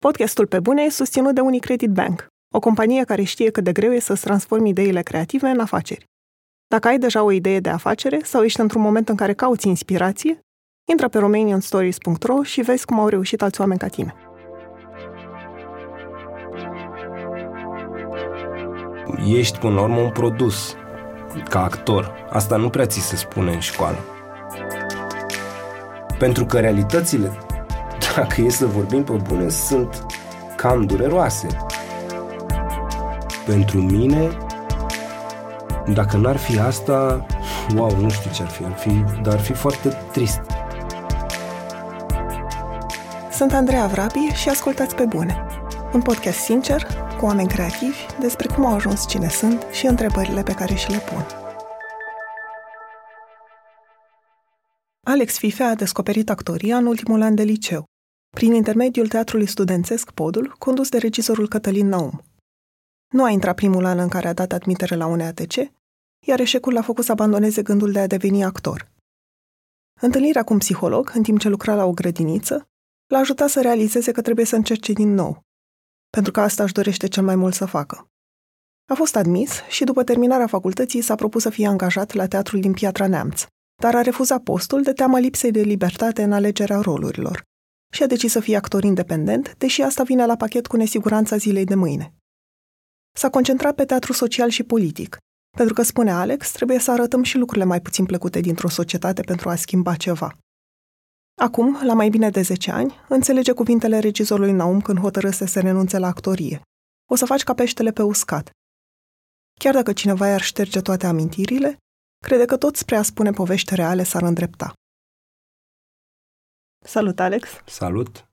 Podcastul 0.00 0.46
Pe 0.46 0.60
Bune 0.60 0.82
e 0.82 0.90
susținut 0.90 1.34
de 1.34 1.40
Unicredit 1.40 1.90
Bank, 1.90 2.26
o 2.54 2.58
companie 2.58 3.04
care 3.04 3.22
știe 3.22 3.50
cât 3.50 3.64
de 3.64 3.72
greu 3.72 3.92
e 3.92 3.98
să-ți 3.98 4.20
transformi 4.20 4.68
ideile 4.68 5.02
creative 5.02 5.48
în 5.48 5.60
afaceri. 5.60 6.04
Dacă 6.66 6.88
ai 6.88 6.98
deja 6.98 7.22
o 7.22 7.30
idee 7.30 7.60
de 7.60 7.68
afacere 7.68 8.20
sau 8.22 8.42
ești 8.42 8.60
într-un 8.60 8.82
moment 8.82 9.08
în 9.08 9.16
care 9.16 9.32
cauți 9.34 9.68
inspirație, 9.68 10.40
intră 10.90 11.08
pe 11.08 11.18
romanianstories.ro 11.18 12.42
și 12.42 12.60
vezi 12.60 12.84
cum 12.84 13.00
au 13.00 13.08
reușit 13.08 13.42
alți 13.42 13.60
oameni 13.60 13.78
ca 13.78 13.88
tine. 13.88 14.14
Ești, 19.26 19.58
până 19.58 19.74
la 19.74 19.80
urmă, 19.80 20.00
un 20.00 20.10
produs 20.10 20.74
ca 21.48 21.62
actor. 21.62 22.26
Asta 22.30 22.56
nu 22.56 22.70
prea 22.70 22.86
ți 22.86 23.00
se 23.00 23.16
spune 23.16 23.52
în 23.52 23.60
școală. 23.60 23.98
Pentru 26.18 26.44
că 26.44 26.60
realitățile, 26.60 27.38
dacă 28.18 28.40
e 28.40 28.48
să 28.48 28.66
vorbim 28.66 29.04
pe 29.04 29.12
bune, 29.12 29.48
sunt 29.48 30.06
cam 30.56 30.86
dureroase. 30.86 31.46
Pentru 33.46 33.80
mine, 33.80 34.28
dacă 35.94 36.16
n-ar 36.16 36.36
fi 36.36 36.58
asta, 36.58 37.26
wow, 37.74 37.96
nu 38.00 38.08
știu 38.08 38.30
ce 38.30 38.42
ar 38.42 38.48
fi, 38.48 38.64
ar 38.64 38.72
fi 38.72 38.90
dar 39.22 39.34
ar 39.34 39.40
fi 39.40 39.52
foarte 39.52 39.88
trist. 40.12 40.40
Sunt 43.30 43.52
Andreea 43.52 43.86
Vrabi 43.86 44.18
și 44.34 44.48
ascultați 44.48 44.94
pe 44.94 45.04
bune. 45.04 45.46
Un 45.92 46.02
podcast 46.02 46.38
sincer, 46.38 46.86
cu 47.18 47.24
oameni 47.24 47.48
creativi, 47.48 48.06
despre 48.20 48.48
cum 48.54 48.66
au 48.66 48.74
ajuns 48.74 49.08
cine 49.08 49.28
sunt 49.28 49.66
și 49.72 49.86
întrebările 49.86 50.42
pe 50.42 50.52
care 50.52 50.74
și 50.74 50.90
le 50.90 50.98
pun. 50.98 51.26
Alex 55.02 55.38
Fife 55.38 55.62
a 55.62 55.74
descoperit 55.74 56.30
actoria 56.30 56.76
în 56.76 56.86
ultimul 56.86 57.22
an 57.22 57.34
de 57.34 57.42
liceu, 57.42 57.84
prin 58.38 58.52
intermediul 58.52 59.08
teatrului 59.08 59.46
studențesc 59.46 60.10
Podul, 60.10 60.54
condus 60.58 60.88
de 60.88 60.98
regizorul 60.98 61.48
Cătălin 61.48 61.88
Naum. 61.88 62.22
Nu 63.12 63.24
a 63.24 63.30
intrat 63.30 63.54
primul 63.54 63.84
an 63.84 63.98
în 63.98 64.08
care 64.08 64.28
a 64.28 64.32
dat 64.32 64.52
admitere 64.52 64.94
la 64.94 65.06
UNEATC, 65.06 65.54
iar 66.26 66.40
eșecul 66.40 66.72
l-a 66.72 66.82
făcut 66.82 67.04
să 67.04 67.12
abandoneze 67.12 67.62
gândul 67.62 67.92
de 67.92 67.98
a 67.98 68.06
deveni 68.06 68.44
actor. 68.44 68.90
Întâlnirea 70.00 70.42
cu 70.42 70.52
un 70.52 70.58
psiholog, 70.58 71.10
în 71.14 71.22
timp 71.22 71.38
ce 71.38 71.48
lucra 71.48 71.74
la 71.74 71.84
o 71.84 71.92
grădiniță, 71.92 72.68
l-a 73.06 73.18
ajutat 73.18 73.48
să 73.48 73.60
realizeze 73.60 74.12
că 74.12 74.22
trebuie 74.22 74.44
să 74.44 74.56
încerce 74.56 74.92
din 74.92 75.14
nou, 75.14 75.42
pentru 76.10 76.32
că 76.32 76.40
asta 76.40 76.62
își 76.62 76.72
dorește 76.72 77.08
cel 77.08 77.24
mai 77.24 77.36
mult 77.36 77.54
să 77.54 77.64
facă. 77.64 78.08
A 78.86 78.94
fost 78.94 79.16
admis 79.16 79.62
și 79.68 79.84
după 79.84 80.04
terminarea 80.04 80.46
facultății 80.46 81.00
s-a 81.00 81.14
propus 81.14 81.42
să 81.42 81.50
fie 81.50 81.66
angajat 81.66 82.12
la 82.12 82.26
teatrul 82.26 82.60
din 82.60 82.72
Piatra 82.72 83.06
Neamț, 83.06 83.44
dar 83.82 83.94
a 83.94 84.00
refuzat 84.00 84.42
postul 84.42 84.82
de 84.82 84.92
teama 84.92 85.18
lipsei 85.18 85.50
de 85.50 85.60
libertate 85.60 86.22
în 86.22 86.32
alegerea 86.32 86.80
rolurilor 86.80 87.47
și 87.92 88.02
a 88.02 88.06
decis 88.06 88.32
să 88.32 88.40
fie 88.40 88.56
actor 88.56 88.84
independent, 88.84 89.54
deși 89.56 89.82
asta 89.82 90.02
vine 90.02 90.26
la 90.26 90.36
pachet 90.36 90.66
cu 90.66 90.76
nesiguranța 90.76 91.36
zilei 91.36 91.64
de 91.64 91.74
mâine. 91.74 92.14
S-a 93.16 93.30
concentrat 93.30 93.74
pe 93.74 93.84
teatru 93.84 94.12
social 94.12 94.48
și 94.48 94.62
politic, 94.62 95.18
pentru 95.56 95.74
că, 95.74 95.82
spune 95.82 96.10
Alex, 96.10 96.52
trebuie 96.52 96.78
să 96.78 96.90
arătăm 96.90 97.22
și 97.22 97.36
lucrurile 97.38 97.64
mai 97.64 97.80
puțin 97.80 98.04
plăcute 98.04 98.40
dintr-o 98.40 98.68
societate 98.68 99.22
pentru 99.22 99.48
a 99.48 99.54
schimba 99.54 99.94
ceva. 99.96 100.38
Acum, 101.40 101.78
la 101.84 101.94
mai 101.94 102.08
bine 102.08 102.30
de 102.30 102.42
10 102.42 102.70
ani, 102.70 102.94
înțelege 103.08 103.52
cuvintele 103.52 103.98
regizorului 103.98 104.52
Naum 104.52 104.80
când 104.80 104.98
hotărâse 104.98 105.46
să 105.46 105.60
renunțe 105.60 105.98
la 105.98 106.06
actorie. 106.06 106.60
O 107.10 107.14
să 107.14 107.24
faci 107.24 107.42
ca 107.42 107.54
peștele 107.54 107.90
pe 107.90 108.02
uscat. 108.02 108.50
Chiar 109.60 109.74
dacă 109.74 109.92
cineva 109.92 110.28
i-ar 110.28 110.40
șterge 110.40 110.80
toate 110.80 111.06
amintirile, 111.06 111.76
crede 112.24 112.44
că 112.44 112.56
tot 112.56 112.76
spre 112.76 112.96
a 112.96 113.02
spune 113.02 113.30
povești 113.30 113.74
reale 113.74 114.02
s-ar 114.02 114.22
îndrepta. 114.22 114.72
Salut, 116.88 117.20
Alex! 117.20 117.48
Salut! 117.64 118.26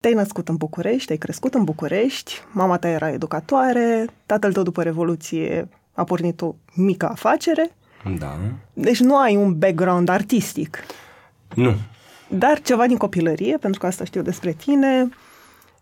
Te-ai 0.00 0.14
născut 0.14 0.48
în 0.48 0.56
București, 0.56 1.10
ai 1.10 1.16
crescut 1.16 1.54
în 1.54 1.64
București, 1.64 2.42
mama 2.52 2.78
ta 2.78 2.88
era 2.88 3.10
educatoare, 3.10 4.06
tatăl 4.26 4.52
tău 4.52 4.62
după 4.62 4.82
Revoluție 4.82 5.68
a 5.92 6.04
pornit 6.04 6.40
o 6.40 6.54
mică 6.74 7.08
afacere. 7.08 7.70
Da. 8.18 8.36
Deci 8.72 9.00
nu 9.00 9.18
ai 9.18 9.36
un 9.36 9.58
background 9.58 10.08
artistic. 10.08 10.78
Nu. 11.54 11.74
Dar 12.28 12.60
ceva 12.60 12.86
din 12.86 12.96
copilărie, 12.96 13.56
pentru 13.56 13.80
că 13.80 13.86
asta 13.86 14.04
știu 14.04 14.22
despre 14.22 14.52
tine, 14.52 15.08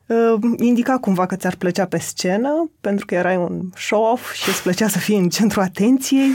uh, 0.06 0.41
indica 0.56 0.99
cumva 0.99 1.27
că 1.27 1.37
ți-ar 1.37 1.55
plăcea 1.56 1.87
pe 1.87 1.99
scenă, 1.99 2.71
pentru 2.81 3.06
că 3.06 3.15
erai 3.15 3.37
un 3.37 3.61
show-off 3.75 4.33
și 4.33 4.49
îți 4.49 4.62
plăcea 4.62 4.89
să 4.89 4.99
fii 4.99 5.19
în 5.19 5.29
centrul 5.29 5.62
atenției. 5.62 6.31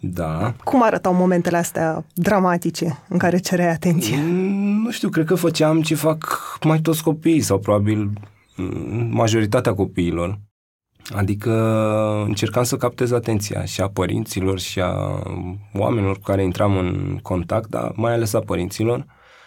Da. 0.00 0.54
Cum 0.64 0.82
arătau 0.82 1.14
momentele 1.14 1.56
astea 1.56 2.04
dramatice 2.14 2.98
în 3.08 3.18
care 3.18 3.38
cereai 3.38 3.70
atenție? 3.70 4.16
Mm, 4.16 4.82
Nu 4.82 4.90
știu, 4.90 5.08
cred 5.08 5.24
că 5.26 5.34
făceam 5.34 5.82
ce 5.82 5.94
fac 5.94 6.38
mai 6.64 6.78
toți 6.80 7.02
copiii 7.02 7.40
sau 7.40 7.58
probabil 7.58 8.10
mm, 8.56 9.08
majoritatea 9.10 9.74
copiilor. 9.74 10.38
Adică 11.14 11.52
încercam 12.26 12.62
să 12.62 12.76
captez 12.76 13.10
atenția 13.12 13.64
și 13.64 13.80
a 13.80 13.88
părinților 13.88 14.58
și 14.58 14.80
a 14.80 15.22
oamenilor 15.74 16.16
cu 16.16 16.22
care 16.22 16.42
intram 16.42 16.76
în 16.76 17.18
contact, 17.22 17.68
dar 17.68 17.92
mai 17.94 18.12
ales 18.12 18.32
a 18.32 18.40
părinților 18.40 19.04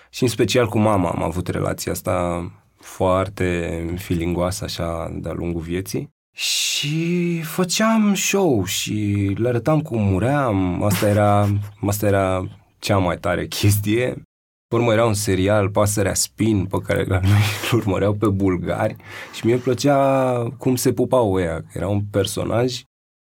și 0.10 0.24
în 0.24 0.30
special 0.30 0.68
cu 0.68 0.78
mama 0.78 1.10
am 1.10 1.24
avut 1.24 1.48
relația 1.48 1.92
asta 1.92 2.48
foarte 2.80 3.86
filingoasă 3.98 4.64
așa 4.64 5.12
de-a 5.22 5.34
lungul 5.34 5.62
vieții. 5.62 6.13
Și 6.36 7.42
făceam 7.42 8.14
show 8.14 8.64
și 8.66 8.94
le 9.38 9.48
arătam 9.48 9.82
cum 9.82 10.02
muream, 10.02 10.84
asta 10.84 11.08
era, 11.08 11.48
asta 11.88 12.06
era 12.06 12.48
cea 12.80 12.98
mai 12.98 13.18
tare 13.18 13.48
chestie. 13.48 14.24
Pe 14.68 14.76
urmă 14.76 14.92
era 14.92 15.06
un 15.06 15.14
serial, 15.14 15.70
Pasărea 15.70 16.14
Spin, 16.14 16.66
pe 16.66 16.78
care 16.78 17.04
la 17.04 17.20
noi 17.20 17.42
îl 17.72 17.78
urmăreau 17.78 18.14
pe 18.14 18.30
bulgari 18.30 18.96
și 19.34 19.46
mie 19.46 19.54
îmi 19.54 19.64
plăcea 19.64 20.34
cum 20.58 20.76
se 20.76 20.94
pupau 20.94 21.34
ăia. 21.34 21.64
Era 21.74 21.88
un 21.88 22.02
personaj, 22.02 22.82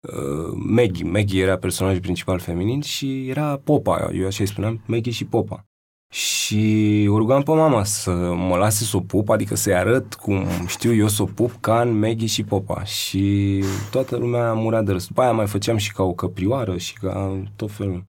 uh, 0.09 0.53
Maggie, 0.55 1.05
Maggie 1.05 1.43
era 1.43 1.56
personajul 1.56 2.00
principal 2.00 2.39
feminin 2.39 2.81
și 2.81 3.28
era 3.28 3.56
Popa, 3.56 4.10
eu 4.12 4.27
așa 4.27 4.43
îi 4.43 4.49
spuneam, 4.49 4.83
Maggie 4.87 5.12
și 5.12 5.25
Popa. 5.25 5.70
Și 6.12 7.06
o 7.10 7.16
rugam 7.16 7.43
pe 7.43 7.50
mama 7.50 7.84
să 7.84 8.10
mă 8.34 8.56
lase 8.56 8.84
să 8.84 8.97
o 8.97 9.00
pup, 9.00 9.28
adică 9.28 9.56
să-i 9.56 9.75
arăt 9.75 10.15
cum 10.15 10.47
știu 10.66 10.94
eu 10.94 11.09
să 11.09 11.22
o 11.22 11.25
pup 11.25 11.56
ca 11.60 11.81
în 11.81 11.98
Maggie 11.98 12.26
și 12.26 12.44
Popa. 12.44 12.84
Și 12.84 13.65
toată 13.91 14.16
lumea 14.16 14.53
murea 14.53 14.82
de 14.82 14.93
râs. 14.93 15.06
După 15.06 15.21
aia 15.21 15.32
mai 15.32 15.47
făceam 15.47 15.76
și 15.76 15.93
ca 15.93 16.03
o 16.03 16.12
căprioară 16.12 16.76
și 16.76 16.93
ca 16.93 17.43
tot 17.56 17.71
felul. 17.71 18.04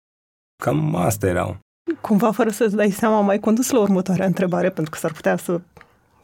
Cam 0.64 0.96
asta 0.96 1.28
erau. 1.28 1.58
Cumva, 2.02 2.32
fără 2.32 2.50
să-ți 2.50 2.76
dai 2.76 2.92
seama, 2.92 3.22
mai 3.22 3.40
condus 3.40 3.70
la 3.70 3.80
următoarea 3.80 4.26
întrebare, 4.26 4.70
pentru 4.70 4.92
că 4.92 4.98
s-ar 4.98 5.12
putea 5.12 5.38
să 5.38 5.62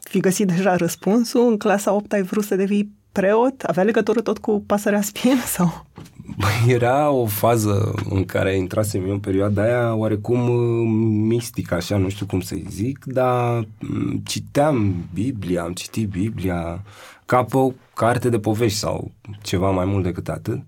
fi 0.00 0.20
găsit 0.20 0.46
deja 0.46 0.76
răspunsul. 0.76 1.48
În 1.48 1.58
clasa 1.58 1.92
8 1.92 2.12
ai 2.12 2.22
vrut 2.22 2.44
să 2.44 2.56
devii 2.56 2.92
preot? 3.12 3.62
Avea 3.62 3.82
legătură 3.82 4.20
tot 4.20 4.38
cu 4.38 4.62
pasărea 4.66 5.00
spin 5.00 5.36
sau? 5.46 5.86
Băi, 6.26 6.64
Era 6.74 7.10
o 7.10 7.26
fază 7.26 7.94
în 8.10 8.24
care 8.24 8.56
intrasem 8.56 9.04
eu 9.06 9.10
în 9.12 9.20
perioada 9.20 9.62
aia 9.62 9.94
oarecum 9.94 10.48
uh, 10.48 10.88
mistică, 11.26 11.74
așa, 11.74 11.96
nu 11.96 12.08
știu 12.08 12.26
cum 12.26 12.40
să-i 12.40 12.64
zic, 12.68 13.04
dar 13.04 13.68
m, 13.80 14.20
citeam 14.24 14.94
Biblia, 15.14 15.62
am 15.62 15.72
citit 15.72 16.08
Biblia 16.08 16.82
ca 17.26 17.44
pe 17.44 17.56
o 17.56 17.72
carte 17.94 18.28
de 18.28 18.38
povești 18.38 18.78
sau 18.78 19.10
ceva 19.42 19.70
mai 19.70 19.84
mult 19.84 20.02
decât 20.02 20.28
atât. 20.28 20.62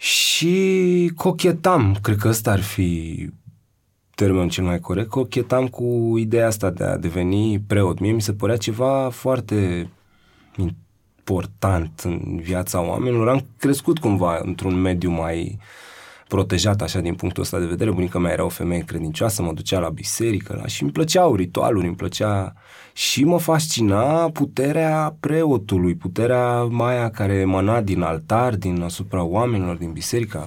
Și 0.00 1.12
cochetam, 1.16 1.96
cred 2.02 2.16
că 2.16 2.28
ăsta 2.28 2.50
ar 2.50 2.60
fi 2.60 3.30
termenul 4.14 4.50
cel 4.50 4.64
mai 4.64 4.80
corect, 4.80 5.08
cochetam 5.08 5.68
cu 5.68 6.14
ideea 6.18 6.46
asta 6.46 6.70
de 6.70 6.84
a 6.84 6.96
deveni 6.96 7.60
preot. 7.60 7.98
Mie 7.98 8.12
mi 8.12 8.22
se 8.22 8.32
părea 8.32 8.56
ceva 8.56 9.08
foarte 9.08 9.90
important 11.26 12.00
în 12.04 12.40
viața 12.42 12.80
oamenilor. 12.80 13.28
Am 13.28 13.46
crescut 13.58 13.98
cumva 13.98 14.40
într-un 14.42 14.74
mediu 14.74 15.10
mai 15.10 15.58
protejat 16.28 16.82
așa 16.82 17.00
din 17.00 17.14
punctul 17.14 17.42
ăsta 17.42 17.58
de 17.58 17.66
vedere. 17.66 17.90
Bunica 17.90 18.18
mea 18.18 18.32
era 18.32 18.44
o 18.44 18.48
femeie 18.48 18.82
credincioasă, 18.82 19.42
mă 19.42 19.52
ducea 19.52 19.78
la 19.78 19.88
biserică 19.88 20.58
la, 20.60 20.66
și 20.66 20.82
îmi 20.82 20.92
plăceau 20.92 21.34
ritualuri, 21.34 21.86
îmi 21.86 21.96
plăcea 21.96 22.52
și 22.92 23.24
mă 23.24 23.38
fascina 23.38 24.30
puterea 24.30 25.16
preotului, 25.20 25.94
puterea 25.94 26.62
maia 26.62 27.10
care 27.10 27.34
emana 27.34 27.80
din 27.80 28.02
altar, 28.02 28.54
din 28.56 28.82
asupra 28.82 29.22
oamenilor, 29.22 29.76
din 29.76 29.92
biserică. 29.92 30.46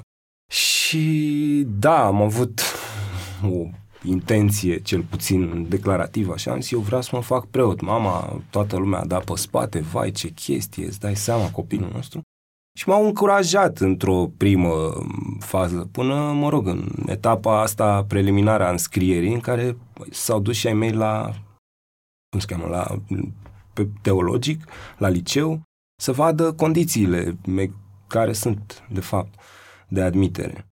Și 0.51 1.63
da, 1.68 2.06
am 2.06 2.22
avut 2.22 2.62
o 3.51 3.69
intenție, 4.04 4.80
cel 4.80 5.02
puțin 5.02 5.70
declarativă, 5.70 6.34
așa, 6.34 6.52
am 6.52 6.60
zis, 6.60 6.72
eu 6.72 6.80
vreau 6.80 7.02
să 7.02 7.10
mă 7.14 7.22
fac 7.22 7.46
preot. 7.46 7.82
Mama, 7.82 8.42
toată 8.50 8.78
lumea 8.78 9.00
a 9.00 9.06
dat 9.06 9.24
pe 9.24 9.34
spate, 9.36 9.80
vai, 9.80 10.12
ce 10.12 10.30
chestie, 10.30 10.86
îți 10.86 11.00
dai 11.00 11.16
seama, 11.16 11.52
copilul 11.52 11.92
nostru. 11.94 12.22
Și 12.78 12.90
m-au 12.90 13.06
încurajat 13.06 13.78
într-o 13.78 14.32
primă 14.38 14.94
fază, 15.40 15.90
până, 15.92 16.32
mă 16.32 16.50
rog, 16.50 16.68
în 16.68 16.90
etapa 17.06 17.62
asta 17.62 18.04
preliminară 18.04 18.66
a 18.66 18.72
înscrierii, 18.72 19.34
în 19.34 19.40
care 19.40 19.78
s-au 20.12 20.40
dus 20.40 20.56
și 20.56 20.68
ai 20.68 20.74
mei 20.74 20.92
la, 20.92 21.34
cum 22.30 22.40
se 22.40 22.46
cheamă, 22.46 22.68
la 22.68 23.02
pe 23.74 23.90
teologic, 24.02 24.66
la 24.98 25.08
liceu, 25.08 25.62
să 26.02 26.12
vadă 26.12 26.54
condițiile 26.54 27.38
me- 27.48 27.72
care 28.08 28.34
sunt, 28.34 28.84
de 28.92 29.00
fapt, 29.00 29.40
de 29.88 30.02
admitere. 30.02 30.68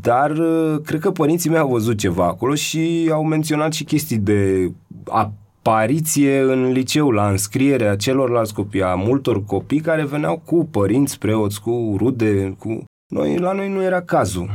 Dar 0.00 0.30
uh, 0.30 0.80
cred 0.84 1.00
că 1.00 1.10
părinții 1.10 1.50
mei 1.50 1.58
au 1.58 1.68
văzut 1.68 1.98
ceva 1.98 2.24
acolo 2.24 2.54
și 2.54 3.10
au 3.12 3.24
menționat 3.24 3.72
și 3.72 3.84
chestii 3.84 4.18
de 4.18 4.70
a 5.08 5.32
apariție 5.66 6.40
în 6.40 6.72
liceu, 6.72 7.10
la 7.10 7.30
înscrierea 7.30 7.96
celorlalți 7.96 8.54
copii, 8.54 8.82
a 8.82 8.94
multor 8.94 9.44
copii 9.44 9.80
care 9.80 10.04
veneau 10.04 10.42
cu 10.44 10.68
părinți 10.70 11.18
preoți, 11.18 11.60
cu 11.60 11.94
rude, 11.98 12.54
cu... 12.58 12.84
Noi, 13.12 13.38
la 13.38 13.52
noi 13.52 13.68
nu 13.68 13.82
era 13.82 14.02
cazul. 14.02 14.50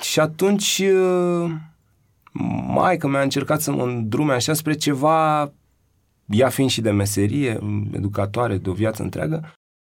Și 0.00 0.20
atunci 0.20 0.82
uh, 1.44 1.50
maica 2.66 3.08
mi-a 3.08 3.20
încercat 3.20 3.60
să 3.60 3.72
mă 3.72 3.82
îndrume 3.82 4.32
așa 4.32 4.52
spre 4.52 4.74
ceva, 4.74 5.52
ea 6.26 6.48
fiind 6.48 6.70
și 6.70 6.80
de 6.80 6.90
meserie, 6.90 7.58
educatoare 7.92 8.56
de 8.56 8.70
o 8.70 8.72
viață 8.72 9.02
întreagă, 9.02 9.52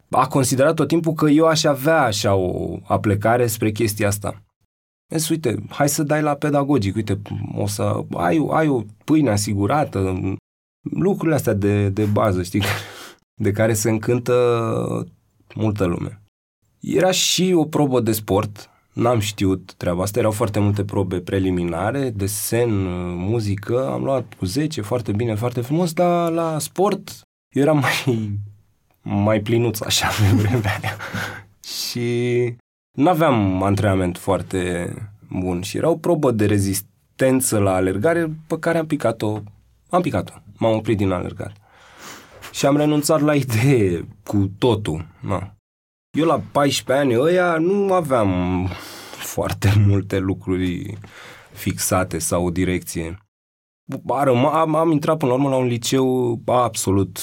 a 0.09 0.27
considerat 0.27 0.73
tot 0.73 0.87
timpul 0.87 1.13
că 1.13 1.29
eu 1.29 1.45
aș 1.45 1.63
avea 1.63 2.01
așa 2.01 2.35
o 2.35 2.77
aplecare 2.83 3.47
spre 3.47 3.71
chestia 3.71 4.07
asta. 4.07 4.43
Zis, 5.09 5.29
uite, 5.29 5.63
hai 5.69 5.89
să 5.89 6.03
dai 6.03 6.21
la 6.21 6.33
pedagogic, 6.33 6.95
uite, 6.95 7.21
o 7.55 7.67
să 7.67 8.03
ai, 8.13 8.47
ai 8.49 8.67
o 8.67 8.83
pâine 9.03 9.29
asigurată, 9.29 10.19
lucrurile 10.81 11.35
astea 11.35 11.53
de, 11.53 11.89
de 11.89 12.05
bază, 12.05 12.43
știi, 12.43 12.61
de 13.43 13.51
care 13.51 13.73
se 13.73 13.89
încântă 13.89 15.07
multă 15.55 15.85
lume. 15.85 16.21
Era 16.79 17.11
și 17.11 17.53
o 17.55 17.65
probă 17.65 17.99
de 17.99 18.11
sport, 18.11 18.69
n-am 18.93 19.19
știut 19.19 19.73
treaba 19.73 20.01
asta, 20.01 20.19
erau 20.19 20.31
foarte 20.31 20.59
multe 20.59 20.83
probe 20.83 21.19
preliminare, 21.19 22.09
desen, 22.09 22.69
muzică, 23.17 23.89
am 23.89 24.03
luat 24.03 24.33
cu 24.33 24.45
10, 24.45 24.81
foarte 24.81 25.11
bine, 25.11 25.35
foarte 25.35 25.61
frumos, 25.61 25.93
dar 25.93 26.31
la 26.31 26.59
sport 26.59 27.25
eu 27.55 27.61
eram 27.61 27.77
mai, 27.85 28.29
mai 29.01 29.41
plinuț 29.41 29.81
așa 29.81 30.07
pe 30.07 30.35
vremea 30.35 30.79
aia. 30.81 30.97
și 31.81 32.55
nu 32.95 33.09
aveam 33.09 33.63
antrenament 33.63 34.17
foarte 34.17 34.93
bun 35.29 35.61
și 35.61 35.77
era 35.77 35.89
o 35.89 35.97
probă 35.97 36.31
de 36.31 36.45
rezistență 36.45 37.57
la 37.57 37.73
alergare 37.73 38.35
pe 38.47 38.59
care 38.59 38.77
am 38.77 38.85
picat-o. 38.85 39.39
Am 39.89 40.01
picat-o. 40.01 40.33
M-am 40.57 40.75
oprit 40.75 40.97
din 40.97 41.11
alergare. 41.11 41.53
Și 42.51 42.65
am 42.65 42.77
renunțat 42.77 43.21
la 43.21 43.35
idee 43.35 44.07
cu 44.23 44.51
totul. 44.57 45.05
Na. 45.19 45.53
Eu 46.17 46.25
la 46.25 46.41
14 46.51 47.05
ani 47.05 47.21
ăia 47.21 47.57
nu 47.57 47.93
aveam 47.93 48.29
foarte 49.17 49.73
multe 49.87 50.19
lucruri 50.19 50.97
fixate 51.51 52.19
sau 52.19 52.45
o 52.45 52.49
direcție. 52.49 53.17
Am, 54.07 54.75
am 54.75 54.91
intrat 54.91 55.17
până 55.17 55.31
la 55.31 55.37
urmă 55.37 55.49
la 55.49 55.55
un 55.55 55.67
liceu 55.67 56.41
absolut 56.45 57.19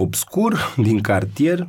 obscur 0.00 0.74
din 0.76 1.00
cartier, 1.00 1.68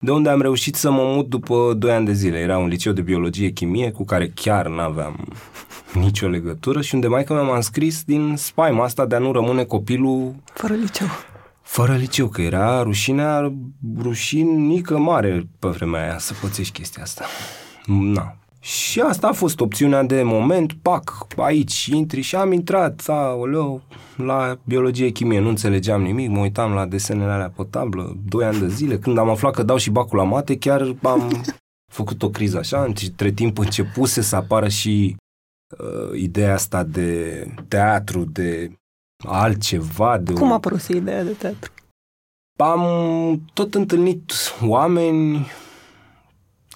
de 0.00 0.10
unde 0.10 0.28
am 0.28 0.40
reușit 0.40 0.74
să 0.74 0.90
mă 0.90 1.02
mut 1.02 1.28
după 1.28 1.74
2 1.76 1.92
ani 1.92 2.06
de 2.06 2.12
zile. 2.12 2.38
Era 2.38 2.58
un 2.58 2.68
liceu 2.68 2.92
de 2.92 3.00
biologie-chimie 3.00 3.90
cu 3.90 4.04
care 4.04 4.32
chiar 4.34 4.66
n-aveam 4.66 5.24
nicio 6.04 6.28
legătură 6.28 6.80
și 6.80 6.94
unde 6.94 7.06
mai 7.06 7.24
că 7.24 7.32
mi-am 7.32 7.50
înscris 7.50 8.02
din 8.02 8.34
spaima 8.36 8.84
asta 8.84 9.06
de 9.06 9.14
a 9.14 9.18
nu 9.18 9.32
rămâne 9.32 9.64
copilul... 9.64 10.34
Fără 10.52 10.74
liceu. 10.74 11.06
Fără 11.62 11.94
liceu, 11.94 12.28
că 12.28 12.42
era 12.42 12.82
rușinea, 12.82 13.52
rușinică 14.02 14.98
mare 14.98 15.46
pe 15.58 15.68
vremea 15.68 16.02
aia 16.02 16.18
să 16.18 16.34
pățești 16.40 16.72
chestia 16.72 17.02
asta. 17.02 17.24
Na. 17.86 18.36
Și 18.60 19.00
asta 19.00 19.28
a 19.28 19.32
fost 19.32 19.60
opțiunea 19.60 20.02
de 20.02 20.22
moment, 20.22 20.72
pac, 20.72 21.26
aici 21.36 21.86
intri 21.86 22.20
și 22.20 22.36
am 22.36 22.52
intrat, 22.52 23.04
aoleu, 23.06 23.82
la 24.16 24.58
biologie-chimie, 24.64 25.40
nu 25.40 25.48
înțelegeam 25.48 26.02
nimic, 26.02 26.30
mă 26.30 26.38
uitam 26.38 26.72
la 26.72 26.86
desenele 26.86 27.30
alea 27.30 27.52
pe 27.56 27.66
tablă, 27.70 28.16
doi 28.28 28.44
ani 28.44 28.58
de 28.58 28.68
zile, 28.68 28.98
când 28.98 29.18
am 29.18 29.28
aflat 29.28 29.54
că 29.54 29.62
dau 29.62 29.76
și 29.76 29.90
bacul 29.90 30.18
la 30.18 30.24
mate, 30.24 30.58
chiar 30.58 30.94
am 31.02 31.42
făcut 31.98 32.22
o 32.22 32.30
criză 32.30 32.58
așa, 32.58 32.82
între 32.82 33.30
timp 33.30 33.58
începuse 33.58 34.20
să 34.20 34.36
apară 34.36 34.68
și 34.68 35.16
uh, 35.78 36.20
ideea 36.20 36.54
asta 36.54 36.82
de 36.84 37.44
teatru, 37.68 38.24
de 38.24 38.72
altceva. 39.26 40.18
De 40.18 40.32
Cum 40.32 40.50
a 40.50 40.54
apărut 40.54 40.82
ideea 40.82 41.24
de 41.24 41.32
teatru? 41.32 41.72
Am 42.56 42.82
tot 43.52 43.74
întâlnit 43.74 44.32
oameni 44.62 45.46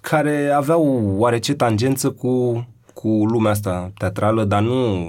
care 0.03 0.51
aveau 0.51 1.15
oarece 1.17 1.55
tangență 1.55 2.11
cu, 2.11 2.67
cu 2.95 3.09
lumea 3.09 3.51
asta 3.51 3.93
teatrală, 3.99 4.45
dar 4.45 4.63
nu 4.63 5.09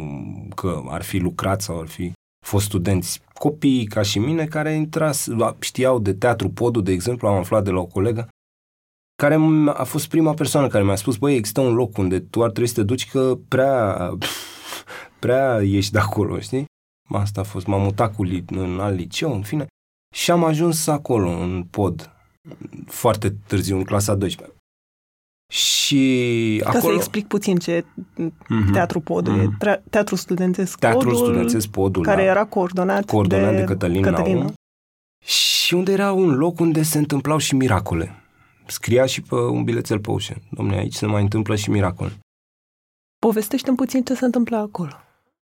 că 0.56 0.82
ar 0.88 1.02
fi 1.04 1.18
lucrat 1.18 1.62
sau 1.62 1.80
ar 1.80 1.88
fi 1.88 2.12
fost 2.46 2.66
studenți. 2.66 3.22
Copii 3.34 3.86
ca 3.86 4.02
și 4.02 4.20
mine 4.20 4.46
care 4.46 4.74
intra, 4.74 5.12
știau 5.60 6.00
de 6.00 6.14
teatru 6.14 6.50
podul, 6.50 6.84
de 6.84 6.92
exemplu, 6.92 7.28
am 7.28 7.38
aflat 7.38 7.64
de 7.64 7.70
la 7.70 7.80
o 7.80 7.86
colegă, 7.86 8.28
care 9.22 9.38
a 9.68 9.84
fost 9.84 10.08
prima 10.10 10.34
persoană 10.34 10.68
care 10.68 10.84
mi-a 10.84 10.96
spus, 10.96 11.18
băi, 11.18 11.36
există 11.36 11.62
un 11.62 11.74
loc 11.74 11.98
unde 11.98 12.20
tu 12.20 12.44
ar 12.44 12.50
trebui 12.50 12.70
să 12.70 12.76
te 12.76 12.84
duci 12.84 13.10
că 13.10 13.38
prea, 13.48 14.10
prea 15.20 15.62
ești 15.62 15.92
de 15.92 16.00
acolo, 16.00 16.40
știi? 16.40 16.66
Asta 17.10 17.42
a 17.42 17.44
fost, 17.44 17.66
m-am 17.66 17.82
mutat 17.82 18.16
cu 18.16 18.24
li- 18.24 18.46
în 18.48 18.80
alt 18.80 18.98
liceu, 18.98 19.34
în 19.34 19.42
fine, 19.42 19.66
și 20.16 20.32
am 20.32 20.44
ajuns 20.44 20.88
acolo, 20.88 21.30
în 21.30 21.64
pod, 21.64 22.12
foarte 22.86 23.36
târziu, 23.48 23.78
în 23.78 23.84
clasa 23.84 24.16
12. 24.16 24.58
Și 25.54 26.62
Ca 26.64 26.70
acolo... 26.70 26.84
să 26.84 26.96
explic 26.96 27.28
puțin 27.28 27.56
ce 27.56 27.82
mm-hmm. 27.82 28.72
teatru 28.72 29.00
podul 29.00 29.40
mm-hmm. 29.40 29.68
e. 29.68 29.82
Teatru 29.90 30.16
studențesc 30.16 30.80
Teatrul 30.80 31.12
podul, 31.12 31.26
studențesc 31.26 31.68
podul, 31.68 32.04
care 32.04 32.24
da. 32.24 32.30
era 32.30 32.46
coordonat, 32.46 33.06
coordonat 33.06 33.52
de, 33.52 33.58
de 33.58 33.64
Cătălin, 33.64 34.02
Cătălin 34.02 34.38
Naum. 34.38 34.54
Și 35.26 35.74
unde 35.74 35.92
era 35.92 36.12
un 36.12 36.36
loc 36.36 36.60
unde 36.60 36.82
se 36.82 36.98
întâmplau 36.98 37.38
și 37.38 37.56
miracole. 37.56 38.24
Scria 38.66 39.06
și 39.06 39.22
pe 39.22 39.36
un 39.36 39.64
bilețel 39.64 40.00
pe 40.00 40.12
ușă. 40.12 40.36
Domne, 40.52 40.78
aici 40.78 40.94
se 40.94 41.06
mai 41.06 41.22
întâmplă 41.22 41.56
și 41.56 41.70
miracole. 41.70 42.20
Povestește-mi 43.20 43.78
puțin 43.78 44.04
ce 44.04 44.14
se 44.14 44.26
întâmplă 44.26 44.58
acolo. 44.58 44.94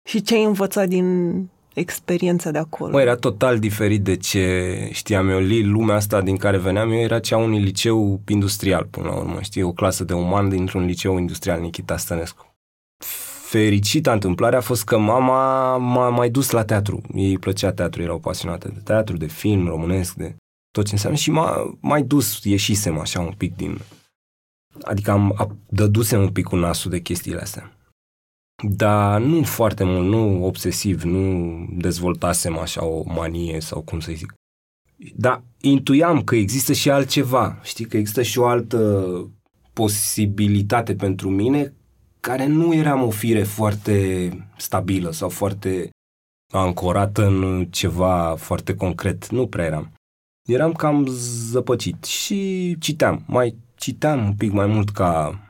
Și 0.08 0.22
ce 0.22 0.34
ai 0.34 0.44
învățat 0.44 0.88
din 0.88 1.48
experiența 1.74 2.50
de 2.50 2.58
acolo. 2.58 2.90
Mă, 2.90 3.00
era 3.00 3.14
total 3.14 3.58
diferit 3.58 4.02
de 4.02 4.16
ce 4.16 4.88
știam 4.92 5.28
eu. 5.28 5.40
Lumea 5.62 5.96
asta 5.96 6.20
din 6.20 6.36
care 6.36 6.58
veneam 6.58 6.90
eu 6.92 6.98
era 6.98 7.18
cea 7.18 7.36
unui 7.36 7.60
liceu 7.60 8.20
industrial, 8.28 8.84
până 8.90 9.06
la 9.06 9.16
urmă. 9.16 9.40
Știi, 9.40 9.62
o 9.62 9.72
clasă 9.72 10.04
de 10.04 10.12
uman 10.12 10.48
dintr-un 10.48 10.84
liceu 10.84 11.18
industrial, 11.18 11.60
Nikita 11.60 11.96
Stănescu. 11.96 12.54
Fericita 13.48 14.12
întâmplare 14.12 14.56
a 14.56 14.60
fost 14.60 14.84
că 14.84 14.98
mama 14.98 15.76
m-a 15.76 16.08
mai 16.08 16.30
dus 16.30 16.50
la 16.50 16.64
teatru. 16.64 17.02
Ei 17.14 17.38
plăcea 17.38 17.72
teatru, 17.72 18.02
erau 18.02 18.18
pasionate 18.18 18.68
de 18.68 18.80
teatru, 18.84 19.16
de 19.16 19.26
film 19.26 19.66
românesc, 19.66 20.14
de 20.14 20.36
tot 20.70 20.84
ce 20.84 20.92
înseamnă 20.92 21.18
și 21.18 21.30
m-a 21.30 21.76
mai 21.80 22.02
dus, 22.02 22.44
ieșisem 22.44 22.98
așa 22.98 23.20
un 23.20 23.32
pic 23.36 23.56
din... 23.56 23.78
Adică 24.82 25.10
am 25.10 25.56
dădusem 25.68 26.20
un 26.20 26.28
pic 26.28 26.44
cu 26.44 26.56
nasul 26.56 26.90
de 26.90 27.00
chestiile 27.00 27.40
astea. 27.40 27.72
Dar 28.62 29.20
nu 29.20 29.42
foarte 29.42 29.84
mult, 29.84 30.08
nu 30.08 30.44
obsesiv, 30.44 31.02
nu 31.02 31.56
dezvoltasem 31.76 32.58
așa 32.58 32.84
o 32.84 33.02
manie 33.06 33.60
sau 33.60 33.82
cum 33.82 34.00
să 34.00 34.12
zic. 34.12 34.34
Dar 35.14 35.42
intuiam 35.60 36.22
că 36.22 36.36
există 36.36 36.72
și 36.72 36.90
altceva, 36.90 37.60
știi, 37.62 37.84
că 37.84 37.96
există 37.96 38.22
și 38.22 38.38
o 38.38 38.46
altă 38.46 39.14
posibilitate 39.72 40.94
pentru 40.94 41.30
mine 41.30 41.74
care 42.20 42.46
nu 42.46 42.74
eram 42.74 43.02
o 43.02 43.10
fire 43.10 43.42
foarte 43.42 44.28
stabilă 44.56 45.10
sau 45.10 45.28
foarte 45.28 45.90
ancorată 46.52 47.26
în 47.26 47.66
ceva 47.70 48.34
foarte 48.36 48.74
concret. 48.74 49.28
Nu 49.30 49.46
prea 49.46 49.64
eram. 49.64 49.92
Eram 50.48 50.72
cam 50.72 51.06
zăpăcit 51.50 52.04
și 52.04 52.76
citeam. 52.80 53.24
Mai 53.26 53.56
citeam 53.74 54.24
un 54.24 54.34
pic 54.34 54.52
mai 54.52 54.66
mult 54.66 54.90
ca 54.90 55.44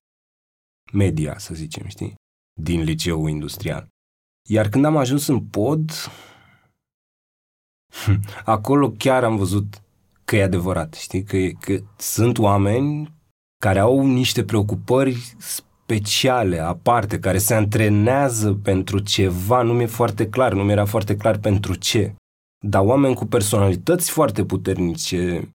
media, 0.92 1.38
să 1.38 1.54
zicem, 1.54 1.86
știi? 1.88 2.14
Din 2.60 2.82
liceul 2.82 3.28
industrial. 3.28 3.88
Iar 4.48 4.68
când 4.68 4.84
am 4.84 4.96
ajuns 4.96 5.26
în 5.26 5.40
pod, 5.40 5.90
acolo 8.44 8.90
chiar 8.90 9.24
am 9.24 9.36
văzut 9.36 9.82
că 10.24 10.36
e 10.36 10.42
adevărat, 10.42 10.94
știi, 10.94 11.22
că, 11.22 11.36
că 11.60 11.78
sunt 11.96 12.38
oameni 12.38 13.14
care 13.58 13.78
au 13.78 14.06
niște 14.06 14.44
preocupări 14.44 15.34
speciale, 15.38 16.58
aparte, 16.58 17.18
care 17.18 17.38
se 17.38 17.54
antrenează 17.54 18.54
pentru 18.54 18.98
ceva, 18.98 19.62
nu 19.62 19.72
mi-e 19.72 19.86
foarte 19.86 20.28
clar, 20.28 20.52
nu 20.52 20.64
mi-era 20.64 20.84
foarte 20.84 21.16
clar 21.16 21.38
pentru 21.38 21.74
ce. 21.74 22.14
Dar 22.66 22.84
oameni 22.84 23.14
cu 23.14 23.26
personalități 23.26 24.10
foarte 24.10 24.44
puternice, 24.44 25.50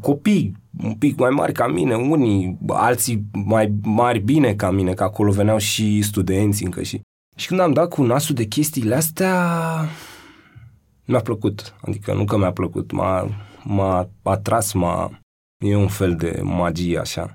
copii 0.00 0.56
un 0.82 0.94
pic 0.94 1.18
mai 1.18 1.30
mari 1.30 1.52
ca 1.52 1.66
mine, 1.66 1.94
unii, 1.94 2.58
alții 2.68 3.24
mai 3.32 3.72
mari 3.82 4.18
bine 4.18 4.54
ca 4.54 4.70
mine, 4.70 4.94
că 4.94 5.02
acolo 5.02 5.32
veneau 5.32 5.58
și 5.58 6.02
studenți 6.02 6.64
încă 6.64 6.82
și... 6.82 7.00
Și 7.36 7.46
când 7.46 7.60
am 7.60 7.72
dat 7.72 7.88
cu 7.88 8.02
nasul 8.02 8.34
de 8.34 8.44
chestiile 8.44 8.94
astea, 8.94 9.58
mi-a 11.04 11.20
plăcut. 11.20 11.74
Adică 11.80 12.14
nu 12.14 12.24
că 12.24 12.38
mi-a 12.38 12.52
plăcut, 12.52 12.92
m-a, 12.92 13.28
m-a 13.64 14.08
atras, 14.22 14.72
m-a... 14.72 15.18
E 15.64 15.76
un 15.76 15.88
fel 15.88 16.16
de 16.16 16.40
magie 16.42 16.98
așa. 16.98 17.32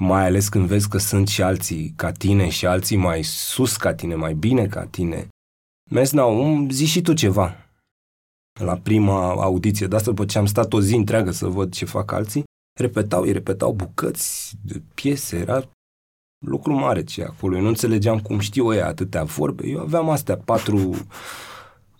Mai 0.00 0.24
ales 0.24 0.48
când 0.48 0.66
vezi 0.66 0.88
că 0.88 0.98
sunt 0.98 1.28
și 1.28 1.42
alții 1.42 1.92
ca 1.96 2.12
tine 2.12 2.48
și 2.48 2.66
alții 2.66 2.96
mai 2.96 3.22
sus 3.22 3.76
ca 3.76 3.94
tine, 3.94 4.14
mai 4.14 4.34
bine 4.34 4.66
ca 4.66 4.84
tine. 4.84 5.28
Mi-a 5.90 6.02
zis, 6.02 6.18
zi 6.68 6.86
și 6.86 7.00
tu 7.00 7.12
ceva 7.12 7.56
la 8.62 8.76
prima 8.76 9.30
audiție 9.30 9.86
de 9.86 9.96
asta, 9.96 10.10
după 10.10 10.24
ce 10.24 10.38
am 10.38 10.46
stat 10.46 10.72
o 10.72 10.80
zi 10.80 10.94
întreagă 10.94 11.30
să 11.30 11.46
văd 11.46 11.72
ce 11.72 11.84
fac 11.84 12.12
alții, 12.12 12.44
repetau, 12.78 13.22
îi 13.22 13.32
repetau 13.32 13.72
bucăți 13.72 14.54
de 14.64 14.82
piese, 14.94 15.36
era 15.36 15.62
lucru 16.46 16.72
mare 16.72 17.04
ce 17.04 17.22
acolo. 17.22 17.56
Eu 17.56 17.62
nu 17.62 17.68
înțelegeam 17.68 18.18
cum 18.18 18.38
știu 18.38 18.74
ei 18.74 18.82
atâtea 18.82 19.24
vorbe. 19.24 19.66
Eu 19.66 19.80
aveam 19.80 20.08
astea 20.08 20.36
patru 20.36 20.76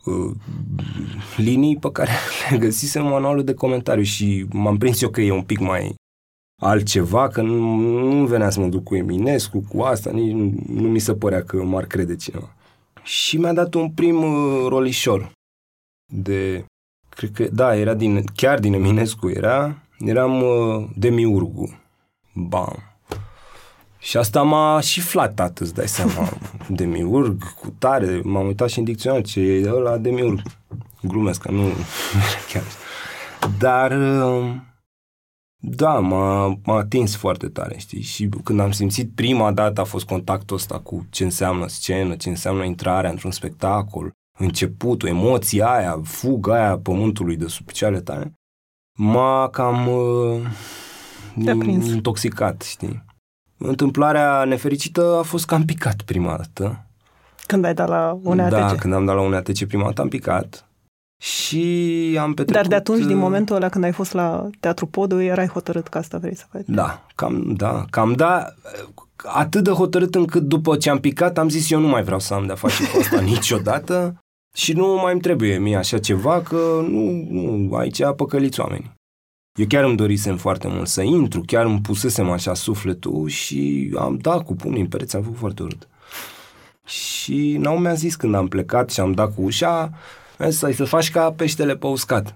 uh, 0.04 0.30
linii 1.36 1.76
pe 1.76 1.90
care 1.92 2.10
le 2.50 2.58
găsisem 2.58 3.04
în 3.04 3.10
manualul 3.10 3.44
de 3.44 3.54
comentariu 3.54 4.02
și 4.02 4.46
m-am 4.50 4.76
prins 4.76 5.02
eu 5.02 5.08
că 5.08 5.20
e 5.20 5.32
un 5.32 5.42
pic 5.42 5.58
mai 5.58 5.94
altceva, 6.62 7.28
că 7.28 7.42
nu, 7.42 7.76
nu 8.14 8.26
venea 8.26 8.50
să 8.50 8.60
mă 8.60 8.66
duc 8.66 8.82
cu 8.82 8.94
Eminescu, 8.94 9.64
cu 9.68 9.80
asta, 9.80 10.10
nici 10.10 10.32
nu, 10.32 10.52
nu 10.66 10.88
mi 10.88 10.98
se 10.98 11.14
părea 11.14 11.42
că 11.42 11.62
m-ar 11.62 11.86
crede 11.86 12.16
cineva. 12.16 12.56
Și 13.02 13.36
mi-a 13.36 13.52
dat 13.52 13.74
un 13.74 13.90
prim 13.90 14.22
uh, 14.22 14.66
rolișor 14.68 15.32
de, 16.12 16.64
cred 17.08 17.30
că, 17.30 17.48
da, 17.52 17.76
era 17.76 17.94
din, 17.94 18.24
chiar 18.34 18.58
din 18.58 18.72
Eminescu 18.72 19.28
era, 19.28 19.82
eram 19.98 20.42
uh, 20.42 20.88
demiurgu. 20.96 21.80
Bam. 22.34 22.76
Și 23.98 24.16
asta 24.16 24.42
m-a 24.42 24.80
și 24.80 25.00
flatat, 25.00 25.58
îți 25.58 25.74
dai 25.74 25.88
seama. 25.88 26.28
Demiurg, 26.68 27.54
cu 27.60 27.74
tare, 27.78 28.20
m-am 28.24 28.46
uitat 28.46 28.68
și 28.68 28.78
în 28.78 28.84
dicționar 28.84 29.22
ce 29.22 29.40
e 29.40 29.70
ăla 29.70 29.98
demiurg. 29.98 30.40
Glumesc, 31.02 31.40
că 31.40 31.50
nu 31.50 31.62
chiar. 32.52 32.62
Dar 33.58 33.90
uh, 33.90 34.54
da, 35.56 35.98
m-a, 35.98 36.58
m-a 36.64 36.76
atins 36.76 37.16
foarte 37.16 37.48
tare, 37.48 37.78
știi? 37.78 38.00
Și 38.00 38.28
când 38.44 38.60
am 38.60 38.72
simțit 38.72 39.10
prima 39.14 39.52
dată 39.52 39.80
a 39.80 39.84
fost 39.84 40.06
contactul 40.06 40.56
ăsta 40.56 40.78
cu 40.78 41.06
ce 41.10 41.24
înseamnă 41.24 41.68
scenă, 41.68 42.16
ce 42.16 42.28
înseamnă 42.28 42.64
intrarea 42.64 43.10
într-un 43.10 43.30
spectacol, 43.30 44.12
începutul, 44.42 45.08
emoția 45.08 45.72
aia, 45.72 46.00
fuga 46.04 46.54
aia 46.54 46.78
pământului 46.78 47.36
de 47.36 47.46
sub 47.46 47.66
picioarele 47.66 48.00
tale, 48.00 48.32
m-a 48.98 49.48
cam 49.48 49.88
uh, 49.88 50.40
intoxicat, 51.84 52.62
știi? 52.62 53.04
Întâmplarea 53.58 54.44
nefericită 54.44 55.16
a 55.18 55.22
fost 55.22 55.46
cam 55.46 55.64
picat 55.64 56.02
prima 56.02 56.36
dată. 56.36 56.86
Când 57.46 57.64
ai 57.64 57.74
dat 57.74 57.88
la 57.88 58.18
UNEATC? 58.22 58.50
Da, 58.50 58.74
când 58.74 58.94
am 58.94 59.04
dat 59.04 59.14
la 59.14 59.20
UNEATC 59.20 59.64
prima 59.64 59.84
dată 59.84 60.00
am 60.00 60.08
picat. 60.08 60.66
Și 61.22 62.16
am 62.20 62.34
petrecut... 62.34 62.54
Dar 62.54 62.66
de 62.66 62.74
atunci, 62.74 63.04
din 63.04 63.16
uh, 63.16 63.22
momentul 63.22 63.56
ăla 63.56 63.68
când 63.68 63.84
ai 63.84 63.92
fost 63.92 64.12
la 64.12 64.48
Teatru 64.60 64.86
Podul, 64.86 65.22
erai 65.22 65.46
hotărât 65.46 65.88
că 65.88 65.98
asta 65.98 66.18
vrei 66.18 66.36
să 66.36 66.44
faci? 66.50 66.62
Da, 66.66 67.06
cam 67.14 67.54
da, 67.54 67.84
cam 67.90 68.12
da. 68.12 68.54
Atât 69.16 69.64
de 69.64 69.70
hotărât 69.70 70.14
încât 70.14 70.42
după 70.42 70.76
ce 70.76 70.90
am 70.90 70.98
picat 70.98 71.38
am 71.38 71.48
zis 71.48 71.70
eu 71.70 71.80
nu 71.80 71.86
mai 71.86 72.02
vreau 72.02 72.18
să 72.18 72.34
am 72.34 72.46
de-a 72.46 72.54
face 72.54 72.90
cu 72.90 72.98
asta 72.98 73.20
niciodată 73.34 74.22
și 74.56 74.72
nu 74.72 74.94
mai 75.02 75.12
îmi 75.12 75.20
trebuie 75.20 75.58
mie 75.58 75.76
așa 75.76 75.98
ceva 75.98 76.42
că 76.42 76.84
nu, 76.88 77.26
nu 77.30 77.74
aici 77.74 78.02
păcăliți 78.16 78.60
oameni. 78.60 78.92
Eu 79.58 79.66
chiar 79.66 79.84
îmi 79.84 79.96
dorisem 79.96 80.36
foarte 80.36 80.68
mult 80.68 80.88
să 80.88 81.02
intru, 81.02 81.42
chiar 81.46 81.64
îmi 81.64 81.80
pusesem 81.80 82.30
așa 82.30 82.54
sufletul 82.54 83.28
și 83.28 83.90
am 83.98 84.16
dat 84.16 84.44
cu 84.44 84.54
pumnii 84.54 84.80
în 84.80 84.88
pereți, 84.88 85.16
am 85.16 85.22
făcut 85.22 85.38
foarte 85.38 85.62
urât. 85.62 85.88
Și 86.86 87.56
n-au 87.56 87.78
mi-a 87.78 87.94
zis 87.94 88.16
când 88.16 88.34
am 88.34 88.48
plecat 88.48 88.90
și 88.90 89.00
am 89.00 89.12
dat 89.12 89.34
cu 89.34 89.42
ușa, 89.42 89.92
să 90.48 90.70
să 90.74 90.84
faci 90.84 91.10
ca 91.10 91.32
peștele 91.32 91.76
pe 91.76 91.86
uscat. 91.86 92.34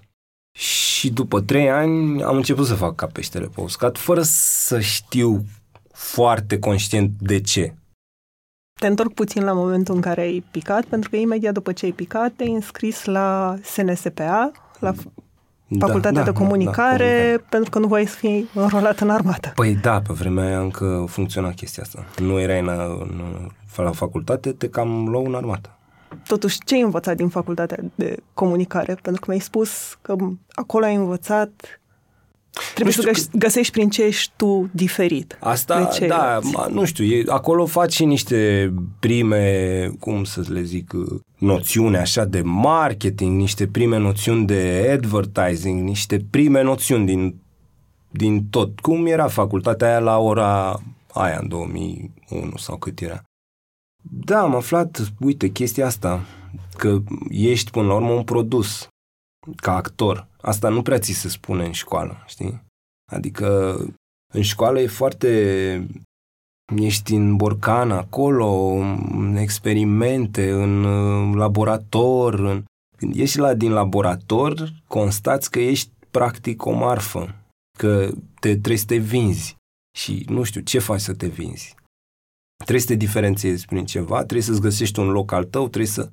Și 0.57 1.09
după 1.09 1.41
trei 1.41 1.69
ani 1.69 2.23
am 2.23 2.35
început 2.35 2.65
să 2.65 2.75
fac 2.75 2.95
ca 2.95 3.05
peștele 3.05 3.45
pe 3.45 3.61
uscat, 3.61 3.97
fără 3.97 4.21
să 4.23 4.79
știu 4.79 5.45
foarte 5.91 6.59
conștient 6.59 7.11
de 7.19 7.41
ce. 7.41 7.73
Te 8.79 8.87
întorc 8.87 9.13
puțin 9.13 9.43
la 9.43 9.53
momentul 9.53 9.95
în 9.95 10.01
care 10.01 10.21
ai 10.21 10.43
picat, 10.51 10.85
pentru 10.85 11.09
că 11.09 11.15
imediat 11.15 11.53
după 11.53 11.71
ce 11.71 11.85
ai 11.85 11.91
picat 11.91 12.33
te-ai 12.35 12.51
înscris 12.51 13.05
la 13.05 13.55
SNSPA, 13.63 14.51
la 14.79 14.93
da, 15.67 15.85
Facultatea 15.85 16.23
da, 16.23 16.31
de 16.31 16.37
comunicare, 16.37 16.97
da, 16.97 17.03
comunicare, 17.03 17.45
pentru 17.49 17.69
că 17.69 17.79
nu 17.79 17.87
voiai 17.87 18.05
să 18.05 18.15
fii 18.15 18.49
înrolat 18.53 18.99
în 18.99 19.09
armată. 19.09 19.51
Păi 19.55 19.75
da, 19.75 20.01
pe 20.01 20.13
vremea 20.13 20.45
aia 20.45 20.59
încă 20.59 21.05
funcționa 21.07 21.51
chestia 21.51 21.83
asta. 21.83 22.05
Nu 22.17 22.39
erai 22.39 22.59
în, 22.59 22.67
în, 22.99 23.49
la 23.75 23.91
facultate, 23.91 24.51
te 24.51 24.69
cam 24.69 25.07
luau 25.07 25.25
în 25.25 25.35
armată. 25.35 25.77
Totuși, 26.27 26.57
ce 26.65 26.75
ai 26.75 26.81
învățat 26.81 27.15
din 27.15 27.27
facultatea 27.29 27.77
de 27.95 28.17
comunicare? 28.33 28.97
Pentru 29.01 29.21
că 29.21 29.25
mi-ai 29.27 29.39
spus 29.39 29.97
că 30.01 30.15
acolo 30.53 30.85
ai 30.85 30.95
învățat 30.95 31.79
Trebuie 32.73 32.93
să 32.93 33.01
că... 33.01 33.37
găsești 33.37 33.71
prin 33.71 33.89
ce 33.89 34.03
ești 34.03 34.31
tu 34.35 34.69
diferit. 34.71 35.37
Asta, 35.39 35.89
da, 36.07 36.39
nu 36.69 36.85
știu, 36.85 37.05
e, 37.05 37.23
acolo 37.27 37.65
faci 37.65 37.93
și 37.93 38.05
niște 38.05 38.73
prime, 38.99 39.91
cum 39.99 40.23
să 40.23 40.43
le 40.47 40.61
zic, 40.61 40.93
noțiuni 41.37 41.97
așa 41.97 42.25
de 42.25 42.41
marketing, 42.41 43.37
niște 43.37 43.67
prime 43.67 43.97
noțiuni 43.97 44.45
de 44.45 44.89
advertising, 44.93 45.83
niște 45.83 46.25
prime 46.29 46.61
noțiuni 46.61 47.05
din, 47.05 47.35
din 48.09 48.45
tot. 48.49 48.79
Cum 48.79 49.05
era 49.05 49.27
facultatea 49.27 49.87
aia 49.87 49.99
la 49.99 50.17
ora 50.17 50.81
aia, 51.13 51.39
în 51.41 51.47
2001 51.47 52.57
sau 52.57 52.77
cât 52.77 52.99
era. 52.99 53.21
Da, 54.03 54.39
am 54.39 54.55
aflat, 54.55 55.13
uite, 55.19 55.47
chestia 55.47 55.85
asta, 55.85 56.21
că 56.77 56.97
ești 57.29 57.71
până 57.71 57.87
la 57.87 57.93
urmă 57.93 58.11
un 58.11 58.23
produs 58.23 58.87
ca 59.55 59.75
actor. 59.75 60.27
Asta 60.41 60.69
nu 60.69 60.81
prea 60.81 60.99
ți 60.99 61.11
se 61.11 61.29
spune 61.29 61.65
în 61.65 61.71
școală, 61.71 62.23
știi? 62.27 62.61
Adică 63.11 63.77
în 64.33 64.41
școală 64.41 64.79
e 64.79 64.87
foarte... 64.87 65.87
Ești 66.75 67.13
în 67.13 67.35
borcan 67.35 67.91
acolo, 67.91 68.47
în 69.11 69.35
experimente, 69.35 70.51
în 70.51 70.81
laborator. 71.35 72.39
În... 72.39 72.63
Când 72.97 73.15
ești 73.15 73.37
la, 73.37 73.53
din 73.53 73.71
laborator, 73.71 74.73
constați 74.87 75.51
că 75.51 75.59
ești 75.59 75.91
practic 76.11 76.65
o 76.65 76.71
marfă, 76.71 77.35
că 77.77 78.09
te, 78.39 78.49
trebuie 78.49 78.77
să 78.77 78.85
te 78.85 78.97
vinzi. 78.97 79.55
Și 79.97 80.25
nu 80.29 80.43
știu, 80.43 80.61
ce 80.61 80.79
faci 80.79 80.99
să 80.99 81.13
te 81.13 81.27
vinzi? 81.27 81.75
Trebuie 82.57 82.79
să 82.79 82.87
te 82.87 82.95
diferențiezi 82.95 83.65
prin 83.65 83.85
ceva, 83.85 84.15
trebuie 84.15 84.41
să-ți 84.41 84.61
găsești 84.61 84.99
un 84.99 85.09
loc 85.09 85.31
al 85.31 85.43
tău, 85.43 85.67
trebuie 85.67 85.91
să 85.91 86.09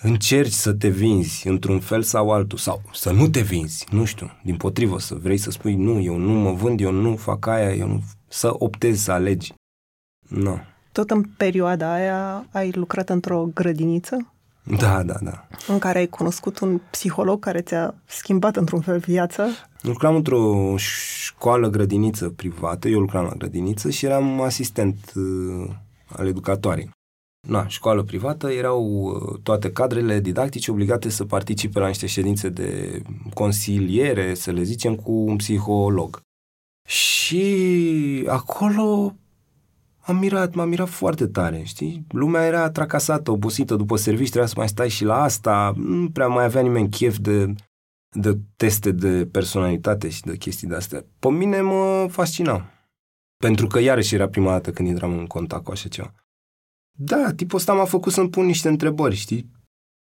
încerci 0.00 0.52
să 0.52 0.72
te 0.72 0.88
vinzi 0.88 1.48
într-un 1.48 1.80
fel 1.80 2.02
sau 2.02 2.30
altul, 2.30 2.58
sau 2.58 2.82
să 2.92 3.10
nu 3.10 3.28
te 3.28 3.40
vinzi, 3.40 3.86
nu 3.90 4.04
știu, 4.04 4.30
din 4.42 4.56
potrivă, 4.56 4.98
să 4.98 5.14
vrei 5.14 5.36
să 5.36 5.50
spui 5.50 5.74
nu, 5.74 6.00
eu 6.00 6.16
nu 6.16 6.32
mă 6.32 6.52
vând, 6.52 6.80
eu 6.80 6.92
nu 6.92 7.16
fac 7.16 7.46
aia, 7.46 7.74
eu 7.74 7.86
nu... 7.86 8.02
să 8.28 8.50
optezi, 8.52 9.04
să 9.04 9.12
alegi. 9.12 9.52
Nu. 10.28 10.60
Tot 10.92 11.10
în 11.10 11.22
perioada 11.36 11.92
aia 11.92 12.46
ai 12.52 12.70
lucrat 12.70 13.08
într-o 13.08 13.48
grădiniță? 13.54 14.32
Da, 14.78 15.02
da, 15.02 15.14
da. 15.22 15.46
În 15.66 15.78
care 15.78 15.98
ai 15.98 16.06
cunoscut 16.06 16.58
un 16.58 16.80
psiholog 16.90 17.40
care 17.40 17.60
ți-a 17.60 17.94
schimbat 18.04 18.56
într-un 18.56 18.80
fel 18.80 18.98
viața? 18.98 19.46
Lucram 19.80 20.14
într-o 20.14 20.74
școală 20.76 21.68
grădiniță 21.68 22.28
privată, 22.28 22.88
eu 22.88 23.00
lucram 23.00 23.24
la 23.24 23.34
grădiniță 23.34 23.90
și 23.90 24.06
eram 24.06 24.40
asistent 24.40 25.12
uh, 25.14 25.70
al 26.06 26.26
educatoarei. 26.26 26.90
Na, 27.48 27.66
școală 27.66 28.02
privată, 28.02 28.50
erau 28.50 28.84
uh, 28.84 29.38
toate 29.42 29.72
cadrele 29.72 30.20
didactice 30.20 30.70
obligate 30.70 31.08
să 31.08 31.24
participe 31.24 31.78
la 31.78 31.86
niște 31.86 32.06
ședințe 32.06 32.48
de 32.48 33.02
consiliere, 33.34 34.34
să 34.34 34.50
le 34.50 34.62
zicem, 34.62 34.94
cu 34.94 35.12
un 35.12 35.36
psiholog. 35.36 36.20
Și 36.88 38.24
acolo 38.26 39.14
am 40.00 40.16
mirat, 40.16 40.54
m-am 40.54 40.68
mirat 40.68 40.88
foarte 40.88 41.26
tare, 41.26 41.62
știi? 41.62 42.06
Lumea 42.08 42.44
era 42.44 42.70
tracasată, 42.70 43.30
obosită 43.30 43.76
după 43.76 43.96
serviciu, 43.96 44.30
trebuia 44.30 44.48
să 44.48 44.54
mai 44.56 44.68
stai 44.68 44.88
și 44.88 45.04
la 45.04 45.22
asta, 45.22 45.72
nu 45.76 46.10
prea 46.10 46.26
mai 46.26 46.44
avea 46.44 46.62
nimeni 46.62 46.90
chef 46.90 47.18
de, 47.18 47.54
de 48.16 48.38
teste 48.56 48.90
de 48.90 49.26
personalitate 49.26 50.08
și 50.08 50.22
de 50.22 50.36
chestii 50.36 50.68
de-astea. 50.68 51.04
Pe 51.18 51.28
mine 51.28 51.60
mă 51.60 52.06
fascina. 52.10 52.70
Pentru 53.36 53.66
că 53.66 53.78
iarăși 53.78 54.14
era 54.14 54.28
prima 54.28 54.50
dată 54.50 54.70
când 54.70 54.88
intram 54.88 55.18
în 55.18 55.26
contact 55.26 55.64
cu 55.64 55.70
așa 55.70 55.88
ceva. 55.88 56.14
Da, 57.00 57.32
tipul 57.36 57.58
ăsta 57.58 57.72
m-a 57.72 57.84
făcut 57.84 58.12
să-mi 58.12 58.30
pun 58.30 58.46
niște 58.46 58.68
întrebări, 58.68 59.14
știi? 59.14 59.50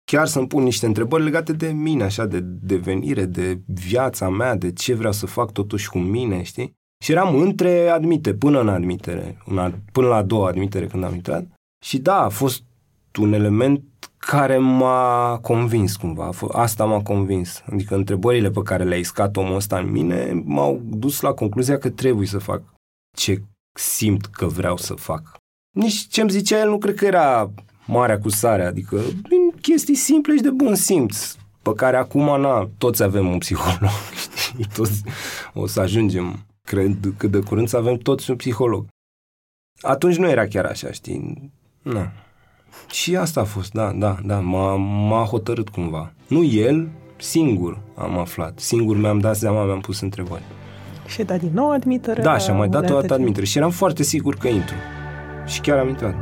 Chiar 0.05 0.27
să-mi 0.27 0.47
pun 0.47 0.63
niște 0.63 0.87
întrebări 0.87 1.23
legate 1.23 1.53
de 1.53 1.73
mine, 1.73 2.05
așa, 2.05 2.27
de 2.27 2.41
devenire, 2.41 3.25
de 3.25 3.61
viața 3.67 4.29
mea, 4.29 4.57
de 4.57 4.73
ce 4.73 4.95
vreau 4.95 5.13
să 5.13 5.27
fac 5.27 5.53
totuși 5.53 5.89
cu 5.89 5.99
mine, 5.99 6.43
știi? 6.43 6.73
Și 7.05 7.13
eram 7.13 7.35
între 7.35 7.89
admite, 7.89 8.35
până 8.35 8.61
în 8.61 8.69
admitere, 8.69 9.39
una, 9.47 9.79
până 9.93 10.07
la 10.07 10.17
a 10.17 10.23
doua 10.23 10.49
admitere 10.49 10.87
când 10.87 11.05
am 11.05 11.15
intrat. 11.15 11.47
Și 11.85 11.99
da, 11.99 12.23
a 12.23 12.29
fost 12.29 12.63
un 13.21 13.33
element 13.33 13.83
care 14.17 14.59
m-a 14.59 15.39
convins 15.39 15.97
cumva. 15.97 16.31
Asta 16.53 16.85
m-a 16.85 17.03
convins. 17.03 17.63
Adică 17.73 17.95
întrebările 17.95 18.51
pe 18.51 18.63
care 18.63 18.85
le-a 18.85 18.99
iscat 18.99 19.37
omul 19.37 19.55
ăsta 19.55 19.79
în 19.79 19.91
mine 19.91 20.43
m-au 20.45 20.81
dus 20.85 21.21
la 21.21 21.33
concluzia 21.33 21.79
că 21.79 21.91
trebuie 21.91 22.27
să 22.27 22.39
fac 22.39 22.63
ce 23.17 23.43
simt 23.79 24.27
că 24.27 24.47
vreau 24.47 24.77
să 24.77 24.95
fac. 24.95 25.43
Nici 25.75 26.07
ce-mi 26.09 26.31
zicea 26.31 26.59
el 26.59 26.69
nu 26.69 26.79
cred 26.79 26.95
că 26.95 27.05
era 27.05 27.51
marea 27.87 28.19
cu 28.19 28.29
sare, 28.29 28.65
adică 28.65 28.97
din 29.29 29.61
chestii 29.61 29.95
simple 29.95 30.35
și 30.37 30.43
de 30.43 30.51
bun 30.51 30.75
simț, 30.75 31.37
pe 31.63 31.73
care 31.77 31.97
acum, 31.97 32.41
na, 32.41 32.71
toți 32.79 33.03
avem 33.03 33.29
un 33.29 33.39
psiholog, 33.39 33.91
știi? 34.49 34.67
Toți 34.75 35.03
o 35.55 35.67
să 35.67 35.81
ajungem, 35.81 36.47
cred 36.63 36.97
că 37.17 37.27
de 37.27 37.39
curând 37.39 37.69
să 37.69 37.77
avem 37.77 37.97
toți 37.97 38.31
un 38.31 38.37
psiholog. 38.37 38.87
Atunci 39.81 40.17
nu 40.17 40.29
era 40.29 40.47
chiar 40.47 40.65
așa, 40.65 40.93
știi? 40.93 41.53
Nu. 41.83 42.07
Și 42.91 43.17
asta 43.17 43.41
a 43.41 43.45
fost, 43.45 43.73
da, 43.73 43.93
da, 43.93 44.17
da, 44.25 44.41
m-a, 44.41 44.75
m-a 45.09 45.25
hotărât 45.25 45.69
cumva. 45.69 46.13
Nu 46.27 46.45
el, 46.45 46.89
singur 47.17 47.81
am 47.95 48.19
aflat, 48.19 48.59
singur 48.59 48.97
mi-am 48.97 49.19
dat 49.19 49.37
seama, 49.37 49.65
mi-am 49.65 49.81
pus 49.81 50.01
întrebări. 50.01 50.43
Și 51.07 51.21
ai 51.21 51.27
dat 51.27 51.39
din 51.39 51.51
nou 51.53 51.71
admitere? 51.71 52.23
Da, 52.23 52.39
și 52.39 52.51
am 52.51 52.57
mai 52.57 52.69
dat 52.69 52.91
o 52.91 53.01
dată 53.01 53.15
admitere 53.15 53.47
și 53.47 53.59
eram 53.59 53.71
foarte 53.71 54.03
sigur 54.03 54.35
că 54.35 54.49
intru. 54.49 54.75
Și 55.45 55.61
chiar 55.61 55.79
am 55.79 55.89
intrat. 55.89 56.15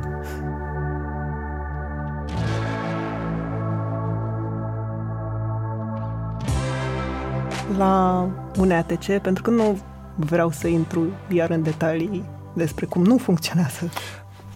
La 7.79 8.29
UNATC, 8.59 9.19
pentru 9.23 9.43
că 9.43 9.50
nu 9.50 9.79
vreau 10.14 10.50
să 10.50 10.69
intru 10.69 11.07
iar 11.29 11.50
în 11.50 11.62
detalii 11.62 12.25
despre 12.55 12.87
cum 12.87 13.05
nu 13.05 13.17
funcționează 13.17 13.88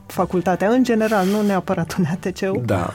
facultatea 0.07 0.69
în 0.69 0.83
general, 0.83 1.27
nu 1.27 1.43
neapărat 1.43 1.97
UNATC-ul. 1.99 2.63
Da. 2.65 2.91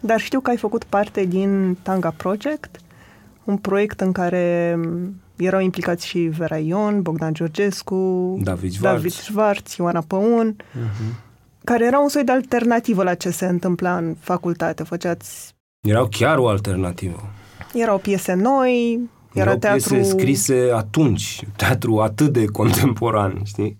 Dar 0.00 0.20
știu 0.20 0.40
că 0.40 0.50
ai 0.50 0.56
făcut 0.56 0.84
parte 0.84 1.24
din 1.24 1.78
Tanga 1.82 2.14
Project, 2.16 2.76
un 3.44 3.56
proiect 3.56 4.00
în 4.00 4.12
care 4.12 4.78
erau 5.36 5.60
implicați 5.60 6.06
și 6.06 6.18
Vera 6.18 6.58
Ion, 6.58 7.02
Bogdan 7.02 7.34
Georgescu, 7.34 8.38
David 8.42 8.72
Schwarz, 8.72 8.96
David 8.96 9.12
Schwarz 9.12 9.74
Ioana 9.76 10.00
Păun, 10.00 10.56
uh-huh. 10.56 11.14
care 11.64 11.86
era 11.86 11.98
un 11.98 12.08
soi 12.08 12.24
de 12.24 12.32
alternativă 12.32 13.02
la 13.02 13.14
ce 13.14 13.30
se 13.30 13.46
întâmpla 13.46 13.96
în 13.96 14.16
facultate. 14.20 14.82
Făceați... 14.82 15.54
Erau 15.88 16.08
chiar 16.10 16.38
o 16.38 16.48
alternativă. 16.48 17.30
Erau 17.74 17.98
piese 17.98 18.34
noi, 18.34 19.00
era 19.32 19.44
Erau 19.44 19.58
teatru... 19.58 19.94
piese 19.94 20.10
scrise 20.10 20.70
atunci, 20.74 21.46
teatru 21.56 22.00
atât 22.00 22.32
de 22.32 22.44
contemporan, 22.44 23.40
știi? 23.44 23.76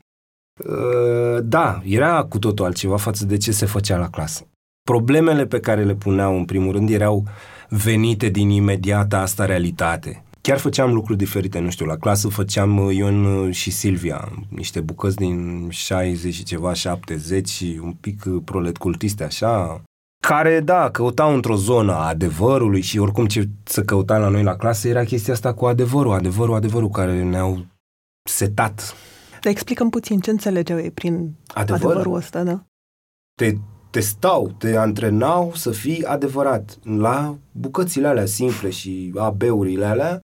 Uh, 0.65 1.43
Da, 1.43 1.81
era 1.85 2.25
cu 2.25 2.39
totul 2.39 2.65
altceva 2.65 2.97
față 2.97 3.25
de 3.25 3.37
ce 3.37 3.53
se 3.53 3.67
făcea 3.67 3.97
la 3.97 4.09
clasă. 4.09 4.47
Problemele 4.83 5.47
pe 5.47 5.61
care 5.61 5.85
le 5.85 5.95
puneau 5.95 6.37
în 6.37 6.45
primul 6.45 6.73
rând 6.73 6.91
erau 6.91 7.25
venite 7.69 8.29
din 8.29 8.49
imediata 8.49 9.21
asta 9.21 9.45
realitate. 9.45 10.23
Chiar 10.43 10.59
făceam 10.59 10.93
lucruri 10.93 11.19
diferite, 11.19 11.59
nu 11.59 11.71
știu, 11.71 11.87
la 11.87 11.97
clasă 11.97 12.29
făceam 12.29 12.79
uh, 12.79 12.95
Ion 12.95 13.51
și 13.51 13.71
Silvia, 13.71 14.29
niște 14.49 14.81
bucăți 14.81 15.17
din 15.17 15.69
60 15.71 16.35
și 16.35 16.45
ceva, 16.45 16.73
70 16.73 17.49
și 17.49 17.81
un 17.83 17.93
pic 17.93 18.25
uh, 18.27 18.43
prolet 18.45 18.77
cultiste 18.77 19.25
așa, 19.25 19.83
care, 20.27 20.61
da, 20.61 20.91
căutau 20.91 21.35
într-o 21.35 21.57
zonă 21.57 21.93
a 21.93 22.09
adevărului 22.09 22.81
și 22.81 22.99
oricum 22.99 23.27
ce 23.27 23.49
să 23.65 23.83
căuta 23.83 24.19
la 24.19 24.29
noi 24.29 24.43
la 24.43 24.57
clasă 24.57 24.89
era 24.89 25.05
chestia 25.05 25.33
asta 25.33 25.55
cu 25.55 25.67
adevărul, 25.67 26.13
adevărul, 26.13 26.55
adevărul 26.55 26.89
care 26.89 27.23
ne-au 27.23 27.67
setat. 28.31 28.95
Dar 29.31 29.53
explicăm 29.53 29.91
puțin 29.91 30.21
ce 30.21 30.31
înțelegeau 30.31 30.79
ei 30.79 30.91
prin 30.91 31.35
Adevăr? 31.55 31.85
adevărul 31.85 32.15
ăsta, 32.15 32.43
da? 32.43 32.65
Te 33.35 33.53
testau, 33.91 34.55
te 34.59 34.77
antrenau 34.77 35.53
să 35.55 35.71
fii 35.71 36.05
adevărat. 36.05 36.79
La 36.83 37.39
bucățile 37.53 38.07
alea 38.07 38.27
simple 38.27 38.71
și 38.71 39.13
AB-urile 39.17 39.85
alea, 39.85 40.21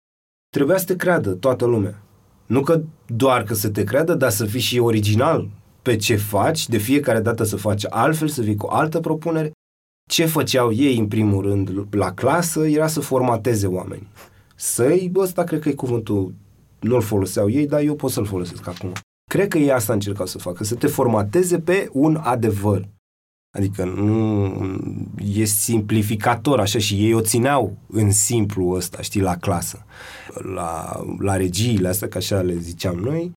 trebuia 0.49 0.77
să 0.77 0.85
te 0.85 0.95
creadă 0.95 1.31
toată 1.31 1.65
lumea. 1.65 2.01
Nu 2.45 2.61
că 2.61 2.81
doar 3.05 3.43
că 3.43 3.53
să 3.53 3.69
te 3.69 3.83
creadă, 3.83 4.13
dar 4.13 4.29
să 4.29 4.45
fii 4.45 4.59
și 4.59 4.79
original 4.79 5.49
pe 5.81 5.95
ce 5.95 6.15
faci, 6.15 6.67
de 6.67 6.77
fiecare 6.77 7.19
dată 7.19 7.43
să 7.43 7.55
faci 7.55 7.85
altfel, 7.89 8.27
să 8.27 8.41
vii 8.41 8.55
cu 8.55 8.67
altă 8.67 8.99
propunere. 8.99 9.51
Ce 10.09 10.25
făceau 10.25 10.71
ei, 10.71 10.97
în 10.97 11.07
primul 11.07 11.43
rând, 11.43 11.87
la 11.91 12.13
clasă, 12.13 12.67
era 12.67 12.87
să 12.87 12.99
formateze 12.99 13.67
oameni. 13.67 14.07
Să-i, 14.55 15.09
bă, 15.11 15.21
ăsta 15.21 15.43
cred 15.43 15.59
că 15.59 15.69
e 15.69 15.73
cuvântul, 15.73 16.33
nu-l 16.79 17.01
foloseau 17.01 17.49
ei, 17.49 17.67
dar 17.67 17.81
eu 17.81 17.95
pot 17.95 18.11
să-l 18.11 18.25
folosesc 18.25 18.67
acum. 18.67 18.91
Cred 19.29 19.47
că 19.47 19.57
ei 19.57 19.71
asta 19.71 19.93
încercau 19.93 20.25
să 20.25 20.37
facă, 20.37 20.63
să 20.63 20.75
te 20.75 20.87
formateze 20.87 21.59
pe 21.59 21.89
un 21.91 22.19
adevăr. 22.23 22.87
Adică 23.51 23.83
nu 23.83 24.53
e 25.17 25.43
simplificator 25.43 26.59
așa 26.59 26.79
și 26.79 27.05
ei 27.05 27.13
o 27.13 27.21
țineau 27.21 27.77
în 27.87 28.11
simplu 28.11 28.69
ăsta, 28.69 29.01
știi, 29.01 29.21
la 29.21 29.37
clasă. 29.37 29.85
La, 30.53 31.01
la 31.19 31.35
regiile 31.35 31.87
astea, 31.87 32.07
că 32.07 32.17
așa 32.17 32.41
le 32.41 32.57
ziceam 32.57 32.95
noi, 32.95 33.31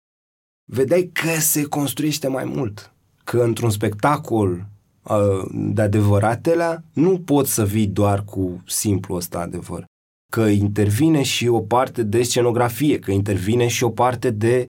vedeai 0.73 1.11
că 1.13 1.41
se 1.41 1.63
construiește 1.63 2.29
mai 2.29 2.45
mult. 2.45 2.93
Că 3.25 3.43
într-un 3.43 3.71
spectacol 3.71 4.67
uh, 5.03 5.45
de 5.53 5.83
adevăratele 5.83 6.85
nu 6.93 7.21
poți 7.21 7.55
să 7.55 7.65
vii 7.65 7.87
doar 7.87 8.25
cu 8.25 8.63
simplu 8.67 9.15
ăsta 9.15 9.39
adevăr. 9.39 9.85
Că 10.33 10.41
intervine 10.41 11.23
și 11.23 11.47
o 11.47 11.61
parte 11.61 12.03
de 12.03 12.23
scenografie, 12.23 12.99
că 12.99 13.11
intervine 13.11 13.67
și 13.67 13.85
o 13.85 13.91
parte 13.91 14.31
de, 14.31 14.67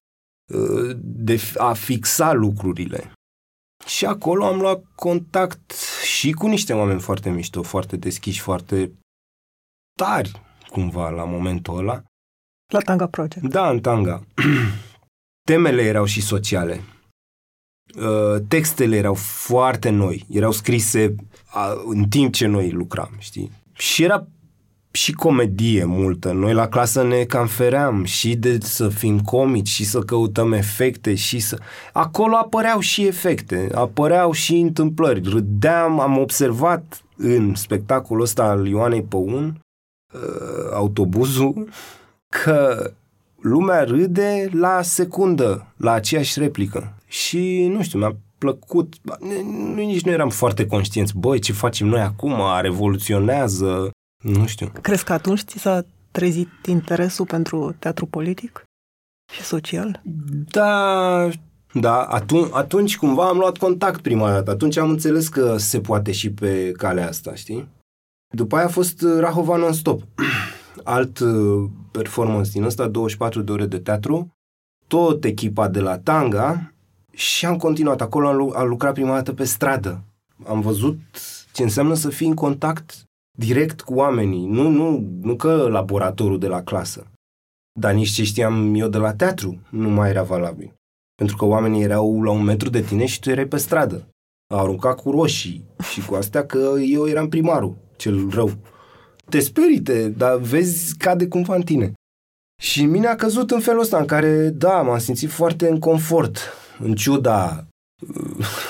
uh, 0.54 0.96
de 1.00 1.40
a 1.56 1.72
fixa 1.72 2.32
lucrurile. 2.32 3.12
Și 3.86 4.06
acolo 4.06 4.44
am 4.44 4.60
luat 4.60 4.84
contact 4.94 5.72
și 6.04 6.32
cu 6.32 6.46
niște 6.46 6.72
oameni 6.72 7.00
foarte 7.00 7.30
mișto, 7.30 7.62
foarte 7.62 7.96
deschiși, 7.96 8.40
foarte 8.40 8.92
tari, 9.98 10.42
cumva, 10.70 11.08
la 11.08 11.24
momentul 11.24 11.78
ăla. 11.78 12.02
La 12.72 12.80
Tanga 12.80 13.06
Project. 13.06 13.46
Da, 13.46 13.68
în 13.68 13.80
tanga. 13.80 14.24
Temele 15.48 15.82
erau 15.82 16.04
și 16.04 16.22
sociale. 16.22 16.80
Uh, 17.96 18.42
Textele 18.48 18.96
erau 18.96 19.14
foarte 19.14 19.90
noi, 19.90 20.26
erau 20.28 20.50
scrise 20.50 21.14
uh, 21.54 21.82
în 21.86 22.08
timp 22.08 22.34
ce 22.34 22.46
noi 22.46 22.70
lucram, 22.70 23.16
știi? 23.18 23.50
Și 23.72 24.02
era 24.02 24.26
și 24.96 25.12
comedie 25.12 25.84
multă. 25.84 26.32
Noi 26.32 26.52
la 26.52 26.68
clasă 26.68 27.02
ne 27.02 27.24
cam 27.24 27.46
feream 27.46 28.04
și 28.04 28.36
de 28.36 28.58
să 28.60 28.88
fim 28.88 29.20
comici 29.20 29.68
și 29.68 29.84
să 29.84 30.00
căutăm 30.00 30.52
efecte 30.52 31.14
și 31.14 31.38
să... 31.38 31.58
Acolo 31.92 32.36
apăreau 32.36 32.80
și 32.80 33.06
efecte, 33.06 33.68
apăreau 33.74 34.32
și 34.32 34.56
întâmplări. 34.56 35.22
Râdeam, 35.24 36.00
am 36.00 36.18
observat 36.18 37.04
în 37.16 37.54
spectacolul 37.54 38.22
ăsta 38.22 38.44
al 38.44 38.66
Ioanei 38.66 39.02
Păun, 39.02 39.60
uh, 40.12 40.70
autobuzul, 40.72 41.68
că 42.28 42.90
lumea 43.40 43.84
râde 43.84 44.48
la 44.52 44.82
secundă, 44.82 45.72
la 45.76 45.92
aceeași 45.92 46.38
replică. 46.38 46.94
Și, 47.06 47.66
nu 47.70 47.82
știu, 47.82 47.98
mi-a 47.98 48.16
plăcut, 48.38 48.94
nu, 49.20 49.74
nici 49.74 50.04
nu 50.04 50.10
eram 50.10 50.30
foarte 50.30 50.66
conștienți, 50.66 51.18
băi, 51.18 51.38
ce 51.38 51.52
facem 51.52 51.86
noi 51.86 52.00
acum, 52.00 52.34
revoluționează, 52.60 53.90
nu 54.24 54.46
știu. 54.46 54.72
Crezi 54.80 55.04
că 55.04 55.12
atunci 55.12 55.40
ți 55.40 55.58
s-a 55.58 55.84
trezit 56.10 56.66
interesul 56.66 57.26
pentru 57.26 57.76
teatru 57.78 58.06
politic 58.06 58.64
și 59.32 59.42
social? 59.42 60.02
Da, 60.50 61.28
da, 61.72 62.02
atunci, 62.02 62.50
atunci 62.52 62.96
cumva 62.96 63.28
am 63.28 63.38
luat 63.38 63.56
contact 63.56 64.00
prima 64.00 64.30
dată, 64.30 64.50
atunci 64.50 64.76
am 64.76 64.90
înțeles 64.90 65.28
că 65.28 65.56
se 65.56 65.80
poate 65.80 66.12
și 66.12 66.32
pe 66.32 66.72
calea 66.72 67.08
asta, 67.08 67.34
știi? 67.34 67.68
După 68.34 68.56
aia 68.56 68.64
a 68.64 68.68
fost 68.68 69.04
Rahova 69.18 69.56
non-stop, 69.56 70.02
alt 70.96 71.18
uh, 71.18 71.70
performance 71.90 72.50
din 72.50 72.62
ăsta, 72.62 72.88
24 72.88 73.42
de 73.42 73.52
ore 73.52 73.66
de 73.66 73.78
teatru, 73.78 74.34
tot 74.86 75.24
echipa 75.24 75.68
de 75.68 75.80
la 75.80 75.98
Tanga 75.98 76.72
și 77.10 77.46
am 77.46 77.56
continuat. 77.56 78.00
Acolo 78.00 78.28
am, 78.28 78.52
am 78.56 78.68
lucrat 78.68 78.94
prima 78.94 79.14
dată 79.14 79.32
pe 79.32 79.44
stradă. 79.44 80.02
Am 80.46 80.60
văzut 80.60 80.98
ce 81.52 81.62
înseamnă 81.62 81.94
să 81.94 82.08
fii 82.08 82.26
în 82.26 82.34
contact 82.34 83.04
direct 83.38 83.80
cu 83.80 83.94
oamenii, 83.94 84.46
nu, 84.46 84.68
nu, 84.68 85.08
nu 85.20 85.36
că 85.36 85.68
laboratorul 85.68 86.38
de 86.38 86.46
la 86.46 86.62
clasă, 86.62 87.06
dar 87.80 87.94
nici 87.94 88.10
ce 88.10 88.24
știam 88.24 88.74
eu 88.74 88.88
de 88.88 88.98
la 88.98 89.14
teatru 89.14 89.58
nu 89.70 89.88
mai 89.88 90.08
era 90.08 90.22
valabil. 90.22 90.74
Pentru 91.14 91.36
că 91.36 91.44
oamenii 91.44 91.82
erau 91.82 92.22
la 92.22 92.30
un 92.30 92.42
metru 92.42 92.70
de 92.70 92.80
tine 92.80 93.06
și 93.06 93.20
tu 93.20 93.30
erai 93.30 93.46
pe 93.46 93.56
stradă. 93.56 94.08
A 94.54 94.58
aruncat 94.58 95.00
cu 95.00 95.10
roșii 95.10 95.64
și 95.92 96.06
cu 96.06 96.14
astea 96.14 96.46
că 96.46 96.74
eu 96.90 97.08
eram 97.08 97.28
primarul, 97.28 97.76
cel 97.96 98.28
rău. 98.28 98.50
Te 99.28 99.40
sperii, 99.40 99.80
te, 99.80 100.08
dar 100.08 100.36
vezi, 100.36 100.96
cade 100.96 101.28
cumva 101.28 101.54
în 101.54 101.62
tine. 101.62 101.92
Și 102.62 102.82
în 102.82 102.90
mine 102.90 103.06
a 103.06 103.14
căzut 103.14 103.50
în 103.50 103.60
felul 103.60 103.80
ăsta 103.80 103.98
în 103.98 104.06
care, 104.06 104.48
da, 104.48 104.82
m-am 104.82 104.98
simțit 104.98 105.30
foarte 105.30 105.68
în 105.68 105.78
confort, 105.78 106.38
în 106.78 106.94
ciuda 106.94 107.66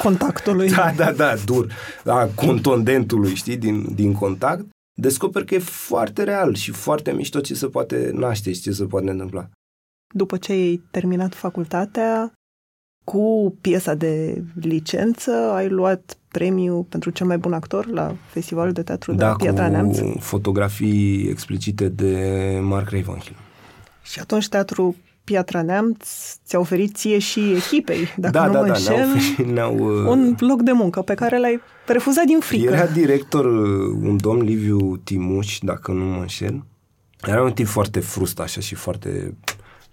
contactului. 0.02 0.70
Da, 0.70 0.92
da, 0.96 1.12
da, 1.12 1.34
dur. 1.44 1.72
Da, 2.04 2.28
contondentului, 2.34 3.34
știi, 3.34 3.56
din, 3.56 3.94
din 3.94 4.12
contact. 4.12 4.64
Descoper 4.96 5.44
că 5.44 5.54
e 5.54 5.58
foarte 5.58 6.22
real 6.22 6.54
și 6.54 6.70
foarte 6.70 7.12
mișto 7.12 7.40
ce 7.40 7.54
se 7.54 7.66
poate 7.66 8.10
naște 8.12 8.52
și 8.52 8.60
ce 8.60 8.70
se 8.72 8.84
poate 8.84 9.10
întâmpla. 9.10 9.48
După 10.14 10.36
ce 10.36 10.52
ai 10.52 10.82
terminat 10.90 11.34
facultatea, 11.34 12.32
cu 13.04 13.56
piesa 13.60 13.94
de 13.94 14.42
licență 14.60 15.30
ai 15.30 15.68
luat 15.68 16.18
premiu 16.28 16.86
pentru 16.88 17.10
cel 17.10 17.26
mai 17.26 17.38
bun 17.38 17.52
actor 17.52 17.86
la 17.86 18.16
Festivalul 18.26 18.72
de 18.72 18.82
Teatru 18.82 19.14
da, 19.14 19.30
de 19.30 19.44
Piatra 19.44 19.68
Neamț. 19.68 19.98
cu 19.98 20.18
fotografii 20.18 21.28
explicite 21.28 21.88
de 21.88 22.58
Mark 22.62 22.90
Ravenhill. 22.90 23.36
Și 24.02 24.20
atunci 24.20 24.48
teatru 24.48 24.96
Piatra 25.24 25.62
Neamț 25.62 26.06
ți-a 26.44 26.58
oferit 26.58 26.96
ție 26.96 27.18
și 27.18 27.40
echipei, 27.52 28.14
dacă 28.16 28.32
da, 28.32 28.46
nu 28.46 28.52
da, 28.52 28.60
mă 28.60 28.66
da, 28.66 28.72
înșel, 28.72 28.94
ne-au, 28.96 29.14
oferit, 29.14 29.52
ne-au, 29.52 29.76
un 30.10 30.37
loc 30.38 30.62
de 30.62 30.72
muncă 30.72 31.02
pe 31.02 31.14
care 31.14 31.38
l-ai 31.38 31.60
refuzat 31.87 32.24
din 32.24 32.38
frică. 32.38 32.72
Era 32.72 32.87
director 32.87 33.44
un 33.44 34.16
domn 34.20 34.42
Liviu 34.42 34.96
Timuș, 34.96 35.58
dacă 35.58 35.92
nu 35.92 36.04
mă 36.04 36.20
înșel. 36.20 36.64
Era 37.26 37.42
un 37.42 37.52
tip 37.52 37.66
foarte 37.66 38.00
frust 38.00 38.40
așa 38.40 38.60
și 38.60 38.74
foarte 38.74 39.37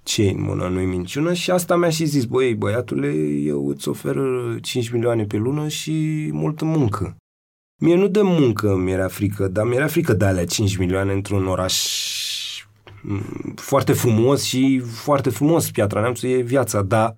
ce 0.04 0.24
în 0.24 0.42
mână, 0.42 0.68
nu-i 0.68 0.86
minciună 0.86 1.34
și 1.34 1.52
asta 1.52 1.76
mi-a 1.76 1.90
și 1.90 2.06
zis, 2.06 2.26
băi, 2.26 2.56
băiatule, 2.56 3.12
eu 3.44 3.68
îți 3.68 3.88
ofer 3.88 4.16
5 4.62 4.90
milioane 4.90 5.24
pe 5.24 5.38
lună 5.38 5.68
și 5.68 6.30
multă 6.32 6.66
muncă. 6.66 7.16
Mie 7.82 7.96
nu 7.96 8.08
de 8.08 8.22
muncă 8.22 8.76
mi-era 8.76 9.08
frică, 9.08 9.48
dar 9.48 9.66
mi-era 9.66 9.88
frică 9.88 10.14
de 10.14 10.26
alea 10.26 10.46
5 10.46 10.78
milioane 10.78 11.14
într-un 11.14 11.48
oraș 11.48 11.76
foarte 13.56 13.94
frumos 13.94 14.44
și 14.44 14.80
foarte 14.80 15.30
frumos 15.30 15.72
Piatra 15.72 16.00
Neamț 16.00 16.22
e 16.22 16.36
viața, 16.36 16.82
dar 16.82 17.16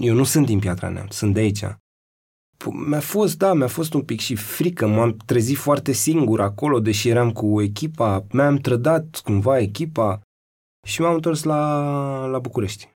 eu 0.00 0.14
nu 0.14 0.24
sunt 0.24 0.46
din 0.46 0.58
Piatra 0.58 0.88
Neamț, 0.88 1.14
sunt 1.14 1.34
de 1.34 1.40
aici. 1.40 1.64
Mi-a 2.86 3.00
fost, 3.00 3.38
da, 3.38 3.52
mi-a 3.52 3.68
fost 3.68 3.94
un 3.94 4.02
pic 4.02 4.20
și 4.20 4.34
frică, 4.34 4.86
m-am 4.86 5.16
trezit 5.26 5.56
foarte 5.56 5.92
singur 5.92 6.40
acolo, 6.40 6.80
deși 6.80 7.08
eram 7.08 7.32
cu 7.32 7.62
echipa, 7.62 8.26
mi-am 8.30 8.56
trădat 8.56 9.20
cumva 9.24 9.58
echipa 9.58 10.20
și 10.86 11.00
m-am 11.00 11.14
întors 11.14 11.42
la, 11.42 12.26
la 12.26 12.38
București. 12.38 12.88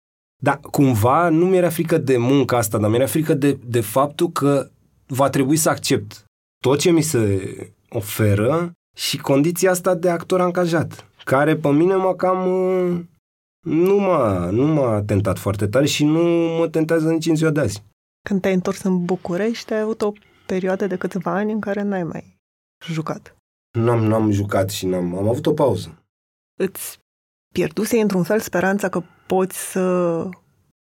Dar 0.42 0.60
cumva 0.60 1.30
nu 1.30 1.46
mi-era 1.46 1.70
frică 1.70 1.98
de 1.98 2.18
munca 2.18 2.58
asta, 2.58 2.78
dar 2.78 2.90
mi-era 2.90 3.06
frică 3.06 3.34
de, 3.34 3.60
de 3.66 3.82
faptul 3.82 4.32
că 4.32 4.70
va 5.08 5.30
trebui 5.30 5.56
să 5.56 5.70
accept 5.70 6.26
tot 6.64 6.80
ce 6.80 6.92
mi 6.92 7.02
se 7.02 7.74
oferă 7.90 8.72
și 8.96 9.18
condiția 9.18 9.72
asta 9.72 9.96
de 9.96 10.10
actor 10.10 10.42
angajat, 10.42 11.09
care 11.30 11.56
pe 11.56 11.72
mine 11.72 11.96
mă 11.96 12.16
cam 12.16 12.48
nu 13.60 13.96
m-a, 13.96 14.50
nu 14.50 14.66
m-a 14.66 15.02
tentat 15.02 15.38
foarte 15.38 15.68
tare 15.68 15.86
și 15.86 16.04
nu 16.06 16.24
mă 16.58 16.68
tentează 16.68 17.12
nici 17.12 17.26
în 17.26 17.36
ziua 17.36 17.52
de 17.52 17.60
azi. 17.60 17.84
Când 18.30 18.42
te-ai 18.42 18.54
întors 18.54 18.82
în 18.82 19.06
București, 19.06 19.74
ai 19.74 19.80
avut 19.80 20.02
o 20.02 20.12
perioadă 20.46 20.88
de 20.88 20.98
câțiva 20.98 21.32
ani 21.32 21.52
în 21.52 21.60
care 21.60 21.82
n-ai 21.82 22.04
mai 22.04 22.38
jucat. 22.86 23.36
N-am, 23.80 24.04
n-am 24.04 24.32
jucat 24.32 24.70
și 24.70 24.86
n-am, 24.86 25.16
am 25.16 25.28
avut 25.28 25.46
o 25.46 25.54
pauză. 25.54 26.04
Îți 26.60 27.00
pierduse 27.54 28.00
într-un 28.00 28.24
fel 28.24 28.40
speranța 28.40 28.90
că 28.90 29.04
poți 29.28 29.72
să 29.72 30.26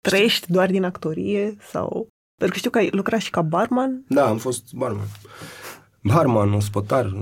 trăiești 0.00 0.52
doar 0.52 0.70
din 0.70 0.84
actorie 0.84 1.56
sau... 1.60 2.08
Pentru 2.34 2.52
că 2.52 2.58
știu 2.58 2.70
că 2.70 2.78
ai 2.78 2.90
lucrat 2.90 3.20
și 3.20 3.30
ca 3.30 3.42
barman. 3.42 4.04
Da, 4.08 4.28
am 4.28 4.38
fost 4.38 4.72
barman. 4.72 5.06
Barman, 6.02 6.52
ospătar. 6.52 7.12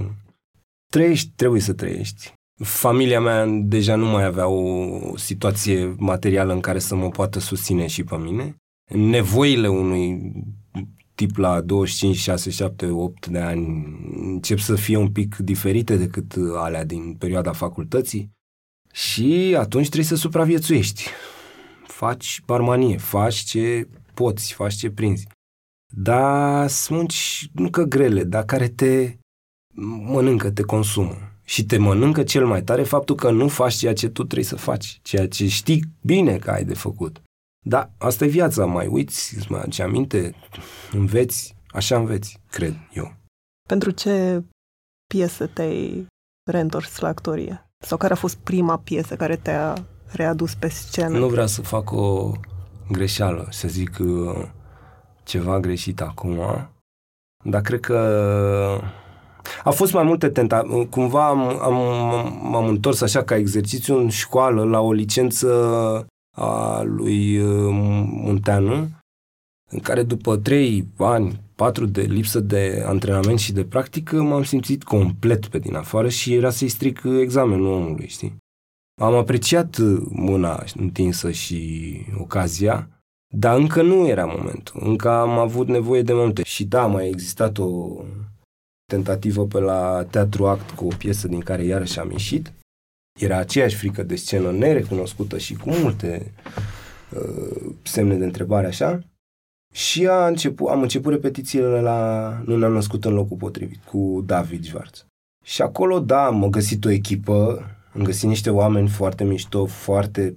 Trăiești, 0.92 1.33
trebuie 1.37 1.61
să 1.61 1.72
trăiești. 1.72 2.36
Familia 2.62 3.20
mea 3.20 3.46
deja 3.46 3.94
nu 3.94 4.06
mai 4.06 4.24
avea 4.24 4.46
o 4.46 5.16
situație 5.16 5.94
materială 5.98 6.52
în 6.52 6.60
care 6.60 6.78
să 6.78 6.94
mă 6.94 7.08
poată 7.08 7.38
susține 7.38 7.86
și 7.86 8.04
pe 8.04 8.16
mine. 8.16 8.56
Nevoile 8.88 9.68
unui 9.68 10.32
tip 11.14 11.36
la 11.36 11.60
25, 11.60 12.16
6, 12.16 12.50
7, 12.50 12.86
8 12.86 13.26
de 13.26 13.38
ani 13.38 13.86
încep 14.16 14.58
să 14.58 14.74
fie 14.74 14.96
un 14.96 15.12
pic 15.12 15.36
diferite 15.36 15.96
decât 15.96 16.34
alea 16.56 16.84
din 16.84 17.14
perioada 17.14 17.52
facultății 17.52 18.30
și 18.92 19.54
atunci 19.58 19.86
trebuie 19.86 20.08
să 20.08 20.16
supraviețuiești. 20.16 21.04
Faci 21.86 22.42
barmanie, 22.46 22.96
faci 22.96 23.36
ce 23.36 23.88
poți, 24.14 24.52
faci 24.52 24.74
ce 24.74 24.90
prinzi. 24.90 25.26
Dar 25.94 26.68
sunt 26.68 27.12
nu 27.52 27.70
că 27.70 27.82
grele, 27.82 28.24
dar 28.24 28.44
care 28.44 28.68
te 28.68 29.16
mănâncă, 30.04 30.50
te 30.50 30.62
consumă. 30.62 31.25
Și 31.48 31.64
te 31.66 31.78
mănâncă 31.78 32.22
cel 32.22 32.46
mai 32.46 32.62
tare 32.62 32.82
faptul 32.82 33.14
că 33.14 33.30
nu 33.30 33.48
faci 33.48 33.74
ceea 33.74 33.94
ce 33.94 34.09
tu 34.09 34.24
trebuie 34.24 34.44
să 34.44 34.56
faci, 34.56 35.00
ceea 35.02 35.28
ce 35.28 35.48
știi 35.48 35.85
bine 36.00 36.38
că 36.38 36.50
ai 36.50 36.64
de 36.64 36.74
făcut. 36.74 37.22
Da, 37.64 37.90
asta 37.98 38.24
e 38.24 38.28
viața, 38.28 38.64
mai 38.64 38.87
uiți, 38.87 39.37
îți 39.37 39.50
mai 39.50 39.61
aduce 39.61 39.82
aminte, 39.82 40.35
înveți, 40.92 41.56
așa 41.68 41.96
înveți, 41.96 42.40
cred 42.50 42.74
eu. 42.92 43.14
Pentru 43.68 43.90
ce 43.90 44.44
piesă 45.14 45.46
te-ai 45.46 46.06
reîntors 46.50 46.98
la 46.98 47.09
actorie? 47.09 47.70
Sau 47.85 47.98
care 47.98 48.12
a 48.12 48.16
fost 48.16 48.37
prima 48.37 48.78
piesă 48.78 49.16
care 49.16 49.37
te-a 49.37 49.74
readus 50.06 50.54
pe 50.54 50.68
scenă? 50.68 51.18
Nu 51.18 51.28
vreau 51.28 51.46
să 51.46 51.62
fac 51.62 51.90
o 51.90 52.32
greșeală, 52.90 53.48
să 53.50 53.68
zic 53.68 53.98
uh, 53.98 54.48
ceva 55.24 55.61
greșit 55.61 56.00
acum, 56.00 56.40
dar 57.44 57.61
cred 57.61 57.80
că 57.80 58.80
a 59.66 59.70
fost 59.70 59.92
mai 59.92 60.05
multe 60.05 60.29
tentative. 60.29 60.85
Cumva 60.85 61.29
am, 61.29 61.40
am, 61.62 61.74
m-am 62.50 62.66
întors 62.66 63.00
așa 63.00 63.22
ca 63.22 63.37
exercițiu 63.37 63.98
în 63.98 64.09
școală 64.09 64.64
la 64.64 64.81
o 64.81 64.92
licență 64.92 65.48
a 66.37 66.83
lui 66.83 67.38
uh, 67.38 67.68
Munteanu, 68.11 68.88
în 69.70 69.79
care 69.79 70.02
după 70.02 70.37
trei 70.37 70.88
ani, 70.96 71.40
patru 71.55 71.87
de 71.87 72.02
lipsă 72.02 72.40
de 72.40 72.85
antrenament 72.87 73.38
și 73.38 73.52
de 73.52 73.64
practică, 73.64 74.22
m-am 74.22 74.42
simțit 74.42 74.85
complet 74.85 75.46
pe 75.46 75.59
din 75.59 75.74
afară 75.74 76.09
și 76.09 76.35
era 76.35 76.50
să-i 76.50 76.68
stric 76.68 77.02
examenul 77.20 77.66
omului, 77.66 78.09
știi? 78.09 78.37
Am 79.02 79.14
apreciat 79.14 79.79
mâna 80.09 80.64
întinsă 80.76 81.31
și 81.31 81.92
ocazia, 82.18 82.88
dar 83.35 83.59
încă 83.59 83.83
nu 83.83 84.07
era 84.07 84.24
momentul. 84.24 84.83
Încă 84.85 85.11
am 85.11 85.38
avut 85.38 85.68
nevoie 85.68 86.02
de 86.02 86.12
multe. 86.12 86.42
Și 86.42 86.64
da, 86.64 86.87
mai 86.87 87.02
a 87.02 87.07
existat 87.07 87.59
o 87.59 87.96
tentativă 88.87 89.46
pe 89.46 89.59
la 89.59 90.07
Teatru 90.11 90.46
Act 90.46 90.70
cu 90.70 90.87
o 90.87 90.94
piesă 90.99 91.29
din 91.29 91.40
care 91.40 91.64
iarăși 91.64 91.99
am 91.99 92.11
ieșit. 92.11 92.53
Era 93.20 93.37
aceeași 93.37 93.77
frică 93.77 94.03
de 94.03 94.16
scenă 94.16 94.51
nerecunoscută 94.51 95.38
și 95.38 95.55
cu 95.55 95.70
multe 95.70 96.33
uh, 97.11 97.72
semne 97.83 98.14
de 98.14 98.25
întrebare 98.25 98.66
așa. 98.66 99.01
Și 99.75 100.07
a 100.07 100.27
început, 100.27 100.68
am 100.68 100.83
început 100.83 101.12
repetițiile 101.12 101.81
la 101.81 102.31
Nu 102.44 102.57
ne-am 102.57 102.72
născut 102.72 103.05
în 103.05 103.12
locul 103.12 103.37
potrivit 103.37 103.85
cu 103.85 104.22
David 104.27 104.64
Schwarz. 104.64 105.07
Și 105.44 105.62
acolo, 105.62 106.01
da, 106.01 106.25
am 106.25 106.51
găsit 106.51 106.85
o 106.85 106.90
echipă, 106.90 107.64
am 107.94 108.03
găsit 108.03 108.29
niște 108.29 108.51
oameni 108.51 108.88
foarte 108.88 109.25
mișto, 109.25 109.66
foarte 109.66 110.35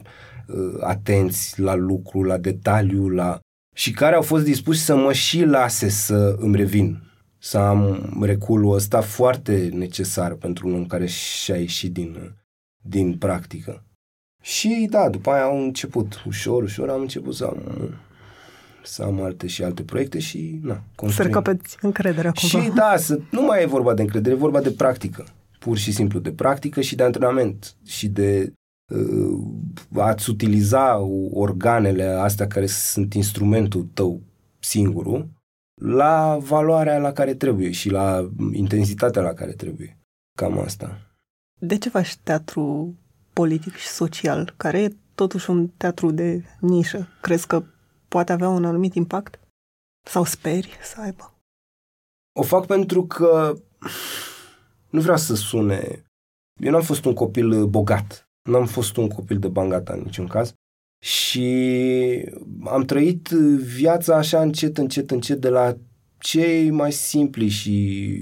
uh, 0.48 0.78
atenți 0.80 1.60
la 1.60 1.76
lucru, 1.76 2.24
la 2.24 2.38
detaliu, 2.38 3.10
la... 3.10 3.40
și 3.76 3.92
care 3.92 4.16
au 4.16 4.22
fost 4.22 4.44
dispuși 4.44 4.80
să 4.80 4.96
mă 4.96 5.14
și 5.14 5.44
lase 5.44 5.90
să 5.90 6.36
îmi 6.40 6.56
revin, 6.56 7.09
să 7.40 7.58
am 7.58 8.18
reculul 8.22 8.74
ăsta 8.74 9.02
foarte 9.02 9.70
necesar 9.74 10.34
pentru 10.34 10.68
un 10.68 10.74
om 10.74 10.86
care 10.86 11.06
și-a 11.06 11.56
ieșit 11.56 11.94
din, 11.94 12.36
din 12.82 13.18
practică. 13.18 13.84
Și 14.42 14.88
da, 14.90 15.10
după 15.10 15.30
aia 15.30 15.44
au 15.44 15.64
început 15.64 16.24
ușor, 16.28 16.64
ușor 16.64 16.90
am 16.90 17.02
început 17.02 17.36
să 17.36 17.46
am 17.46 17.94
să 18.84 19.04
am 19.04 19.22
alte 19.22 19.48
și 19.48 19.64
alte 19.64 19.84
proiecte 19.84 20.20
și 20.20 20.60
na, 20.64 20.84
construim. 20.96 21.32
Să 21.32 21.40
capeți 21.40 21.78
încrederea 21.82 22.32
cumva. 22.32 22.66
Și 22.66 22.72
da, 22.72 22.98
să, 22.98 23.20
nu 23.32 23.42
mai 23.42 23.62
e 23.62 23.66
vorba 23.66 23.94
de 23.94 24.02
încredere, 24.02 24.36
e 24.36 24.38
vorba 24.38 24.62
de 24.62 24.72
practică. 24.72 25.26
Pur 25.60 25.78
și 25.78 25.92
simplu 25.92 26.20
de 26.20 26.32
practică 26.32 26.82
și 26.82 26.96
de 26.96 27.04
antrenament 27.04 27.76
și 27.86 28.08
de 28.08 28.54
uh, 28.94 30.02
a-ți 30.02 30.30
utiliza 30.30 30.98
organele 31.32 32.04
astea 32.04 32.48
care 32.48 32.66
sunt 32.66 33.14
instrumentul 33.14 33.88
tău 33.94 34.22
singurul 34.60 35.30
la 35.80 36.38
valoarea 36.42 36.98
la 36.98 37.12
care 37.12 37.34
trebuie 37.34 37.72
și 37.72 37.90
la 37.90 38.30
intensitatea 38.52 39.22
la 39.22 39.34
care 39.34 39.52
trebuie. 39.52 39.98
Cam 40.38 40.60
asta. 40.60 40.98
De 41.60 41.78
ce 41.78 41.90
faci 41.90 42.18
teatru 42.18 42.96
politic 43.34 43.76
și 43.76 43.88
social, 43.88 44.54
care 44.58 44.82
e 44.82 44.96
totuși 45.16 45.50
un 45.50 45.68
teatru 45.68 46.12
de 46.12 46.44
nișă? 46.60 47.08
Crezi 47.22 47.48
că 47.48 47.64
poate 48.08 48.32
avea 48.32 48.50
un 48.50 48.66
anumit 48.66 48.94
impact? 48.94 49.40
Sau 50.08 50.24
speri 50.24 50.78
să 50.82 51.02
aibă? 51.02 51.34
O 52.40 52.44
fac 52.44 52.66
pentru 52.66 53.06
că 53.06 53.56
nu 54.90 55.02
vreau 55.02 55.18
să 55.18 55.36
sune... 55.36 56.04
Eu 56.62 56.72
n-am 56.72 56.82
fost 56.82 57.06
un 57.06 57.14
copil 57.14 57.68
bogat. 57.68 58.30
N-am 58.50 58.66
fost 58.66 58.98
un 58.98 59.08
copil 59.08 59.40
de 59.40 59.48
bangata 59.48 59.94
în 59.94 60.00
niciun 60.00 60.28
caz. 60.28 60.54
Și 61.00 62.26
am 62.66 62.84
trăit 62.84 63.28
viața 63.78 64.16
așa 64.16 64.42
încet, 64.42 64.78
încet, 64.78 65.12
încet 65.12 65.42
de 65.42 65.50
la 65.50 65.78
cei 66.18 66.70
mai 66.70 66.92
simpli 66.92 67.48
și 67.48 68.18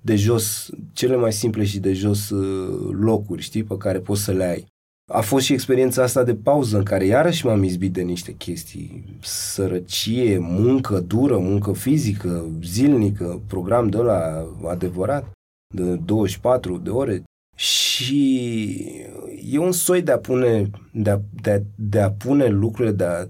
de 0.00 0.16
jos, 0.16 0.70
cele 0.92 1.16
mai 1.16 1.32
simple 1.32 1.64
și 1.64 1.78
de 1.78 1.92
jos 1.92 2.30
uh, 2.30 2.96
locuri, 3.00 3.42
știi, 3.42 3.64
pe 3.64 3.76
care 3.76 3.98
poți 3.98 4.22
să 4.22 4.32
le 4.32 4.44
ai. 4.44 4.66
A 5.12 5.20
fost 5.20 5.44
și 5.44 5.52
experiența 5.52 6.02
asta 6.02 6.24
de 6.24 6.34
pauză 6.34 6.76
în 6.76 6.82
care 6.82 7.04
iarăși 7.04 7.46
m-am 7.46 7.62
izbit 7.62 7.92
de 7.92 8.02
niște 8.02 8.32
chestii. 8.32 9.04
Sărăcie, 9.22 10.38
muncă 10.38 11.00
dură, 11.00 11.38
muncă 11.38 11.72
fizică, 11.72 12.50
zilnică, 12.62 13.42
program 13.46 13.88
de 13.88 13.96
la 13.96 14.46
adevărat, 14.68 15.30
de 15.74 15.94
24 15.94 16.78
de 16.78 16.90
ore. 16.90 17.22
Și 17.60 18.22
e 19.44 19.58
un 19.58 19.72
soi 19.72 20.02
de 20.02 20.12
a 20.12 20.18
pune, 20.18 20.70
de 20.92 21.10
a, 21.10 21.20
de 21.42 21.50
a, 21.50 21.58
de 21.74 22.00
a 22.00 22.10
pune 22.10 22.46
lucrurile, 22.46 22.94
de 22.94 23.04
a, 23.04 23.26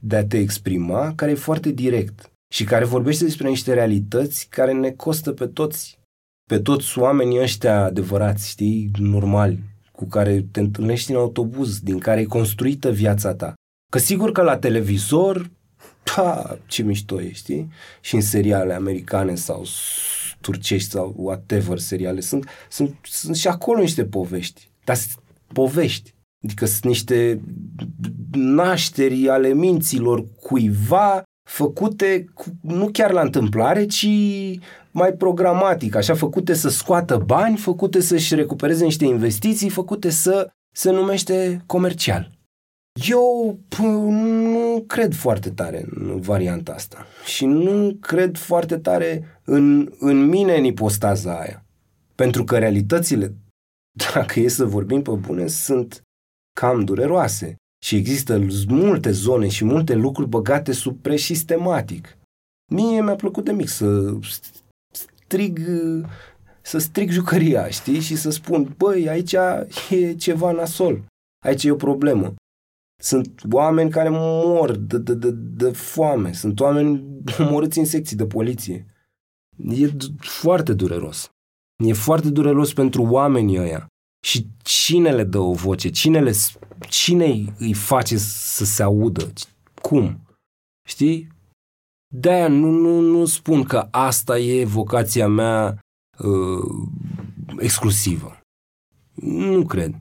de 0.00 0.16
a 0.16 0.26
te 0.26 0.38
exprima, 0.38 1.12
care 1.14 1.30
e 1.30 1.34
foarte 1.34 1.70
direct 1.70 2.30
și 2.52 2.64
care 2.64 2.84
vorbește 2.84 3.24
despre 3.24 3.48
niște 3.48 3.74
realități 3.74 4.46
care 4.48 4.72
ne 4.72 4.90
costă 4.90 5.32
pe 5.32 5.46
toți, 5.46 5.98
pe 6.48 6.58
toți 6.58 6.98
oamenii 6.98 7.40
ăștia 7.40 7.84
adevărați, 7.84 8.48
știi, 8.48 8.90
normali, 8.98 9.62
cu 9.92 10.04
care 10.04 10.46
te 10.52 10.60
întâlnești 10.60 11.10
în 11.10 11.16
autobuz, 11.16 11.80
din 11.80 11.98
care 11.98 12.20
e 12.20 12.24
construită 12.24 12.90
viața 12.90 13.34
ta. 13.34 13.54
Că 13.92 13.98
sigur 13.98 14.32
că 14.32 14.42
la 14.42 14.58
televizor, 14.58 15.50
pa, 16.14 16.58
ce 16.66 16.82
mișto 16.82 17.22
e, 17.22 17.32
știi? 17.32 17.70
Și 18.00 18.14
în 18.14 18.20
seriale 18.20 18.74
americane 18.74 19.34
sau 19.34 19.64
turcești 20.40 20.90
sau 20.90 21.14
whatever 21.16 21.78
seriale, 21.78 22.20
sunt, 22.20 22.48
sunt, 22.70 22.96
sunt 23.02 23.36
și 23.36 23.48
acolo 23.48 23.80
niște 23.80 24.04
povești. 24.04 24.70
Dar 24.84 24.96
povești. 25.52 26.14
Adică 26.44 26.66
sunt 26.66 26.84
niște 26.84 27.40
nașteri 28.32 29.28
ale 29.28 29.54
minților 29.54 30.24
cuiva 30.40 31.22
făcute 31.48 32.24
cu, 32.34 32.44
nu 32.60 32.88
chiar 32.92 33.10
la 33.12 33.20
întâmplare, 33.20 33.84
ci 33.86 34.08
mai 34.90 35.12
programatic, 35.12 35.94
așa, 35.94 36.14
făcute 36.14 36.54
să 36.54 36.68
scoată 36.68 37.16
bani, 37.16 37.56
făcute 37.56 38.00
să-și 38.00 38.34
recupereze 38.34 38.84
niște 38.84 39.04
investiții, 39.04 39.68
făcute 39.68 40.10
să 40.10 40.50
se 40.72 40.90
numește 40.90 41.62
comercial. 41.66 42.35
Eu 43.04 43.58
nu 44.10 44.84
cred 44.86 45.14
foarte 45.14 45.50
tare 45.50 45.86
în 45.90 46.20
varianta 46.20 46.72
asta 46.72 47.06
și 47.24 47.44
nu 47.44 47.96
cred 48.00 48.36
foarte 48.36 48.78
tare 48.78 49.40
în, 49.44 49.92
în 49.98 50.24
mine 50.24 50.56
în 50.56 50.64
ipostaza 50.64 51.38
aia. 51.38 51.64
Pentru 52.14 52.44
că 52.44 52.58
realitățile, 52.58 53.34
dacă 54.14 54.40
e 54.40 54.48
să 54.48 54.64
vorbim 54.64 55.02
pe 55.02 55.10
bune, 55.10 55.46
sunt 55.46 56.02
cam 56.60 56.84
dureroase. 56.84 57.56
Și 57.84 57.96
există 57.96 58.46
multe 58.68 59.10
zone 59.10 59.48
și 59.48 59.64
multe 59.64 59.94
lucruri 59.94 60.28
băgate 60.28 60.72
sub 60.72 61.00
preș 61.00 61.24
sistematic. 61.24 62.18
Mie 62.72 63.02
mi-a 63.02 63.16
plăcut 63.16 63.44
de 63.44 63.52
mic 63.52 63.68
să 63.68 64.18
strig, 64.90 65.60
să 66.62 66.78
strig 66.78 67.10
jucăria, 67.10 67.68
știi? 67.68 68.00
Și 68.00 68.16
să 68.16 68.30
spun, 68.30 68.74
băi, 68.76 69.08
aici 69.08 69.32
e 69.90 70.14
ceva 70.14 70.52
nasol, 70.52 71.04
aici 71.44 71.64
e 71.64 71.70
o 71.70 71.76
problemă. 71.76 72.34
Sunt 73.02 73.42
oameni 73.50 73.90
care 73.90 74.08
mor 74.08 74.76
de, 74.76 74.98
de, 74.98 75.14
de, 75.14 75.30
de 75.30 75.70
foame, 75.70 76.32
sunt 76.32 76.60
oameni 76.60 77.04
omorâți 77.38 77.78
în 77.78 77.84
secții 77.84 78.16
de 78.16 78.26
poliție. 78.26 78.86
E 79.68 79.90
foarte 80.18 80.72
dureros. 80.72 81.28
E 81.84 81.92
foarte 81.92 82.30
dureros 82.30 82.72
pentru 82.72 83.02
oamenii 83.02 83.58
ăia. 83.58 83.86
Și 84.24 84.46
cine 84.62 85.12
le 85.12 85.24
dă 85.24 85.38
o 85.38 85.52
voce? 85.52 85.90
Cine, 85.90 86.20
le, 86.20 86.32
cine 86.88 87.54
îi 87.58 87.74
face 87.74 88.16
să 88.18 88.64
se 88.64 88.82
audă? 88.82 89.32
Cum? 89.82 90.20
Știi? 90.88 91.28
De-aia 92.14 92.48
nu, 92.48 92.70
nu, 92.70 93.00
nu 93.00 93.24
spun 93.24 93.62
că 93.62 93.88
asta 93.90 94.38
e 94.38 94.64
vocația 94.64 95.28
mea 95.28 95.78
uh, 96.18 96.88
exclusivă. 97.58 98.40
Nu 99.14 99.64
cred. 99.66 99.94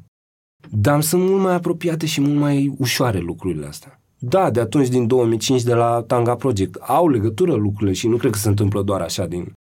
Dar 0.71 1.01
sunt 1.01 1.21
mult 1.29 1.41
mai 1.41 1.53
apropiate 1.53 2.05
și 2.05 2.21
mult 2.21 2.39
mai 2.39 2.75
ușoare 2.77 3.19
lucrurile 3.19 3.65
astea. 3.65 3.99
Da, 4.19 4.51
de 4.51 4.59
atunci, 4.59 4.87
din 4.87 5.07
2005, 5.07 5.63
de 5.63 5.73
la 5.73 6.03
Tanga 6.07 6.35
Project, 6.35 6.75
au 6.75 7.09
legătură 7.09 7.53
lucrurile 7.53 7.93
și 7.93 8.07
nu 8.07 8.17
cred 8.17 8.31
că 8.31 8.37
se 8.37 8.49
întâmplă 8.49 8.81
doar 8.81 9.01
așa 9.01 9.25
din... 9.25 9.53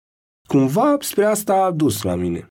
Cumva 0.47 0.97
spre 0.99 1.25
asta 1.25 1.53
a 1.53 1.71
dus 1.71 2.01
la 2.01 2.15
mine. 2.15 2.47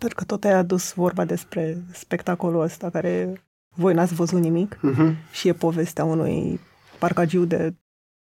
Pentru 0.00 0.18
că 0.18 0.24
tot 0.24 0.44
ai 0.44 0.52
adus 0.52 0.92
vorba 0.92 1.24
despre 1.24 1.82
spectacolul 1.92 2.62
ăsta 2.62 2.90
care 2.90 3.42
voi 3.76 3.94
n-ați 3.94 4.14
văzut 4.14 4.40
nimic 4.40 4.74
uh-huh. 4.76 5.30
și 5.32 5.48
e 5.48 5.52
povestea 5.52 6.04
unui 6.04 6.60
parcagiu 6.98 7.44
de 7.44 7.74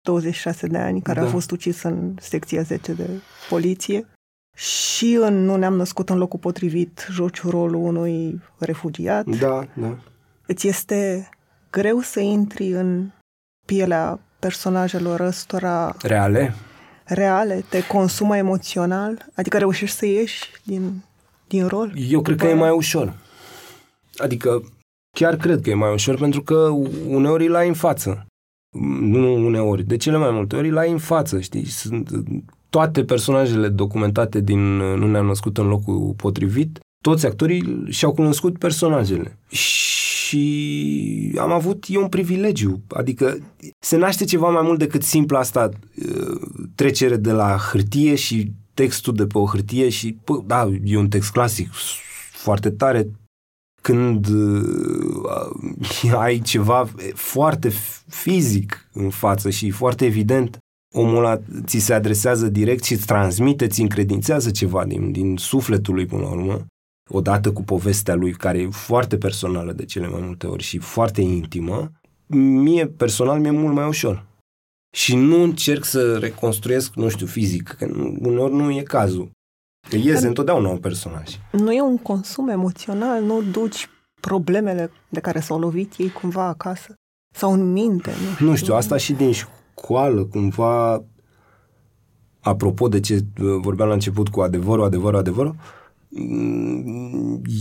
26 0.04 0.66
de 0.66 0.78
ani 0.78 1.02
care 1.02 1.20
da. 1.20 1.26
a 1.26 1.30
fost 1.30 1.50
ucis 1.50 1.82
în 1.82 2.14
secția 2.20 2.62
10 2.62 2.92
de 2.92 3.08
poliție 3.48 4.06
și 4.56 5.18
în 5.20 5.44
Nu 5.44 5.56
ne-am 5.56 5.74
născut 5.74 6.08
în 6.08 6.18
locul 6.18 6.38
potrivit 6.38 7.06
joci 7.10 7.42
rolul 7.42 7.74
unui 7.74 8.42
refugiat. 8.58 9.26
Da, 9.26 9.66
da. 9.74 9.98
Îți 10.46 10.68
este 10.68 11.28
greu 11.70 12.00
să 12.00 12.20
intri 12.20 12.68
în 12.68 13.10
pielea 13.64 14.20
personajelor 14.38 15.20
ăstora... 15.20 15.96
Reale? 16.02 16.54
Reale, 17.04 17.64
te 17.68 17.86
consumă 17.86 18.36
emoțional? 18.36 19.26
Adică 19.34 19.58
reușești 19.58 19.96
să 19.96 20.06
ieși 20.06 20.50
din, 20.64 21.04
din 21.48 21.66
rol? 21.66 21.92
Eu 22.08 22.22
cred 22.22 22.36
că 22.38 22.46
e 22.46 22.54
mai 22.54 22.70
ușor. 22.70 23.14
Adică 24.16 24.62
chiar 25.10 25.36
cred 25.36 25.60
că 25.60 25.70
e 25.70 25.74
mai 25.74 25.92
ușor 25.92 26.18
pentru 26.18 26.42
că 26.42 26.54
uneori 27.06 27.46
îl 27.46 27.54
ai 27.54 27.68
în 27.68 27.74
față. 27.74 28.26
Nu 29.00 29.44
uneori, 29.46 29.82
de 29.82 29.96
cele 29.96 30.16
mai 30.16 30.30
multe 30.30 30.56
ori 30.56 30.68
îl 30.68 30.78
ai 30.78 30.90
în 30.90 30.98
față, 30.98 31.40
știi? 31.40 31.66
Sunt 31.66 32.10
toate 32.76 33.04
personajele 33.04 33.68
documentate 33.68 34.40
din 34.40 34.76
Nu 34.76 35.06
ne-am 35.10 35.26
născut 35.26 35.58
în 35.58 35.66
locul 35.66 36.14
potrivit, 36.16 36.78
toți 37.02 37.26
actorii 37.26 37.84
și-au 37.88 38.12
cunoscut 38.12 38.58
personajele. 38.58 39.38
Și 39.48 41.34
am 41.38 41.52
avut 41.52 41.84
eu 41.88 42.02
un 42.02 42.08
privilegiu, 42.08 42.82
adică 42.88 43.38
se 43.78 43.96
naște 43.96 44.24
ceva 44.24 44.48
mai 44.48 44.62
mult 44.62 44.78
decât 44.78 45.02
simpla 45.02 45.38
asta 45.38 45.68
uh, 45.68 46.40
trecere 46.74 47.16
de 47.16 47.32
la 47.32 47.56
hârtie 47.56 48.14
și 48.14 48.52
textul 48.74 49.14
de 49.14 49.26
pe 49.26 49.38
o 49.38 49.46
hârtie 49.46 49.88
și, 49.88 50.18
pă, 50.24 50.42
da, 50.46 50.68
e 50.84 50.96
un 50.96 51.08
text 51.08 51.30
clasic, 51.30 51.70
foarte 52.32 52.70
tare, 52.70 53.10
când 53.82 54.28
uh, 54.28 56.12
ai 56.24 56.38
ceva 56.38 56.88
foarte 57.14 57.72
fizic 58.08 58.88
în 58.92 59.10
față 59.10 59.50
și 59.50 59.70
foarte 59.70 60.04
evident, 60.04 60.58
omul 60.98 61.16
ăla 61.16 61.40
ți 61.64 61.78
se 61.78 61.94
adresează 61.94 62.48
direct 62.48 62.84
și 62.84 62.92
îți 62.92 63.06
transmite, 63.06 63.66
ți 63.66 63.80
încredințează 63.80 64.50
ceva 64.50 64.84
din, 64.84 65.12
din 65.12 65.36
sufletul 65.36 65.94
lui 65.94 66.06
până 66.06 66.22
la 66.22 66.28
urmă, 66.28 66.66
odată 67.10 67.52
cu 67.52 67.62
povestea 67.62 68.14
lui, 68.14 68.32
care 68.32 68.58
e 68.58 68.68
foarte 68.70 69.16
personală 69.16 69.72
de 69.72 69.84
cele 69.84 70.08
mai 70.08 70.20
multe 70.24 70.46
ori 70.46 70.62
și 70.62 70.78
foarte 70.78 71.20
intimă, 71.20 71.90
mie 72.36 72.86
personal 72.86 73.40
mi-e 73.40 73.50
mult 73.50 73.74
mai 73.74 73.86
ușor. 73.86 74.24
Și 74.96 75.16
nu 75.16 75.42
încerc 75.42 75.84
să 75.84 76.18
reconstruiesc, 76.18 76.94
nu 76.94 77.08
știu, 77.08 77.26
fizic, 77.26 77.68
că 77.68 77.86
uneori 78.20 78.54
nu 78.54 78.70
e 78.70 78.82
cazul. 78.82 79.30
Că 79.88 79.96
iese 79.96 80.26
întotdeauna 80.26 80.68
un 80.68 80.78
personaj. 80.78 81.38
Nu 81.52 81.72
e 81.72 81.80
un 81.80 81.98
consum 81.98 82.48
emoțional, 82.48 83.22
nu 83.22 83.42
duci 83.42 83.88
problemele 84.20 84.90
de 85.08 85.20
care 85.20 85.40
s-au 85.40 85.58
lovit 85.58 85.94
ei 85.96 86.10
cumva 86.10 86.46
acasă 86.46 86.94
sau 87.34 87.52
în 87.52 87.72
minte. 87.72 88.10
Nu 88.10 88.32
știu, 88.32 88.46
nu 88.46 88.54
știu 88.56 88.74
asta 88.74 88.96
și 88.96 89.12
din 89.12 89.32
școală, 89.86 90.24
cumva, 90.24 91.04
apropo 92.40 92.88
de 92.88 93.00
ce 93.00 93.24
vorbeam 93.36 93.88
la 93.88 93.94
început 93.94 94.28
cu 94.28 94.40
adevărul, 94.40 94.84
adevărul, 94.84 95.18
adevărul, 95.18 95.56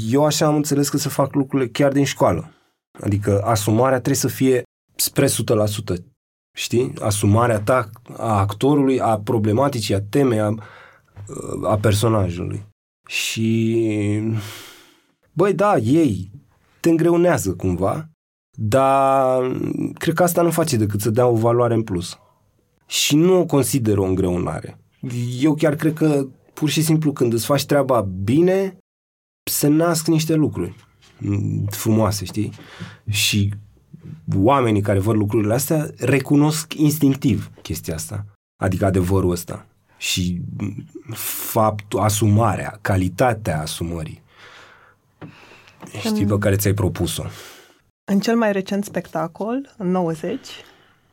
eu 0.10 0.26
așa 0.26 0.46
am 0.46 0.56
înțeles 0.56 0.90
că 0.90 0.98
să 0.98 1.10
fac 1.10 1.34
lucrurile 1.34 1.70
chiar 1.70 1.92
din 1.92 2.06
școală. 2.06 2.52
Adică 3.02 3.42
asumarea 3.42 3.98
trebuie 3.98 4.16
să 4.16 4.28
fie 4.28 4.64
spre 4.96 5.28
100%. 5.28 5.30
Știi? 6.58 6.94
Asumarea 7.02 7.60
ta 7.60 7.90
a 8.18 8.40
actorului, 8.40 9.00
a 9.00 9.20
problematicii, 9.20 9.96
a 9.96 10.02
temei, 10.02 10.40
a, 10.40 10.54
a 11.64 11.78
personajului. 11.78 12.66
Și 13.08 13.80
băi, 15.34 15.54
da, 15.54 15.78
ei 15.78 16.32
te 16.80 16.90
îngreunează 16.90 17.54
cumva, 17.54 18.10
dar 18.56 19.52
cred 19.94 20.14
că 20.14 20.24
asta 20.24 20.42
nu 20.42 20.50
face 20.50 20.78
decât 20.78 21.02
să 21.02 21.10
dea 21.10 21.28
o 21.28 21.36
valoare 21.36 21.74
în 21.74 21.84
plus. 21.84 22.20
Și 22.86 23.16
nu 23.16 23.40
o 23.40 23.46
consider 23.46 23.98
o 23.98 24.04
îngreunare. 24.04 24.80
Eu 25.40 25.54
chiar 25.54 25.76
cred 25.76 25.94
că 25.94 26.28
pur 26.54 26.70
și 26.70 26.84
simplu 26.84 27.12
când 27.12 27.34
îți 27.34 27.46
faci 27.46 27.66
treaba 27.66 28.02
bine, 28.02 28.78
se 29.52 29.68
nasc 29.68 30.08
niște 30.08 30.34
lucruri 30.34 30.76
frumoase, 31.70 32.26
știi? 32.26 32.52
Și 33.10 33.54
oamenii 34.36 34.82
care 34.82 35.00
văd 35.00 35.16
lucrurile 35.16 35.54
astea 35.54 35.90
recunosc 35.98 36.74
instinctiv 36.74 37.52
chestia 37.62 37.96
asta, 37.96 38.26
adică 38.62 38.86
adevărul 38.86 39.32
ăsta 39.32 39.66
și 39.98 40.42
faptul, 41.52 42.00
asumarea, 42.00 42.78
calitatea 42.82 43.62
asumării, 43.62 44.22
știi, 46.00 46.26
pe 46.26 46.38
care 46.38 46.56
ți-ai 46.56 46.74
propus-o. 46.74 47.24
În 48.12 48.20
cel 48.20 48.36
mai 48.36 48.52
recent 48.52 48.84
spectacol, 48.84 49.74
în 49.78 49.92
90, 49.92 50.50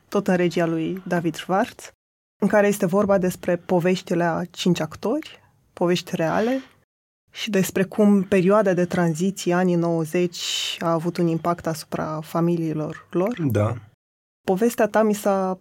tot 0.09 0.29
în 0.29 0.37
regia 0.37 0.67
lui 0.67 1.03
David 1.07 1.35
Schwartz, 1.35 1.93
în 2.41 2.49
care 2.49 2.67
este 2.67 2.87
vorba 2.87 3.19
despre 3.19 3.57
poveștile 3.57 4.25
a 4.25 4.45
cinci 4.45 4.81
actori, 4.81 5.41
povești 5.73 6.17
reale, 6.17 6.61
și 7.31 7.51
despre 7.51 7.85
cum 7.85 8.23
perioada 8.23 8.75
de 8.75 8.85
tranziție, 8.85 9.55
anii 9.55 9.75
90, 9.75 10.77
a 10.81 10.93
avut 10.93 11.17
un 11.17 11.27
impact 11.27 11.67
asupra 11.67 12.21
familiilor 12.21 13.07
lor. 13.11 13.43
Da. 13.43 13.75
Povestea 14.47 14.87
ta 14.87 15.03
mi 15.03 15.15
s-a 15.15 15.59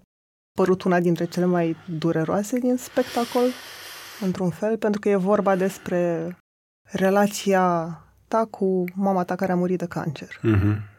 părut 0.57 0.83
una 0.83 0.99
dintre 0.99 1.25
cele 1.25 1.45
mai 1.45 1.75
dureroase 1.97 2.59
din 2.59 2.77
spectacol, 2.77 3.47
într-un 4.21 4.49
fel, 4.49 4.77
pentru 4.77 4.99
că 4.99 5.09
e 5.09 5.15
vorba 5.15 5.55
despre 5.55 6.37
relația 6.81 7.97
ta 8.27 8.45
cu 8.45 8.83
mama 8.93 9.23
ta 9.23 9.35
care 9.35 9.51
a 9.51 9.55
murit 9.55 9.77
de 9.77 9.87
cancer. 9.87 10.39
Mm-hmm. 10.43 10.91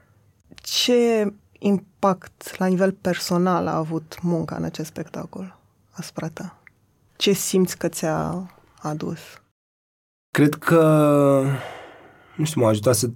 Ce 0.63 1.33
impact 1.59 2.59
la 2.59 2.67
nivel 2.67 2.93
personal 2.93 3.67
a 3.67 3.77
avut 3.77 4.19
munca 4.23 4.57
în 4.57 4.65
acest 4.65 4.89
spectacol 4.89 5.59
asupra 5.91 6.29
ta? 6.29 6.63
Ce 7.17 7.33
simți 7.33 7.79
că 7.79 7.89
ți-a 7.89 8.51
adus? 8.79 9.19
Cred 10.35 10.55
că, 10.55 10.83
nu 12.37 12.45
știu, 12.45 12.61
m-a 12.61 12.69
ajutat 12.69 12.95
să 12.95 13.11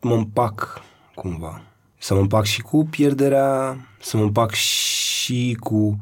mă 0.00 0.14
împac 0.14 0.80
cumva. 1.14 1.62
Să 1.98 2.14
mă 2.14 2.20
împac 2.20 2.44
și 2.44 2.62
cu 2.62 2.86
pierderea, 2.90 3.76
să 4.00 4.16
mă 4.16 4.22
împac 4.22 4.50
și 4.50 5.56
cu 5.60 5.98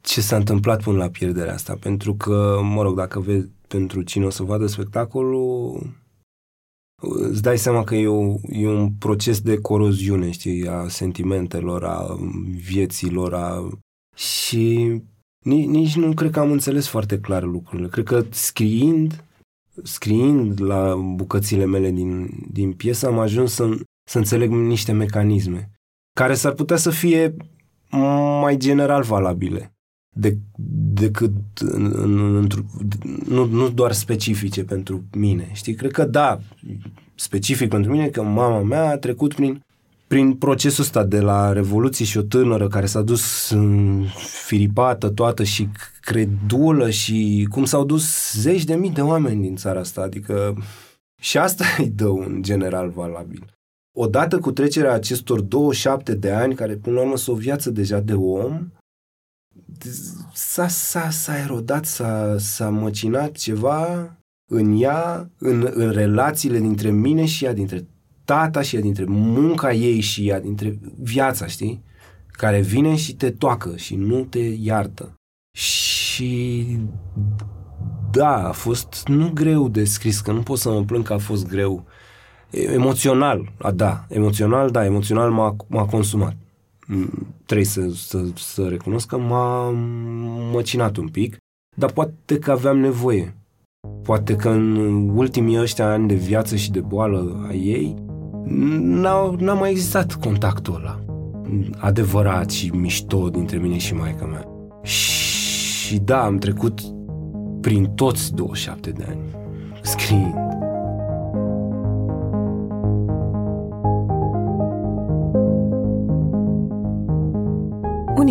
ce 0.00 0.20
s-a 0.20 0.36
întâmplat 0.36 0.82
până 0.82 0.96
la 0.96 1.08
pierderea 1.08 1.52
asta. 1.52 1.76
Pentru 1.80 2.14
că, 2.14 2.60
mă 2.62 2.82
rog, 2.82 2.96
dacă 2.96 3.20
vezi 3.20 3.48
pentru 3.68 4.02
cine 4.02 4.24
o 4.24 4.30
să 4.30 4.42
vadă 4.42 4.66
spectacolul, 4.66 5.80
îți 7.02 7.42
dai 7.42 7.58
seama 7.58 7.84
că 7.84 7.94
e, 7.94 8.06
o, 8.06 8.34
e 8.48 8.68
un 8.68 8.90
proces 8.90 9.40
de 9.40 9.56
coroziune, 9.56 10.30
știi, 10.30 10.68
a 10.68 10.88
sentimentelor, 10.88 11.84
a 11.84 12.18
vieților, 12.66 13.34
a... 13.34 13.68
și 14.16 15.02
nici, 15.44 15.66
nici 15.66 15.96
nu 15.96 16.12
cred 16.12 16.30
că 16.30 16.40
am 16.40 16.50
înțeles 16.50 16.86
foarte 16.86 17.18
clar 17.18 17.42
lucrurile. 17.42 17.88
Cred 17.88 18.04
că 18.04 18.24
scriind, 18.30 19.24
scriind 19.82 20.60
la 20.60 20.94
bucățile 20.94 21.64
mele 21.64 21.90
din, 21.90 22.30
din 22.50 22.72
piesă, 22.72 23.06
am 23.06 23.18
ajuns 23.18 23.52
să, 23.52 23.78
să 24.10 24.18
înțeleg 24.18 24.50
niște 24.50 24.92
mecanisme 24.92 25.70
care 26.14 26.34
s-ar 26.34 26.52
putea 26.52 26.76
să 26.76 26.90
fie 26.90 27.36
mai 28.40 28.56
general 28.56 29.02
valabile. 29.02 29.71
De, 30.14 30.36
decât 30.92 31.32
în, 31.58 31.92
în, 31.94 32.36
în, 32.36 32.48
nu, 33.28 33.44
nu 33.44 33.68
doar 33.68 33.92
specifice 33.92 34.64
pentru 34.64 35.04
mine. 35.12 35.50
Știi? 35.52 35.74
Cred 35.74 35.90
că 35.90 36.04
da, 36.04 36.40
specific 37.14 37.68
pentru 37.68 37.90
mine, 37.90 38.08
că 38.08 38.22
mama 38.22 38.62
mea 38.62 38.90
a 38.90 38.96
trecut 38.96 39.34
prin, 39.34 39.62
prin 40.06 40.34
procesul 40.34 40.82
ăsta 40.82 41.04
de 41.04 41.20
la 41.20 41.52
Revoluție 41.52 42.04
și 42.04 42.18
o 42.18 42.22
tânără 42.22 42.68
care 42.68 42.86
s-a 42.86 43.02
dus 43.02 43.54
firipată 44.46 45.08
toată 45.08 45.42
și 45.42 45.68
credulă 46.00 46.90
și 46.90 47.46
cum 47.50 47.64
s-au 47.64 47.84
dus 47.84 48.32
zeci 48.32 48.64
de 48.64 48.74
mii 48.74 48.90
de 48.90 49.00
oameni 49.00 49.42
din 49.42 49.56
țara 49.56 49.80
asta. 49.80 50.00
Adică 50.00 50.56
și 51.20 51.38
asta 51.38 51.64
îi 51.78 51.88
dă 51.88 52.06
un 52.06 52.42
general 52.42 52.88
valabil. 52.88 53.44
Odată 53.98 54.38
cu 54.38 54.52
trecerea 54.52 54.92
acestor 54.92 55.40
27 55.40 56.14
de 56.14 56.30
ani, 56.30 56.54
care 56.54 56.74
până 56.74 56.96
la 56.96 57.02
urmă 57.02 57.16
sunt 57.16 57.36
o 57.36 57.40
viață 57.40 57.70
deja 57.70 58.00
de 58.00 58.14
om, 58.14 58.72
s-a, 60.32 60.68
s-a, 60.68 61.10
s-a 61.10 61.38
erodat, 61.38 61.84
s-a, 61.84 62.36
s-a 62.38 62.68
măcinat 62.70 63.32
ceva 63.32 64.16
în 64.50 64.80
ea, 64.80 65.30
în, 65.38 65.70
în 65.74 65.90
relațiile 65.90 66.58
dintre 66.58 66.90
mine 66.90 67.24
și 67.24 67.44
ea, 67.44 67.52
dintre 67.52 67.86
tata 68.24 68.62
și 68.62 68.76
ea, 68.76 68.82
dintre 68.82 69.04
munca 69.08 69.72
ei 69.72 70.00
și 70.00 70.28
ea, 70.28 70.40
dintre 70.40 70.78
viața, 70.98 71.46
știi? 71.46 71.82
Care 72.26 72.60
vine 72.60 72.96
și 72.96 73.14
te 73.14 73.30
toacă 73.30 73.76
și 73.76 73.96
nu 73.96 74.24
te 74.24 74.38
iartă. 74.38 75.14
Și 75.56 76.66
da, 78.10 78.48
a 78.48 78.52
fost 78.52 79.02
nu 79.06 79.30
greu 79.34 79.68
de 79.68 79.84
scris, 79.84 80.20
că 80.20 80.32
nu 80.32 80.42
pot 80.42 80.58
să 80.58 80.70
mă 80.70 80.84
plâng 80.84 81.04
că 81.04 81.12
a 81.12 81.18
fost 81.18 81.48
greu. 81.48 81.86
Emoțional, 82.50 83.52
a, 83.58 83.70
da, 83.70 84.04
emoțional, 84.08 84.70
da, 84.70 84.84
emoțional 84.84 85.30
m-a, 85.30 85.56
m-a 85.68 85.84
consumat. 85.86 86.36
Mm, 86.94 87.34
trebuie 87.46 87.66
să, 87.66 87.90
să, 87.94 88.24
să 88.34 88.68
recunosc 88.68 89.06
că 89.06 89.18
m-a 89.18 89.70
măcinat 90.52 90.96
un 90.96 91.08
pic, 91.08 91.36
dar 91.76 91.92
poate 91.92 92.38
că 92.38 92.50
aveam 92.50 92.78
nevoie. 92.78 93.36
Poate 94.02 94.36
că 94.36 94.48
în 94.48 94.76
ultimii 95.08 95.60
ăștia 95.60 95.90
ani 95.90 96.08
de 96.08 96.14
viață 96.14 96.56
și 96.56 96.70
de 96.70 96.80
boală 96.80 97.46
a 97.48 97.52
ei 97.52 97.94
n-a, 98.78 99.34
n-a 99.38 99.54
mai 99.54 99.70
existat 99.70 100.14
contactul 100.14 100.74
ăla 100.74 101.04
adevărat 101.78 102.50
și 102.50 102.70
mișto 102.74 103.28
dintre 103.28 103.58
mine 103.58 103.78
și 103.78 103.94
maica 103.94 104.24
mea. 104.24 104.46
Și 104.82 105.98
da, 105.98 106.24
am 106.24 106.38
trecut 106.38 106.80
prin 107.60 107.86
toți 107.94 108.34
27 108.34 108.90
de 108.90 109.04
ani 109.08 109.20
scriind. 109.82 110.34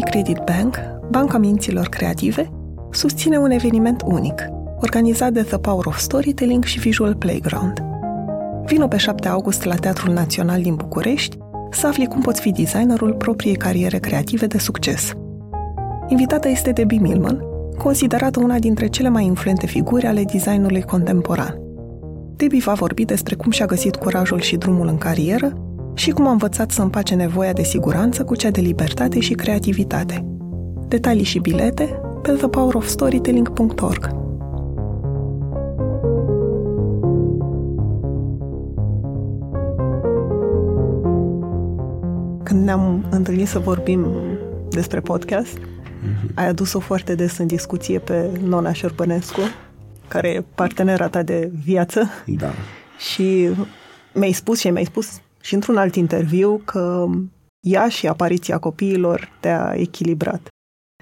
Unicredit 0.02 0.44
Bank, 0.46 0.78
banca 1.10 1.38
minților 1.38 1.88
creative, 1.88 2.50
susține 2.92 3.38
un 3.38 3.52
eveniment 3.52 4.02
unic, 4.06 4.42
organizat 4.80 5.34
de 5.34 5.42
The 5.42 5.58
Power 5.58 5.86
of 5.86 5.98
Storytelling 5.98 6.64
și 6.64 6.80
Visual 6.80 7.16
Playground. 7.16 7.84
Vino 8.66 8.88
pe 8.88 8.98
7 8.98 9.28
august 9.28 9.64
la 9.64 9.76
Teatrul 9.76 10.14
Național 10.14 10.62
din 10.62 10.76
București 10.76 11.38
să 11.72 11.88
afli 11.88 12.06
cum 12.06 12.22
poți 12.22 12.42
fi 12.42 12.52
designerul 12.52 13.14
propriei 13.14 13.56
cariere 13.56 13.98
creative 13.98 14.46
de 14.46 14.58
succes. 14.58 15.12
Invitată 16.08 16.50
este 16.50 16.72
Debbie 16.72 17.00
Millman, 17.00 17.44
considerată 17.78 18.40
una 18.40 18.60
dintre 18.60 18.88
cele 18.88 19.10
mai 19.10 19.26
influente 19.26 19.66
figuri 19.66 20.06
ale 20.06 20.24
designului 20.24 20.82
contemporan. 20.82 21.60
Debbie 22.36 22.62
va 22.64 22.74
vorbi 22.74 23.06
despre 23.06 23.36
cum 23.36 23.52
și-a 23.52 23.66
găsit 23.66 23.96
curajul 23.96 24.40
și 24.40 24.58
drumul 24.58 24.88
în 24.88 24.98
carieră 24.98 25.71
și 25.94 26.12
cum 26.12 26.28
a 26.28 26.32
învățat 26.32 26.72
să 26.72 26.82
împace 26.82 27.16
nevoia 27.16 27.54
de 27.54 27.64
siguranță 27.64 28.24
cu 28.24 28.36
cea 28.36 28.50
de 28.50 28.62
libertate 28.62 29.20
și 29.20 29.34
creativitate. 29.34 30.26
Detalii 30.88 31.24
și 31.24 31.40
bilete 31.40 32.02
pe 32.22 32.32
thepowerofstorytelling.org. 32.32 34.20
Când 42.44 42.64
ne-am 42.64 43.06
întâlnit 43.10 43.48
să 43.48 43.60
vorbim 43.60 44.08
despre 44.70 45.00
podcast, 45.00 45.58
mm-hmm. 45.58 46.34
ai 46.34 46.48
adus-o 46.48 46.80
foarte 46.80 47.16
des 47.16 47.38
în 47.38 47.48
discuție 47.48 48.00
pe 48.00 48.30
Nona 48.44 48.74
Șerpănescu, 48.74 49.42
care 50.08 50.30
e 50.30 50.44
partenera 50.56 51.08
ta 51.08 51.24
de 51.24 51.52
viață. 51.64 52.10
Da. 52.26 52.52
Și 52.98 53.50
mi-ai 54.14 54.32
spus 54.32 54.60
și 54.60 54.70
mi-ai 54.70 54.86
spus 54.86 55.22
și 55.42 55.54
într-un 55.54 55.78
alt 55.78 55.96
interviu 55.96 56.62
că 56.66 57.08
ea 57.60 57.90
și 57.90 58.08
apariția 58.08 58.60
copiilor 58.60 59.30
te-a 59.40 59.74
echilibrat. 59.76 60.48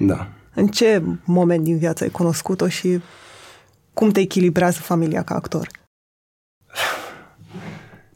Da. 0.01 0.27
În 0.53 0.67
ce 0.67 1.03
moment 1.25 1.63
din 1.63 1.77
viață 1.77 2.03
ai 2.03 2.09
cunoscut-o 2.09 2.67
și 2.67 2.99
cum 3.93 4.09
te 4.09 4.19
echilibrează 4.19 4.79
familia 4.79 5.23
ca 5.23 5.35
actor? 5.35 5.69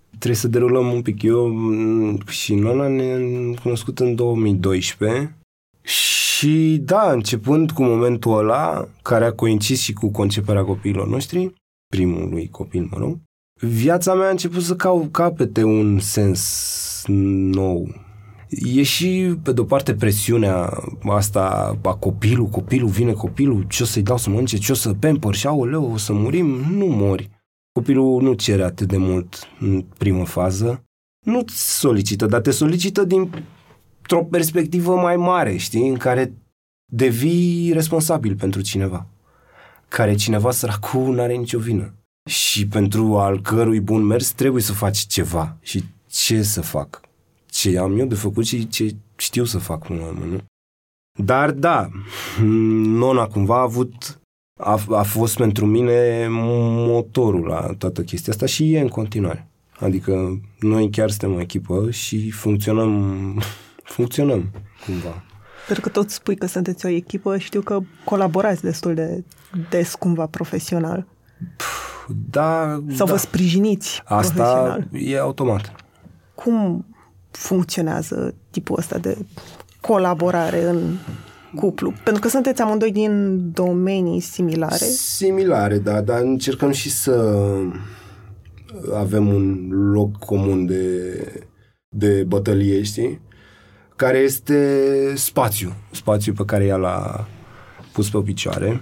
Trebuie 0.10 0.36
să 0.36 0.48
derulăm 0.48 0.92
un 0.92 1.02
pic. 1.02 1.22
Eu 1.22 1.52
și 2.28 2.56
Nona 2.56 2.88
ne-am 2.88 3.54
cunoscut 3.54 4.00
în 4.00 4.16
2012 4.16 5.36
și 5.82 6.78
da, 6.82 7.12
începând 7.12 7.72
cu 7.72 7.84
momentul 7.84 8.38
ăla, 8.38 8.88
care 9.02 9.26
a 9.26 9.34
coincis 9.34 9.82
și 9.82 9.94
cu 9.94 10.12
conceperea 10.12 10.64
copiilor 10.64 11.08
noștri, 11.08 11.54
primul 11.88 12.30
lui 12.30 12.50
copil, 12.50 12.88
mă 12.92 12.98
rog, 12.98 13.18
viața 13.68 14.14
mea 14.14 14.28
a 14.28 14.30
început 14.30 14.62
să 14.62 14.76
cau, 14.76 15.08
capete 15.12 15.64
un 15.64 16.00
sens 16.00 17.04
nou. 17.08 18.02
E 18.50 18.84
și, 18.84 19.36
pe 19.44 19.52
de-o 19.52 19.64
parte, 19.64 19.96
presiunea 19.96 20.84
asta 21.10 21.76
a 21.82 21.94
copilul, 21.94 22.48
copilul 22.48 22.90
vine 22.90 23.12
copilul, 23.12 23.66
ce 23.68 23.84
o 23.84 23.86
să-i 23.86 24.02
dau 24.02 24.18
să 24.18 24.30
mănânce, 24.30 24.58
ce 24.58 24.72
o 24.72 24.76
să 24.76 24.94
pamper 24.94 25.34
și 25.34 25.48
aoleu, 25.48 25.92
o 25.92 25.98
să 25.98 26.14
murim, 26.14 26.48
nu 26.48 26.86
mori. 26.86 27.30
Copilul 27.72 28.22
nu 28.22 28.34
cere 28.34 28.64
atât 28.64 28.88
de 28.88 28.98
mult 28.98 29.48
în 29.60 29.86
primă 29.98 30.26
fază, 30.26 30.84
nu 31.26 31.44
solicită, 31.48 32.26
dar 32.26 32.42
te 32.42 32.52
solicită 32.52 33.04
dintr-o 33.04 34.24
perspectivă 34.30 34.96
mai 34.96 35.16
mare, 35.16 35.56
știi, 35.58 35.88
în 35.88 35.98
care 35.98 36.34
devii 36.92 37.72
responsabil 37.74 38.36
pentru 38.36 38.62
cineva. 38.62 39.08
Care 39.88 40.16
cineva 40.16 40.52
săracul 40.52 41.14
nu 41.14 41.22
are 41.22 41.36
nicio 41.36 41.60
vină 41.60 41.94
și 42.30 42.68
pentru 42.68 43.18
al 43.18 43.42
cărui 43.42 43.80
bun 43.80 44.04
mers 44.04 44.32
trebuie 44.32 44.62
să 44.62 44.74
faci 44.74 44.98
ceva. 44.98 45.58
Și 45.62 45.84
ce 46.08 46.42
să 46.42 46.62
fac? 46.62 47.02
Ce 47.46 47.78
am 47.78 48.00
eu 48.00 48.06
de 48.06 48.16
făcut 48.16 48.46
și 48.46 48.68
ce 48.68 48.96
știu 49.16 49.44
să 49.44 49.58
fac 49.58 49.86
până 49.86 50.00
la 50.00 50.06
urmă, 50.06 50.26
nu? 50.26 50.38
Dar 51.24 51.52
da, 51.52 51.90
nona 53.02 53.28
cumva 53.28 53.56
a 53.56 53.62
avut, 53.62 54.20
a, 54.60 54.84
a 54.90 55.04
fost 55.04 55.38
pentru 55.38 55.66
mine 55.66 56.28
motorul 56.30 57.46
la 57.46 57.74
toată 57.78 58.02
chestia 58.04 58.34
asta 58.34 58.46
și 58.46 58.74
e 58.74 58.80
în 58.80 58.88
continuare. 58.88 59.48
Adică 59.80 60.42
noi 60.60 60.90
chiar 60.90 61.10
suntem 61.10 61.34
o 61.34 61.42
echipă 61.42 61.92
și 61.92 62.32
funcționăm, 62.32 63.42
funcționăm 63.96 64.52
cumva. 64.86 65.24
Pentru 65.68 65.84
că 65.84 65.90
tot 65.90 66.10
spui 66.10 66.36
că 66.36 66.46
sunteți 66.46 66.86
o 66.86 66.90
echipă, 66.90 67.38
știu 67.38 67.62
că 67.62 67.80
colaborați 68.04 68.62
destul 68.62 68.94
de 68.94 69.24
des 69.70 69.96
cumva 69.96 70.26
profesional. 70.26 71.08
Puh 71.58 71.93
da... 72.30 72.82
Sau 72.96 73.06
da. 73.06 73.12
vă 73.12 73.18
sprijiniți 73.18 74.02
Asta 74.06 74.34
profesional. 74.34 74.88
e 74.92 75.20
automat. 75.20 75.76
Cum 76.36 76.86
funcționează 77.32 78.34
tipul 78.50 78.76
ăsta 78.80 78.98
de 78.98 79.18
colaborare 79.82 80.64
în 80.64 80.98
cuplu? 81.56 81.94
Pentru 82.04 82.22
că 82.22 82.28
sunteți 82.28 82.62
amândoi 82.62 82.92
din 82.92 83.42
domenii 83.52 84.20
similare. 84.20 84.86
Similare, 84.86 85.78
da, 85.78 86.02
dar 86.02 86.22
încercăm 86.22 86.72
și 86.72 86.90
să 86.90 87.36
avem 88.94 89.28
un 89.28 89.70
loc 89.72 90.18
comun 90.18 90.66
de, 90.66 91.44
de 91.90 92.24
bătălie, 92.28 92.84
știi? 92.84 93.22
Care 93.96 94.18
este 94.18 94.80
spațiu. 95.16 95.74
Spațiu 95.92 96.34
pe 96.34 96.46
care 96.46 96.66
ea 96.66 96.76
l-a 96.76 97.28
pus 97.92 98.10
pe 98.10 98.18
picioare. 98.18 98.82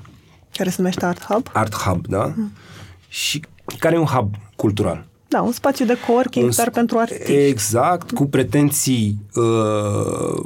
Care 0.53 0.69
se 0.69 0.75
numește 0.77 1.05
Art 1.05 1.23
Hub. 1.23 1.49
Art 1.53 1.75
Hub, 1.75 2.07
da? 2.07 2.33
Mm 2.35 2.51
și 3.11 3.41
care 3.79 3.95
e 3.95 3.97
un 3.97 4.05
hub 4.05 4.35
cultural. 4.55 5.05
Da, 5.27 5.41
un 5.41 5.51
spațiu 5.51 5.85
de 5.85 5.97
coworking, 6.07 6.45
un, 6.45 6.51
dar 6.55 6.69
pentru 6.69 6.97
artiști. 6.97 7.31
Exact, 7.31 8.11
cu 8.11 8.25
pretenții, 8.25 9.17
uh, 9.35 10.43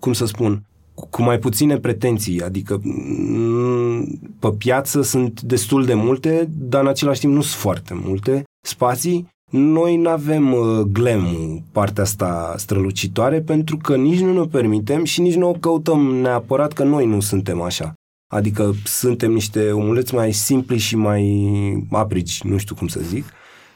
cum 0.00 0.12
să 0.12 0.26
spun, 0.26 0.62
cu 1.10 1.22
mai 1.22 1.38
puține 1.38 1.78
pretenții, 1.78 2.42
adică 2.42 2.80
mm, 2.82 4.20
pe 4.38 4.50
piață 4.50 5.02
sunt 5.02 5.40
destul 5.40 5.84
de 5.84 5.94
multe, 5.94 6.48
dar 6.50 6.80
în 6.80 6.88
același 6.88 7.20
timp 7.20 7.32
nu 7.32 7.40
sunt 7.40 7.60
foarte 7.60 8.00
multe 8.04 8.42
spații. 8.66 9.28
Noi 9.50 9.96
nu 9.96 10.08
avem 10.08 10.52
uh, 10.52 10.80
glam 10.92 11.26
partea 11.72 12.02
asta 12.02 12.54
strălucitoare, 12.56 13.40
pentru 13.40 13.76
că 13.76 13.96
nici 13.96 14.20
nu 14.20 14.32
ne 14.32 14.46
permitem 14.46 15.04
și 15.04 15.20
nici 15.20 15.34
nu 15.34 15.48
o 15.48 15.52
căutăm 15.52 16.14
neapărat 16.14 16.72
că 16.72 16.84
noi 16.84 17.06
nu 17.06 17.20
suntem 17.20 17.60
așa. 17.60 17.94
Adică 18.34 18.72
suntem 18.84 19.32
niște 19.32 19.70
omuleți 19.70 20.14
mai 20.14 20.32
simpli 20.32 20.78
și 20.78 20.96
mai 20.96 21.86
aprici, 21.90 22.42
nu 22.42 22.56
știu 22.56 22.74
cum 22.74 22.86
să 22.86 23.00
zic. 23.00 23.24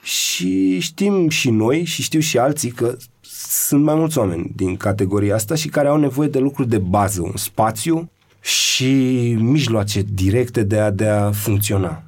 Și 0.02 0.78
știm 0.78 1.28
și 1.28 1.50
noi 1.50 1.84
și 1.84 2.02
știu 2.02 2.20
și 2.20 2.38
alții 2.38 2.70
că 2.70 2.96
sunt 3.60 3.82
mai 3.82 3.94
mulți 3.94 4.18
oameni 4.18 4.52
din 4.56 4.76
categoria 4.76 5.34
asta 5.34 5.54
și 5.54 5.68
care 5.68 5.88
au 5.88 5.96
nevoie 5.96 6.28
de 6.28 6.38
lucruri 6.38 6.68
de 6.68 6.78
bază, 6.78 7.22
un 7.22 7.36
spațiu 7.36 8.10
și 8.40 8.92
mijloace 9.40 10.02
directe 10.14 10.62
de 10.62 10.78
a, 10.78 10.90
de 10.90 11.06
a 11.06 11.30
funcționa. 11.30 12.02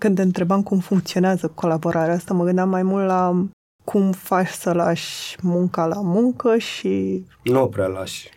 Când 0.00 0.16
te 0.16 0.22
întrebam 0.22 0.62
cum 0.62 0.78
funcționează 0.78 1.52
colaborarea 1.54 2.14
asta, 2.14 2.34
mă 2.34 2.44
gândeam 2.44 2.68
mai 2.68 2.82
mult 2.82 3.06
la 3.06 3.46
cum 3.84 4.12
faci 4.12 4.48
să 4.48 4.72
lași 4.72 5.36
munca 5.42 5.86
la 5.86 6.00
muncă 6.00 6.58
și... 6.58 7.24
Nu 7.42 7.66
prea 7.66 7.86
lași. 7.86 8.28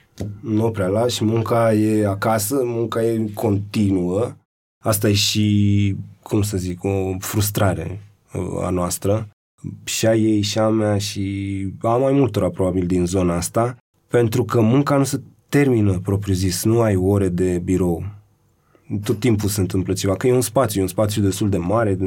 Nu 0.41 0.72
prea 0.72 0.88
lași. 0.88 1.24
Munca 1.24 1.74
e 1.74 2.07
acasă, 2.07 2.61
munca 2.63 3.03
e 3.03 3.30
continuă. 3.34 4.36
Asta 4.84 5.09
e 5.09 5.13
și, 5.13 5.95
cum 6.24 6.41
să 6.41 6.57
zic, 6.57 6.84
o 6.84 7.15
frustrare 7.20 8.01
uh, 8.34 8.63
a 8.63 8.70
noastră. 8.70 9.28
Și 9.84 10.07
a 10.07 10.15
ei, 10.15 10.41
și 10.41 10.59
a 10.59 10.70
mea, 10.70 10.97
și 10.97 11.67
a 11.82 11.95
mai 11.95 12.13
multora 12.13 12.49
probabil 12.49 12.86
din 12.86 13.05
zona 13.05 13.36
asta, 13.36 13.78
pentru 14.07 14.43
că 14.43 14.61
munca 14.61 14.97
nu 14.97 15.03
se 15.03 15.22
termină 15.49 15.99
propriu-zis, 15.99 16.63
nu 16.63 16.82
ai 16.82 16.95
ore 16.95 17.30
de 17.30 17.57
birou. 17.57 18.03
Tot 19.03 19.20
timpul 19.20 19.49
se 19.49 19.59
întâmplă 19.59 19.93
ceva, 19.93 20.15
că 20.15 20.28
e 20.28 20.34
un 20.34 20.41
spațiu, 20.41 20.80
e 20.80 20.84
un 20.84 20.89
spațiu 20.89 21.22
destul 21.22 21.49
de 21.49 21.57
mare, 21.57 21.97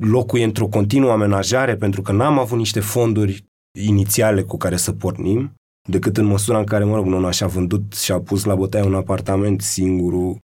locul 0.00 0.38
e 0.38 0.44
într-o 0.44 0.66
continuă 0.66 1.10
amenajare, 1.10 1.76
pentru 1.76 2.02
că 2.02 2.12
n-am 2.12 2.38
avut 2.38 2.58
niște 2.58 2.80
fonduri 2.80 3.44
inițiale 3.78 4.42
cu 4.42 4.56
care 4.56 4.76
să 4.76 4.92
pornim, 4.92 5.52
decât 5.86 6.16
în 6.16 6.24
măsura 6.24 6.58
în 6.58 6.64
care, 6.64 6.84
mă 6.84 6.94
rog, 6.94 7.06
nu 7.06 7.30
și-a 7.30 7.46
vândut 7.46 7.94
și-a 7.94 8.20
pus 8.20 8.44
la 8.44 8.54
bătaie 8.54 8.84
un 8.84 8.94
apartament 8.94 9.60
singurul, 9.60 10.38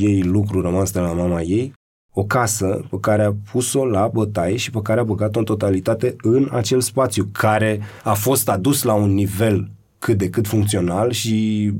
ei 0.00 0.22
lucru 0.22 0.60
rămas 0.60 0.90
de 0.90 1.00
la 1.00 1.12
mama 1.12 1.42
ei, 1.42 1.72
o 2.14 2.24
casă 2.24 2.84
pe 2.90 2.96
care 3.00 3.22
a 3.22 3.34
pus-o 3.50 3.86
la 3.86 4.08
bătaie 4.08 4.56
și 4.56 4.70
pe 4.70 4.80
care 4.82 5.00
a 5.00 5.04
băgat-o 5.04 5.38
în 5.38 5.44
totalitate 5.44 6.16
în 6.22 6.48
acel 6.50 6.80
spațiu, 6.80 7.28
care 7.32 7.80
a 8.04 8.14
fost 8.14 8.48
adus 8.48 8.82
la 8.82 8.94
un 8.94 9.10
nivel 9.14 9.70
cât 9.98 10.18
de 10.18 10.30
cât 10.30 10.46
funcțional 10.46 11.10
și 11.10 11.70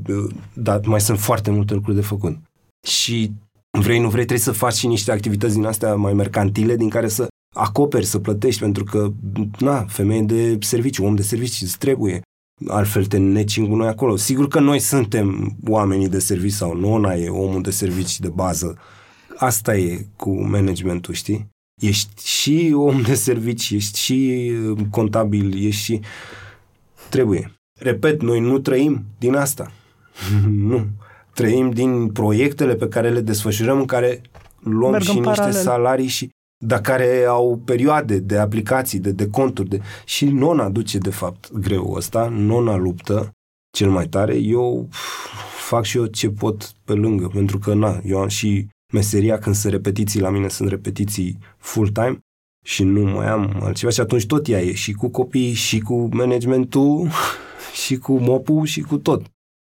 dar 0.53 0.79
mai 0.85 1.01
sunt 1.01 1.19
foarte 1.19 1.51
multe 1.51 1.73
lucruri 1.73 1.95
de 1.95 2.01
făcut. 2.01 2.37
Și 2.87 3.31
vrei, 3.79 3.99
nu 3.99 4.09
vrei, 4.09 4.25
trebuie 4.25 4.45
să 4.45 4.51
faci 4.51 4.73
și 4.73 4.87
niște 4.87 5.11
activități 5.11 5.53
din 5.53 5.65
astea 5.65 5.95
mai 5.95 6.13
mercantile 6.13 6.75
din 6.75 6.89
care 6.89 7.07
să 7.07 7.27
acoperi, 7.55 8.05
să 8.05 8.19
plătești, 8.19 8.61
pentru 8.61 8.83
că, 8.83 9.11
na, 9.59 9.85
femeie 9.87 10.21
de 10.21 10.57
serviciu, 10.59 11.05
om 11.05 11.15
de 11.15 11.21
serviciu, 11.21 11.65
îți 11.65 11.77
trebuie. 11.77 12.21
Altfel 12.67 13.05
te 13.05 13.17
necing 13.17 13.67
noi 13.67 13.87
acolo. 13.87 14.15
Sigur 14.15 14.47
că 14.47 14.59
noi 14.59 14.79
suntem 14.79 15.57
oamenii 15.67 16.09
de 16.09 16.19
serviciu 16.19 16.55
sau 16.55 16.75
nona 16.75 17.13
e 17.13 17.29
omul 17.29 17.61
de 17.61 17.71
servicii 17.71 18.23
de 18.23 18.29
bază. 18.29 18.77
Asta 19.37 19.75
e 19.75 20.05
cu 20.15 20.47
managementul, 20.47 21.13
știi? 21.13 21.47
Ești 21.81 22.27
și 22.27 22.73
om 22.75 23.01
de 23.01 23.13
servicii, 23.13 23.77
ești 23.77 23.99
și 23.99 24.51
contabil, 24.89 25.65
ești 25.65 25.83
și... 25.83 25.99
Trebuie. 27.09 27.51
Repet, 27.79 28.21
noi 28.21 28.39
nu 28.39 28.59
trăim 28.59 29.03
din 29.19 29.35
asta. 29.35 29.71
nu. 30.69 30.85
Trăim 31.33 31.69
din 31.69 32.07
proiectele 32.11 32.75
pe 32.75 32.87
care 32.87 33.09
le 33.09 33.21
desfășurăm, 33.21 33.79
în 33.79 33.85
care 33.85 34.21
luăm 34.59 34.91
Merg 34.91 35.03
și 35.03 35.09
niște 35.09 35.29
paralel. 35.29 35.61
salarii 35.61 36.07
și 36.07 36.29
dar 36.65 36.81
care 36.81 37.25
au 37.27 37.61
perioade 37.65 38.19
de 38.19 38.37
aplicații, 38.37 38.99
de, 38.99 39.11
de 39.11 39.27
conturi. 39.27 39.69
De... 39.69 39.81
Și 40.05 40.25
nona 40.25 40.69
duce, 40.69 40.97
de 40.97 41.09
fapt, 41.09 41.51
greu 41.51 41.93
ăsta, 41.93 42.27
nona 42.27 42.75
luptă 42.75 43.31
cel 43.77 43.89
mai 43.89 44.07
tare. 44.07 44.35
Eu 44.35 44.89
fac 45.67 45.83
și 45.83 45.97
eu 45.97 46.05
ce 46.05 46.29
pot 46.29 46.71
pe 46.83 46.93
lângă, 46.93 47.27
pentru 47.27 47.59
că, 47.59 47.73
na, 47.73 48.01
eu 48.03 48.19
am 48.19 48.27
și 48.27 48.67
meseria 48.93 49.37
când 49.37 49.55
sunt 49.55 49.73
repetiții 49.73 50.19
la 50.19 50.29
mine, 50.29 50.47
sunt 50.47 50.69
repetiții 50.69 51.37
full-time 51.57 52.19
și 52.65 52.83
nu 52.83 53.03
mai 53.03 53.27
am 53.27 53.59
altceva 53.61 53.91
și 53.91 53.99
atunci 53.99 54.25
tot 54.25 54.47
ea 54.47 54.61
e 54.61 54.73
și 54.73 54.93
cu 54.93 55.09
copiii, 55.09 55.53
și 55.53 55.79
cu 55.79 56.09
managementul 56.11 57.09
și 57.85 57.97
cu 57.97 58.17
mopul 58.17 58.65
și 58.65 58.81
cu 58.81 58.97
tot. 58.97 59.25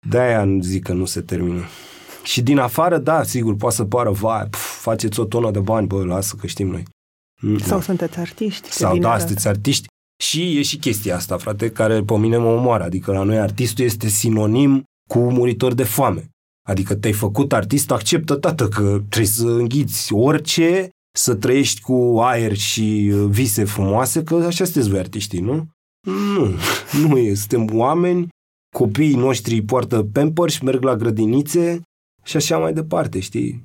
De-aia 0.08 0.58
zic 0.60 0.84
că 0.84 0.94
nu 0.94 1.06
se 1.06 1.22
termină. 1.22 1.62
Și 2.24 2.42
din 2.42 2.58
afară, 2.58 2.98
da, 2.98 3.24
sigur, 3.24 3.56
poate 3.56 3.76
să 3.76 3.84
pară, 3.86 4.12
vai, 4.12 4.46
pf, 4.46 4.82
faceți 4.82 5.20
o 5.20 5.26
tonă 5.26 5.52
de 5.52 5.60
bani, 5.60 5.88
bă, 5.88 6.04
lasă 6.04 6.36
că 6.40 6.48
știm 6.48 6.68
noi. 6.68 6.84
Mm, 7.42 7.58
Sau 7.58 7.78
da. 7.78 7.84
sunteți 7.84 8.20
artiști. 8.20 8.72
Sau 8.72 8.98
da, 8.98 9.18
sunteți 9.18 9.48
artiști. 9.48 9.88
Și 10.24 10.58
e 10.58 10.62
și 10.62 10.78
chestia 10.78 11.16
asta, 11.16 11.38
frate, 11.38 11.72
care 11.72 12.04
pe 12.04 12.18
mine 12.18 12.38
mă 12.38 12.48
omoară. 12.48 12.84
Adică 12.84 13.12
la 13.12 13.24
noi 13.24 13.40
artistul 13.40 13.86
este 13.86 14.08
sinonim 14.08 14.84
cu 15.10 15.20
muritor 15.20 15.74
de 15.74 15.84
foame. 15.84 16.30
Adică 16.68 16.96
te-ai 16.96 17.14
făcut 17.14 17.54
artist, 17.54 17.92
acceptă, 17.92 18.36
tată, 18.36 18.68
că 18.68 18.82
trebuie 18.82 19.26
să 19.32 19.48
înghiți 19.48 20.14
orice, 20.14 20.90
să 21.18 21.36
trăiești 21.36 21.82
cu 21.82 22.18
aer 22.20 22.56
și 22.56 23.12
uh, 23.14 23.26
vise 23.30 23.64
frumoase, 23.64 24.24
că 24.24 24.36
așa 24.36 24.64
sunteți 24.64 24.90
voi 24.90 25.00
artiștii, 25.00 25.40
nu? 25.40 25.68
Nu, 26.08 26.56
nu 27.08 27.18
e. 27.18 27.34
Suntem 27.34 27.80
oameni, 27.80 28.28
copiii 28.76 29.16
noștri 29.16 29.62
poartă 29.62 30.04
pampers, 30.14 30.60
merg 30.60 30.84
la 30.84 30.96
grădinițe 30.96 31.82
și 32.24 32.36
așa 32.36 32.58
mai 32.58 32.74
departe, 32.74 33.20
știi? 33.20 33.64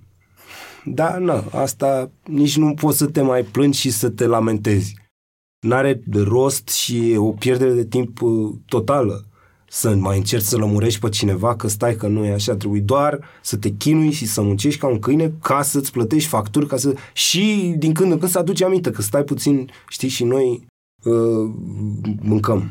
Da, 0.85 1.19
nu, 1.19 1.45
asta 1.53 2.11
nici 2.25 2.57
nu 2.57 2.75
poți 2.75 2.99
să 2.99 3.07
te 3.07 3.21
mai 3.21 3.43
plângi 3.43 3.81
și 3.81 3.91
să 3.91 4.09
te 4.09 4.27
lamentezi. 4.27 4.97
N-are 5.67 6.03
rost 6.13 6.69
și 6.69 7.11
e 7.11 7.19
o 7.19 7.31
pierdere 7.31 7.73
de 7.73 7.85
timp 7.85 8.23
uh, 8.23 8.55
totală 8.67 9.29
să 9.71 9.95
mai 9.95 10.17
încerci 10.17 10.45
să 10.45 10.57
lămurești 10.57 11.01
pe 11.01 11.09
cineva 11.09 11.57
că 11.57 11.69
stai 11.69 11.97
că 11.97 12.07
nu 12.07 12.25
e 12.25 12.33
așa, 12.33 12.57
trebuie 12.57 12.81
doar 12.81 13.25
să 13.43 13.57
te 13.57 13.71
chinui 13.71 14.11
și 14.11 14.27
să 14.27 14.43
muncești 14.43 14.81
ca 14.81 14.87
un 14.87 14.99
câine 14.99 15.33
ca 15.43 15.63
să-ți 15.63 15.93
plătești 15.93 16.29
facturi 16.29 16.67
ca 16.67 16.77
să... 16.77 16.95
și 17.13 17.75
din 17.79 17.93
când 17.93 18.13
în 18.13 18.19
când 18.19 18.31
să 18.31 18.39
aduci 18.39 18.63
aminte 18.63 18.91
că 18.91 19.03
stai 19.03 19.25
puțin, 19.25 19.71
știi, 19.89 20.09
și 20.09 20.25
noi 20.25 20.67
uh, 21.05 21.51
mâncăm. 22.21 22.71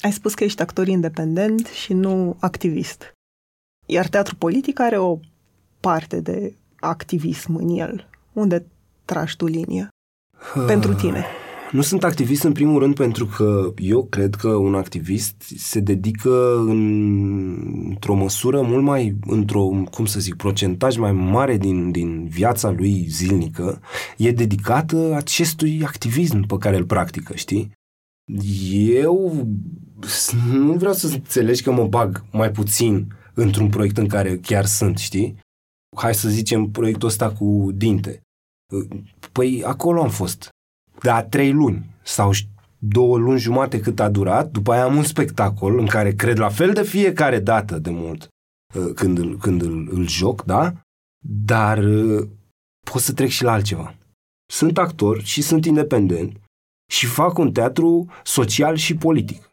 Ai 0.00 0.12
spus 0.12 0.34
că 0.34 0.44
ești 0.44 0.62
actor 0.62 0.88
independent 0.88 1.66
și 1.66 1.92
nu 1.92 2.36
activist. 2.38 3.15
Iar 3.86 4.08
teatru 4.08 4.36
politic 4.36 4.80
are 4.80 4.98
o 4.98 5.18
parte 5.80 6.20
de 6.20 6.54
activism 6.80 7.54
în 7.54 7.68
el. 7.68 8.08
Unde 8.32 8.66
tragi 9.04 9.36
tu 9.36 9.46
linie? 9.46 9.88
Pentru 10.66 10.94
tine. 10.94 11.24
Nu 11.72 11.82
sunt 11.82 12.04
activist 12.04 12.42
în 12.42 12.52
primul 12.52 12.78
rând 12.78 12.94
pentru 12.94 13.26
că 13.26 13.72
eu 13.76 14.04
cred 14.04 14.34
că 14.34 14.48
un 14.48 14.74
activist 14.74 15.34
se 15.56 15.80
dedică 15.80 16.56
în, 16.58 17.88
într-o 17.88 18.14
măsură 18.14 18.62
mult 18.62 18.82
mai, 18.82 19.16
într-o, 19.26 19.62
cum 19.90 20.04
să 20.04 20.20
zic, 20.20 20.34
procentaj 20.34 20.96
mai 20.96 21.12
mare 21.12 21.56
din, 21.56 21.90
din 21.90 22.26
viața 22.28 22.70
lui 22.70 23.06
zilnică, 23.08 23.80
e 24.16 24.30
dedicată 24.30 25.14
acestui 25.14 25.82
activism 25.84 26.46
pe 26.46 26.56
care 26.58 26.76
îl 26.76 26.84
practică, 26.84 27.32
știi? 27.34 27.72
Eu 28.92 29.46
nu 30.52 30.72
vreau 30.72 30.92
să 30.92 31.06
înțelegi 31.06 31.62
că 31.62 31.72
mă 31.72 31.84
bag 31.84 32.24
mai 32.32 32.50
puțin 32.50 33.06
într-un 33.36 33.68
proiect 33.68 33.96
în 33.96 34.08
care 34.08 34.38
chiar 34.38 34.64
sunt, 34.64 34.98
știi? 34.98 35.38
Hai 35.96 36.14
să 36.14 36.28
zicem 36.28 36.70
proiectul 36.70 37.08
ăsta 37.08 37.32
cu 37.32 37.70
dinte. 37.74 38.20
Păi 39.32 39.64
acolo 39.64 40.02
am 40.02 40.10
fost 40.10 40.48
de 41.02 41.26
trei 41.28 41.52
luni 41.52 41.96
sau 42.02 42.30
două 42.78 43.18
luni 43.18 43.38
jumate 43.38 43.80
cât 43.80 44.00
a 44.00 44.08
durat, 44.08 44.50
după 44.50 44.72
aia 44.72 44.84
am 44.84 44.96
un 44.96 45.02
spectacol 45.02 45.78
în 45.78 45.86
care 45.86 46.14
cred 46.14 46.38
la 46.38 46.48
fel 46.48 46.72
de 46.72 46.82
fiecare 46.82 47.38
dată 47.38 47.78
de 47.78 47.90
mult 47.90 48.28
uh, 48.74 48.92
când 48.94 49.18
îl, 49.18 49.38
când 49.38 49.62
îl, 49.62 49.88
îl 49.90 50.08
joc, 50.08 50.44
da? 50.44 50.72
Dar 51.44 51.78
uh, 51.78 52.28
pot 52.90 53.02
să 53.02 53.12
trec 53.12 53.28
și 53.28 53.42
la 53.42 53.52
altceva. 53.52 53.94
Sunt 54.52 54.78
actor 54.78 55.22
și 55.22 55.42
sunt 55.42 55.64
independent 55.64 56.40
și 56.92 57.06
fac 57.06 57.38
un 57.38 57.52
teatru 57.52 58.06
social 58.24 58.76
și 58.76 58.96
politic. 58.96 59.45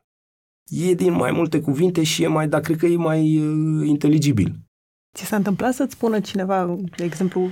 E 0.69 0.93
din 0.93 1.13
mai 1.13 1.31
multe 1.31 1.59
cuvinte 1.59 2.03
și 2.03 2.23
e 2.23 2.27
mai, 2.27 2.47
dar 2.47 2.61
cred 2.61 2.77
că 2.77 2.85
e 2.85 2.95
mai 2.95 3.37
uh, 3.39 3.87
inteligibil. 3.87 4.55
Ți 5.15 5.25
s-a 5.25 5.35
întâmplat 5.35 5.73
să-ți 5.73 5.93
spună 5.93 6.19
cineva, 6.19 6.75
de 6.97 7.03
exemplu, 7.03 7.49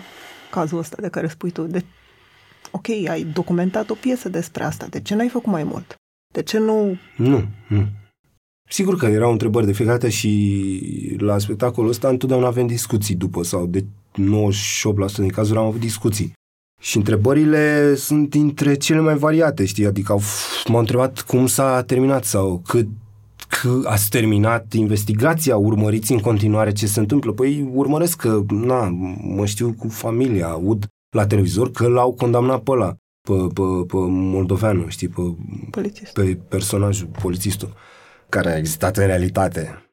cazul 0.51 0.77
ăsta 0.77 0.97
de 0.99 1.09
care 1.09 1.27
spui 1.27 1.51
tu, 1.51 1.63
de 1.63 1.83
ok, 2.71 2.89
ai 2.89 3.23
documentat 3.23 3.89
o 3.89 3.93
piesă 3.93 4.29
despre 4.29 4.63
asta, 4.63 4.87
de 4.87 5.01
ce 5.01 5.15
n-ai 5.15 5.27
făcut 5.27 5.51
mai 5.51 5.63
mult? 5.63 5.95
De 6.33 6.43
ce 6.43 6.57
nu... 6.57 6.97
Nu, 7.17 7.43
nu. 7.67 7.87
Sigur 8.69 8.97
că 8.97 9.05
erau 9.05 9.31
întrebări 9.31 9.65
de 9.65 9.71
fiecare 9.71 9.97
dată 9.97 10.09
și 10.09 11.15
la 11.19 11.37
spectacolul 11.37 11.89
ăsta 11.89 12.07
întotdeauna 12.07 12.47
avem 12.47 12.67
discuții 12.67 13.15
după 13.15 13.43
sau 13.43 13.65
de 13.65 13.85
98% 13.85 13.85
din 15.15 15.29
cazuri 15.29 15.59
am 15.59 15.65
avut 15.65 15.79
discuții. 15.79 16.33
Și 16.81 16.97
întrebările 16.97 17.95
sunt 17.95 18.29
dintre 18.29 18.75
cele 18.75 18.99
mai 18.99 19.17
variate, 19.17 19.65
știi? 19.65 19.85
Adică 19.85 20.11
au, 20.11 20.21
m-au 20.67 20.79
întrebat 20.79 21.21
cum 21.21 21.47
s-a 21.47 21.83
terminat 21.83 22.23
sau 22.23 22.61
cât 22.67 22.87
că 23.47 23.79
ați 23.83 24.09
terminat 24.09 24.73
investigația, 24.73 25.57
urmăriți 25.57 26.11
în 26.11 26.19
continuare 26.19 26.71
ce 26.71 26.87
se 26.87 26.99
întâmplă. 26.99 27.31
Păi 27.31 27.69
urmăresc 27.73 28.17
că, 28.17 28.41
na, 28.49 28.89
mă 29.21 29.45
știu 29.45 29.75
cu 29.77 29.87
familia, 29.87 30.47
aud 30.47 30.85
la 31.15 31.25
televizor 31.27 31.71
că 31.71 31.87
l-au 31.87 32.13
condamnat 32.13 32.61
pe 32.61 32.71
ăla, 32.71 32.95
pe, 33.21 33.33
pe, 33.33 33.61
pe 33.87 33.97
moldoveanu, 34.07 34.87
știi, 34.87 35.07
pe, 35.07 35.21
Polițist. 35.69 36.13
pe 36.13 36.37
personajul, 36.47 37.09
polițistul, 37.21 37.73
care 38.29 38.51
a 38.51 38.57
existat 38.57 38.97
în 38.97 39.05
realitate. 39.05 39.90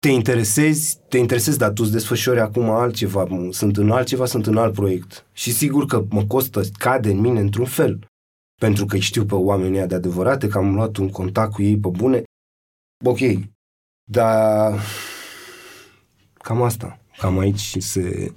Te 0.00 0.08
interesezi, 0.08 0.98
te 1.08 1.18
interesezi, 1.18 1.58
dar 1.58 1.72
tu 1.72 1.82
îți 1.82 1.92
desfășori 1.92 2.40
acum 2.40 2.70
altceva, 2.70 3.26
sunt 3.50 3.76
în 3.76 3.90
altceva, 3.90 4.26
sunt 4.26 4.46
în 4.46 4.56
alt 4.56 4.74
proiect. 4.74 5.26
Și 5.32 5.52
sigur 5.52 5.86
că 5.86 6.04
mă 6.08 6.24
costă, 6.24 6.60
cade 6.78 7.10
în 7.10 7.20
mine 7.20 7.40
într-un 7.40 7.66
fel. 7.66 8.06
Pentru 8.60 8.86
că 8.86 8.96
știu 8.96 9.24
pe 9.24 9.34
oamenii 9.34 9.86
de 9.86 9.94
adevărate, 9.94 10.48
că 10.48 10.58
am 10.58 10.74
luat 10.74 10.96
un 10.96 11.10
contact 11.10 11.52
cu 11.52 11.62
ei 11.62 11.78
pe 11.78 11.88
bune. 11.88 12.22
Ok, 13.04 13.18
dar 14.10 14.80
Cam 16.42 16.62
asta. 16.62 17.00
Cam 17.18 17.38
aici 17.38 17.76
se... 17.78 18.32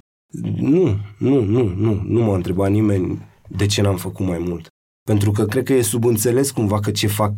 Nu, 0.56 0.98
nu, 1.18 1.40
nu, 1.40 1.68
nu, 1.68 2.02
nu 2.04 2.22
m-a 2.22 2.34
întrebat 2.34 2.70
nimeni 2.70 3.22
de 3.48 3.66
ce 3.66 3.82
n-am 3.82 3.96
făcut 3.96 4.26
mai 4.26 4.38
mult. 4.38 4.66
Pentru 5.02 5.30
că 5.30 5.44
cred 5.44 5.64
că 5.64 5.72
e 5.72 5.82
subînțeles 5.82 6.50
cumva 6.50 6.80
că 6.80 6.90
ce 6.90 7.06
fac 7.06 7.32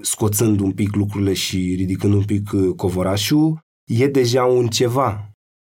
scoțând 0.00 0.60
un 0.60 0.72
pic 0.72 0.94
lucrurile 0.94 1.32
și 1.32 1.74
ridicând 1.76 2.14
un 2.14 2.24
pic 2.24 2.52
uh, 2.52 2.74
covorașul, 2.76 3.58
e 3.90 4.06
deja 4.06 4.44
un 4.44 4.66
ceva. 4.66 5.30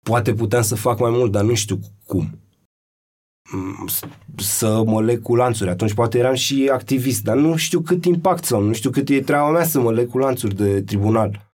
Poate 0.04 0.34
puteam 0.34 0.62
să 0.62 0.74
fac 0.74 0.98
mai 0.98 1.10
mult, 1.10 1.32
dar 1.32 1.44
nu 1.44 1.54
știu 1.54 1.78
cum. 2.04 2.38
Mm, 3.52 3.86
să 4.36 4.82
mă 4.86 5.02
leg 5.02 5.22
cu 5.22 5.36
lanțuri. 5.36 5.70
Atunci 5.70 5.94
poate 5.94 6.18
eram 6.18 6.34
și 6.34 6.68
activist, 6.72 7.22
dar 7.22 7.36
nu 7.36 7.56
știu 7.56 7.80
cât 7.80 8.04
impact 8.04 8.44
sau 8.44 8.62
nu 8.62 8.72
știu 8.72 8.90
cât 8.90 9.08
e 9.08 9.20
treaba 9.20 9.50
mea 9.50 9.64
să 9.64 9.80
mă 9.80 9.92
leg 9.92 10.08
cu 10.08 10.18
lanțuri 10.18 10.54
de 10.54 10.82
tribunal. 10.82 11.50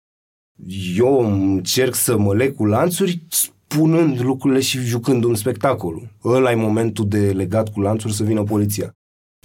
Eu 0.96 1.18
încerc 1.18 1.94
să 1.94 2.18
mă 2.18 2.34
leg 2.34 2.54
cu 2.54 2.64
lanțuri 2.64 3.26
spunând 3.28 4.20
lucrurile 4.20 4.60
și 4.60 4.78
jucând 4.78 5.24
un 5.24 5.34
spectacol. 5.34 6.10
Ăla 6.24 6.50
e 6.50 6.54
momentul 6.54 7.08
de 7.08 7.32
legat 7.32 7.72
cu 7.72 7.80
lanțuri 7.80 8.14
să 8.14 8.24
vină 8.24 8.42
poliția. 8.42 8.92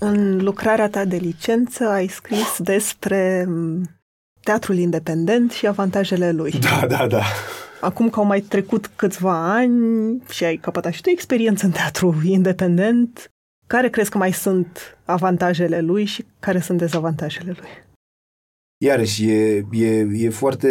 În 0.02 0.44
lucrarea 0.44 0.90
ta 0.90 1.06
de 1.06 1.16
licență 1.16 1.88
ai 1.88 2.08
scris 2.08 2.60
despre 2.60 3.46
mm, 3.48 3.90
teatrul 4.42 4.78
independent 4.78 5.52
și 5.52 5.68
avantajele 5.68 6.32
lui. 6.32 6.52
Da, 6.52 6.88
da, 6.88 7.08
da. 7.08 7.24
Acum 7.82 8.10
că 8.10 8.20
au 8.20 8.26
mai 8.26 8.40
trecut 8.42 8.88
câțiva 8.96 9.54
ani 9.54 10.22
și 10.30 10.44
ai 10.44 10.56
căpătat 10.56 10.94
și 10.94 11.02
tu 11.02 11.10
experiență 11.10 11.66
în 11.66 11.72
teatru 11.72 12.22
independent, 12.24 13.32
care 13.68 13.90
crezi 13.90 14.10
că 14.10 14.18
mai 14.18 14.34
sunt 14.34 14.98
avantajele 15.06 15.82
lui 15.82 16.06
și 16.06 16.26
care 16.40 16.60
sunt 16.60 16.78
dezavantajele 16.78 17.56
lui? 17.60 17.70
Iarăși, 18.84 19.30
e, 19.30 19.66
e, 19.72 20.08
e 20.14 20.30
foarte 20.30 20.70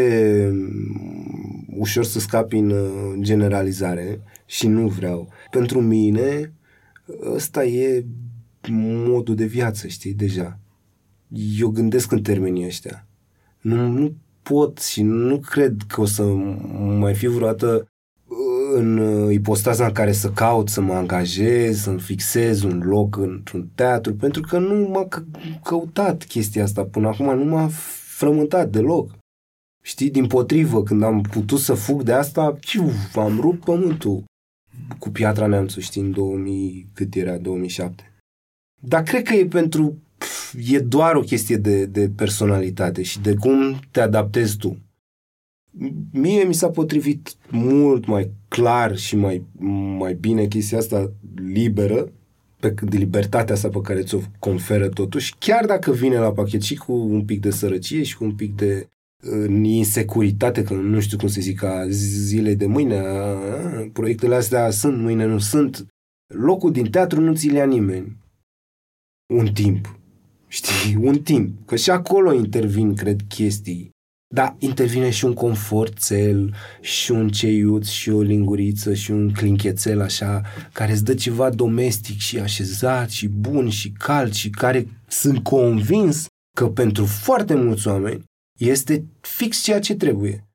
mm, 0.53 1.67
ușor 1.79 2.05
să 2.05 2.19
scapi 2.19 2.57
în 2.57 2.71
uh, 2.71 3.13
generalizare 3.21 4.21
și 4.47 4.67
nu 4.67 4.89
vreau. 4.89 5.29
Pentru 5.51 5.81
mine, 5.81 6.53
ăsta 7.35 7.65
e 7.65 8.05
modul 8.71 9.35
de 9.35 9.45
viață, 9.45 9.87
știi, 9.87 10.15
deja. 10.15 10.59
Eu 11.59 11.69
gândesc 11.69 12.13
în 12.13 12.23
termenii 12.23 12.67
ăștia. 12.67 13.07
Nu, 13.61 13.87
nu 13.87 14.15
pot 14.43 14.79
și 14.79 15.03
nu 15.03 15.39
cred 15.39 15.77
că 15.89 16.01
o 16.01 16.05
să 16.05 16.23
mai 16.99 17.15
fi 17.15 17.27
vreodată 17.27 17.87
în 18.75 18.99
ipostaza 19.31 19.87
în 19.87 19.93
care 19.93 20.13
să 20.13 20.31
caut 20.31 20.69
să 20.69 20.81
mă 20.81 20.93
angajez, 20.93 21.81
să-mi 21.81 22.01
fixez 22.01 22.63
un 22.63 22.83
loc 22.85 23.17
într-un 23.17 23.69
teatru, 23.75 24.15
pentru 24.15 24.43
că 24.43 24.59
nu 24.59 24.89
m-a 24.89 25.09
căutat 25.63 26.25
chestia 26.25 26.63
asta 26.63 26.85
până 26.85 27.09
acum, 27.09 27.39
nu 27.39 27.45
m-a 27.45 27.69
frământat 28.17 28.71
deloc. 28.71 29.11
Știi, 29.85 30.11
din 30.11 30.27
potrivă, 30.27 30.83
când 30.83 31.03
am 31.03 31.21
putut 31.21 31.59
să 31.59 31.75
fug 31.75 32.03
de 32.03 32.13
asta, 32.13 32.57
ciu, 32.61 32.91
am 33.15 33.41
rupt 33.41 33.65
pământul 33.65 34.25
cu 34.99 35.11
piatra 35.11 35.47
neamțu, 35.47 35.81
știi, 35.81 36.03
în 36.03 36.11
2000, 36.11 36.89
cât 36.93 37.15
era, 37.15 37.37
2007. 37.37 38.12
Dar 38.85 39.03
cred 39.03 39.23
că 39.23 39.35
e 39.35 39.47
pentru... 39.47 40.03
Pf, 40.19 40.55
e 40.71 40.79
doar 40.79 41.15
o 41.15 41.21
chestie 41.21 41.57
de, 41.57 41.87
de 41.87 42.11
personalitate 42.17 43.03
și 43.03 43.21
de 43.21 43.35
cum 43.35 43.81
te 43.91 44.01
adaptezi 44.01 44.57
tu. 44.57 44.79
Mie 46.13 46.45
mi 46.45 46.55
s-a 46.55 46.71
potrivit 46.71 47.35
mult 47.51 48.07
mai 48.07 48.31
clar 48.49 48.97
și 48.97 49.17
mai, 49.17 49.45
mai 49.99 50.15
bine 50.15 50.47
chestia 50.47 50.79
asta 50.79 51.13
liberă, 51.35 52.13
pe, 52.61 52.75
de 52.83 52.97
libertatea 52.97 53.55
asta 53.55 53.69
pe 53.69 53.81
care 53.81 54.03
ți-o 54.03 54.21
conferă 54.39 54.89
totuși, 54.89 55.35
chiar 55.39 55.67
dacă 55.67 55.93
vine 55.93 56.19
la 56.19 56.33
pachet 56.33 56.63
și 56.63 56.77
cu 56.77 56.93
un 56.93 57.25
pic 57.25 57.41
de 57.41 57.51
sărăcie 57.51 58.03
și 58.03 58.17
cu 58.17 58.25
un 58.25 58.35
pic 58.35 58.57
de 58.57 58.89
uh, 59.23 59.63
insecuritate, 59.63 60.63
că 60.63 60.75
nu 60.75 61.01
știu 61.01 61.17
cum 61.17 61.29
să 61.29 61.41
zic, 61.41 61.59
ca 61.59 61.87
zile 61.89 62.55
de 62.55 62.67
mâine, 62.67 62.99
a, 62.99 63.07
a, 63.07 63.37
proiectele 63.93 64.35
astea 64.35 64.71
sunt, 64.71 64.99
mâine 64.99 65.25
nu 65.25 65.39
sunt, 65.39 65.87
locul 66.27 66.73
din 66.73 66.91
teatru 66.91 67.21
nu 67.21 67.35
ți-l 67.35 67.55
ia 67.55 67.65
nimeni 67.65 68.21
un 69.33 69.53
timp. 69.53 69.99
Știi? 70.49 70.97
Un 71.01 71.19
timp. 71.19 71.67
Că 71.67 71.77
și 71.77 71.91
acolo 71.91 72.33
intervin, 72.33 72.95
cred, 72.95 73.21
chestii. 73.29 73.91
Da, 74.35 74.57
intervine 74.59 75.11
și 75.11 75.25
un 75.25 75.35
conforțel, 75.35 76.55
și 76.81 77.11
un 77.11 77.29
ceiuț, 77.29 77.89
și 77.89 78.11
o 78.11 78.21
linguriță, 78.21 78.95
și 78.95 79.11
un 79.11 79.33
clinchețel 79.33 80.01
așa, 80.01 80.43
care 80.73 80.93
îți 80.93 81.05
dă 81.05 81.15
ceva 81.15 81.51
domestic 81.51 82.19
și 82.19 82.39
așezat, 82.39 83.11
și 83.11 83.29
bun, 83.29 83.69
și 83.69 83.91
cald, 83.91 84.33
și 84.33 84.51
care 84.51 84.89
sunt 85.09 85.43
convins 85.43 86.27
că 86.57 86.69
pentru 86.69 87.05
foarte 87.05 87.55
mulți 87.55 87.89
oameni 87.89 88.23
este 88.61 89.05
fix 89.21 89.63
ceea 89.63 89.81
ce 89.81 89.95
trebuie. 89.95 90.47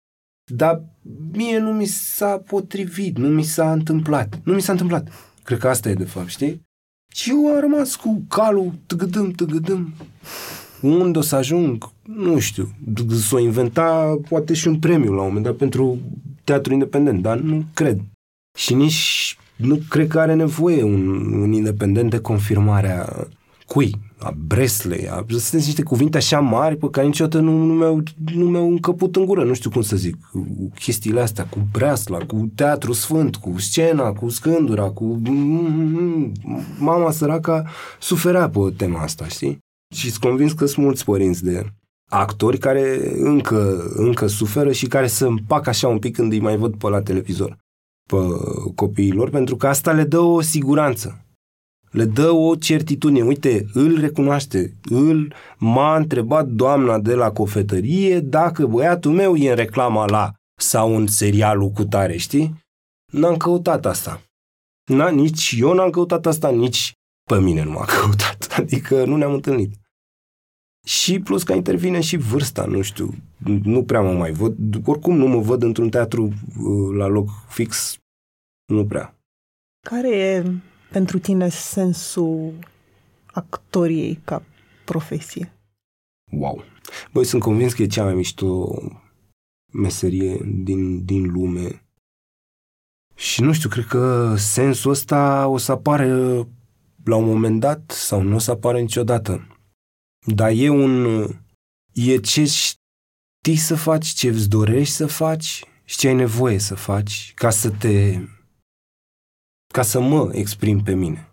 Dar 0.51 0.83
mie 1.31 1.57
nu 1.57 1.73
mi 1.73 1.85
s-a 1.85 2.37
potrivit, 2.37 3.17
nu 3.17 3.27
mi 3.27 3.43
s-a 3.43 3.71
întâmplat. 3.71 4.39
Nu 4.43 4.53
mi 4.53 4.61
s-a 4.61 4.71
întâmplat. 4.71 5.11
Cred 5.43 5.59
că 5.59 5.67
asta 5.67 5.89
e 5.89 5.93
de 5.93 6.05
fapt, 6.05 6.29
știi? 6.29 6.66
Și 7.17 7.29
eu 7.29 7.47
am 7.47 7.59
rămas 7.59 7.95
cu 7.95 8.23
calul, 8.27 8.73
tăgădâm, 8.85 9.31
tăgădâm. 9.31 9.93
Unde 10.81 11.17
o 11.17 11.21
să 11.21 11.35
ajung? 11.35 11.91
Nu 12.03 12.39
știu. 12.39 12.69
S-o 13.19 13.39
inventa 13.39 14.17
poate 14.29 14.53
și 14.53 14.67
un 14.67 14.79
premiu 14.79 15.11
la 15.11 15.21
un 15.21 15.27
moment 15.27 15.45
dat 15.45 15.55
pentru 15.55 15.99
teatru 16.43 16.73
independent, 16.73 17.21
dar 17.21 17.37
nu 17.37 17.63
cred. 17.73 18.01
Și 18.57 18.73
nici 18.73 19.37
nu 19.55 19.79
cred 19.89 20.07
că 20.07 20.19
are 20.19 20.33
nevoie 20.33 20.83
un, 20.83 21.33
un 21.33 21.51
independent 21.51 22.09
de 22.09 22.19
confirmarea 22.19 23.27
cui? 23.65 23.99
A 24.19 24.33
Bresley, 24.47 25.07
a, 25.09 25.25
sunt 25.29 25.63
niște 25.63 25.83
cuvinte 25.83 26.17
așa 26.17 26.39
mari 26.39 26.75
pe 26.75 26.87
care 26.89 27.05
niciodată 27.05 27.39
nu, 27.39 27.63
nu, 27.63 27.73
mi-au, 27.73 28.03
nu 28.33 28.45
mi-au 28.45 28.69
încăput 28.69 29.15
în 29.15 29.25
gură, 29.25 29.43
nu 29.43 29.53
știu 29.53 29.69
cum 29.69 29.81
să 29.81 29.95
zic, 29.95 30.15
chestiile 30.79 31.21
astea, 31.21 31.45
cu 31.45 31.67
Breasla, 31.71 32.17
cu 32.17 32.51
Teatru 32.55 32.93
Sfânt, 32.93 33.35
cu 33.35 33.59
scena, 33.59 34.13
cu 34.13 34.29
scândura, 34.29 34.89
cu... 34.89 35.21
Mama 36.79 37.11
săraca 37.11 37.65
suferea 37.99 38.49
pe 38.49 38.59
tema 38.77 39.01
asta, 39.01 39.27
știi? 39.27 39.57
Și 39.95 40.09
sunt 40.09 40.23
convins 40.23 40.51
că 40.51 40.65
sunt 40.65 40.85
mulți 40.85 41.03
părinți 41.03 41.43
de 41.43 41.65
actori 42.09 42.57
care 42.57 43.11
încă, 43.17 43.91
încă 43.95 44.27
suferă 44.27 44.71
și 44.71 44.87
care 44.87 45.07
se 45.07 45.25
împac 45.25 45.67
așa 45.67 45.87
un 45.87 45.99
pic 45.99 46.15
când 46.15 46.31
îi 46.31 46.39
mai 46.39 46.57
văd 46.57 46.75
pe 46.75 46.89
la 46.89 47.01
televizor 47.01 47.57
pe 48.07 48.17
copiilor, 48.75 49.29
pentru 49.29 49.55
că 49.55 49.67
asta 49.67 49.91
le 49.91 50.03
dă 50.03 50.19
o 50.19 50.41
siguranță 50.41 51.26
le 51.91 52.05
dă 52.05 52.29
o 52.29 52.55
certitudine. 52.55 53.21
Uite, 53.21 53.65
îl 53.73 53.99
recunoaște, 53.99 54.73
îl 54.89 55.33
m-a 55.57 55.95
întrebat 55.95 56.47
doamna 56.47 56.99
de 56.99 57.13
la 57.13 57.31
cofetărie 57.31 58.19
dacă 58.19 58.65
băiatul 58.65 59.11
meu 59.11 59.35
e 59.35 59.49
în 59.49 59.55
reclama 59.55 60.05
la 60.05 60.33
sau 60.59 60.95
în 60.95 61.07
serialul 61.07 61.69
cu 61.69 61.85
tare, 61.85 62.17
știi? 62.17 62.65
N-am 63.11 63.37
căutat 63.37 63.85
asta. 63.85 64.21
Na, 64.91 65.09
nici 65.09 65.55
eu 65.57 65.73
n-am 65.73 65.89
căutat 65.89 66.25
asta, 66.25 66.49
nici 66.49 66.93
pe 67.29 67.39
mine 67.39 67.63
nu 67.63 67.71
m-a 67.71 67.85
căutat. 67.99 68.55
Adică 68.57 69.05
nu 69.05 69.15
ne-am 69.15 69.33
întâlnit. 69.33 69.73
Și 70.85 71.19
plus 71.19 71.43
că 71.43 71.53
intervine 71.53 72.01
și 72.01 72.17
vârsta, 72.17 72.65
nu 72.65 72.81
știu, 72.81 73.13
nu 73.63 73.83
prea 73.83 74.01
mă 74.01 74.11
mai 74.11 74.31
văd. 74.31 74.55
Oricum 74.85 75.15
nu 75.15 75.27
mă 75.27 75.39
văd 75.39 75.63
într-un 75.63 75.89
teatru 75.89 76.23
uh, 76.23 76.95
la 76.97 77.07
loc 77.07 77.29
fix, 77.47 77.97
nu 78.65 78.85
prea. 78.85 79.15
Care 79.87 80.17
e 80.17 80.43
pentru 80.89 81.19
tine 81.19 81.49
sensul 81.49 82.53
actoriei 83.25 84.19
ca 84.23 84.43
profesie? 84.85 85.51
Wow! 86.31 86.63
Băi, 87.11 87.25
sunt 87.25 87.41
convins 87.41 87.73
că 87.73 87.81
e 87.81 87.87
cea 87.87 88.03
mai 88.03 88.13
mișto 88.13 88.81
meserie 89.73 90.37
din, 90.63 91.05
din 91.05 91.31
lume. 91.31 91.81
Și 93.15 93.41
nu 93.41 93.53
știu, 93.53 93.69
cred 93.69 93.85
că 93.85 94.35
sensul 94.37 94.91
ăsta 94.91 95.47
o 95.47 95.57
să 95.57 95.71
apare 95.71 96.07
la 97.03 97.15
un 97.15 97.25
moment 97.25 97.59
dat 97.59 97.91
sau 97.91 98.21
nu 98.21 98.35
o 98.35 98.39
să 98.39 98.51
apară 98.51 98.79
niciodată. 98.79 99.47
Dar 100.25 100.51
e 100.55 100.69
un... 100.69 101.23
e 101.93 102.17
ce 102.17 102.45
știi 102.45 103.55
să 103.55 103.75
faci, 103.75 104.07
ce 104.07 104.27
îți 104.27 104.49
dorești 104.49 104.93
să 104.93 105.07
faci 105.07 105.63
și 105.83 105.97
ce 105.97 106.07
ai 106.07 106.13
nevoie 106.13 106.57
să 106.57 106.75
faci 106.75 107.31
ca 107.35 107.49
să 107.49 107.69
te 107.69 108.19
ca 109.77 109.83
să 109.83 109.99
mă 109.99 110.29
exprim 110.31 110.83
pe 110.83 110.93
mine. 110.93 111.31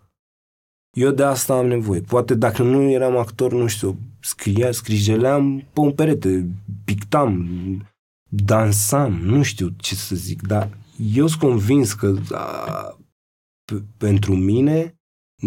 Eu 0.97 1.11
de 1.11 1.23
asta 1.23 1.53
am 1.53 1.67
nevoie. 1.67 2.01
Poate 2.01 2.35
dacă 2.35 2.63
nu 2.63 2.89
eram 2.89 3.17
actor, 3.17 3.53
nu 3.53 3.67
știu, 3.67 3.97
scria, 4.19 4.71
scrijeleam 4.71 5.67
pe 5.73 5.79
un 5.79 5.91
perete, 5.91 6.49
pictam, 6.83 7.47
dansam, 8.29 9.13
nu 9.13 9.43
știu 9.43 9.69
ce 9.77 9.95
să 9.95 10.15
zic, 10.15 10.41
dar 10.41 10.77
eu 11.13 11.27
sunt 11.27 11.41
convins 11.41 11.93
că 11.93 12.15
a, 12.31 12.97
p- 13.71 13.83
pentru 13.97 14.35
mine, 14.35 14.95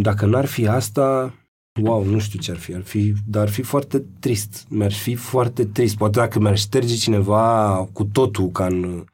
dacă 0.01 0.27
n-ar 0.27 0.47
fi 0.47 0.67
asta, 0.67 1.35
wow, 1.83 2.05
nu 2.05 2.19
știu 2.19 2.39
ce 2.39 2.51
ar 2.51 2.57
fi, 2.59 2.75
ar 2.75 2.83
fi, 2.83 3.15
dar 3.27 3.43
ar 3.43 3.51
fi 3.51 3.63
foarte 3.63 4.05
trist. 4.21 4.67
Mi-ar 4.69 4.93
fi 4.93 5.15
foarte 5.15 5.65
trist. 5.65 5.97
Poate 5.97 6.19
dacă 6.19 6.39
mi-ar 6.39 6.59
șterge 6.59 6.97
cineva 6.97 7.85
cu 7.93 8.05
totul 8.05 8.51
ca 8.51 8.67
în 8.67 9.05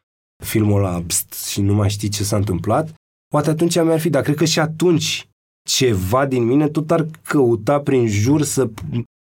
filmul 0.44 0.84
ăla 0.84 1.04
și 1.50 1.60
nu 1.60 1.74
mai 1.74 1.90
știi 1.90 2.08
ce 2.08 2.24
s-a 2.24 2.36
întâmplat, 2.36 2.94
poate 3.34 3.50
atunci 3.50 3.74
mi-ar 3.74 4.00
fi, 4.00 4.10
dar 4.10 4.22
cred 4.22 4.36
că 4.36 4.44
și 4.44 4.60
atunci 4.60 5.28
ceva 5.68 6.26
din 6.26 6.44
mine 6.44 6.68
tot 6.68 6.90
ar 6.90 7.06
căuta 7.22 7.80
prin 7.80 8.06
jur 8.06 8.42
să 8.42 8.70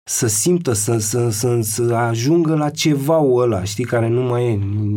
să 0.09 0.27
simtă, 0.27 0.73
să, 0.73 0.97
să, 0.97 1.29
să, 1.29 1.59
să 1.61 1.93
ajungă 1.93 2.55
la 2.55 2.69
ceva 2.69 3.17
ăla, 3.17 3.63
știi, 3.63 3.83
care 3.83 4.07
nu 4.07 4.21
mai 4.21 4.45
e. 4.45 4.55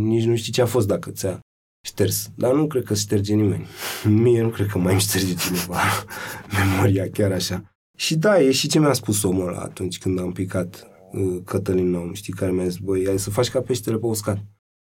Nici 0.09 0.25
nu 0.25 0.37
știi 0.37 0.53
ce 0.53 0.63
a 0.63 0.67
fost 0.67 0.87
dacă 0.87 1.11
ți-a 1.11 1.41
șters. 1.87 2.31
Dar 2.35 2.55
nu 2.55 2.67
cred 2.67 2.85
că 2.85 2.95
șterge 2.95 3.35
nimeni. 3.35 3.67
Mie 4.23 4.43
nu 4.43 4.49
cred 4.49 4.67
că 4.67 4.79
mai 4.79 4.93
îmi 4.93 5.01
șterge 5.01 5.35
cineva 5.35 5.81
memoria 6.59 7.11
chiar 7.11 7.33
așa. 7.33 7.75
Și 7.99 8.17
da, 8.17 8.41
e 8.41 8.51
și 8.51 8.69
ce 8.69 8.79
mi-a 8.79 8.93
spus 8.93 9.23
omul 9.23 9.49
ăla 9.49 9.61
atunci 9.61 9.99
când 9.99 10.19
am 10.19 10.33
picat 10.33 10.87
uh, 11.13 11.43
Cătălin 11.45 11.91
Nou, 11.91 12.13
știi, 12.13 12.33
care 12.33 12.53
mi-a 12.53 12.69
zis, 12.69 12.79
băi, 12.79 13.07
ai 13.07 13.19
să 13.19 13.31
faci 13.31 13.51
ca 13.51 13.61
peștele 13.61 13.97
pe 13.97 14.07
uscat. 14.07 14.39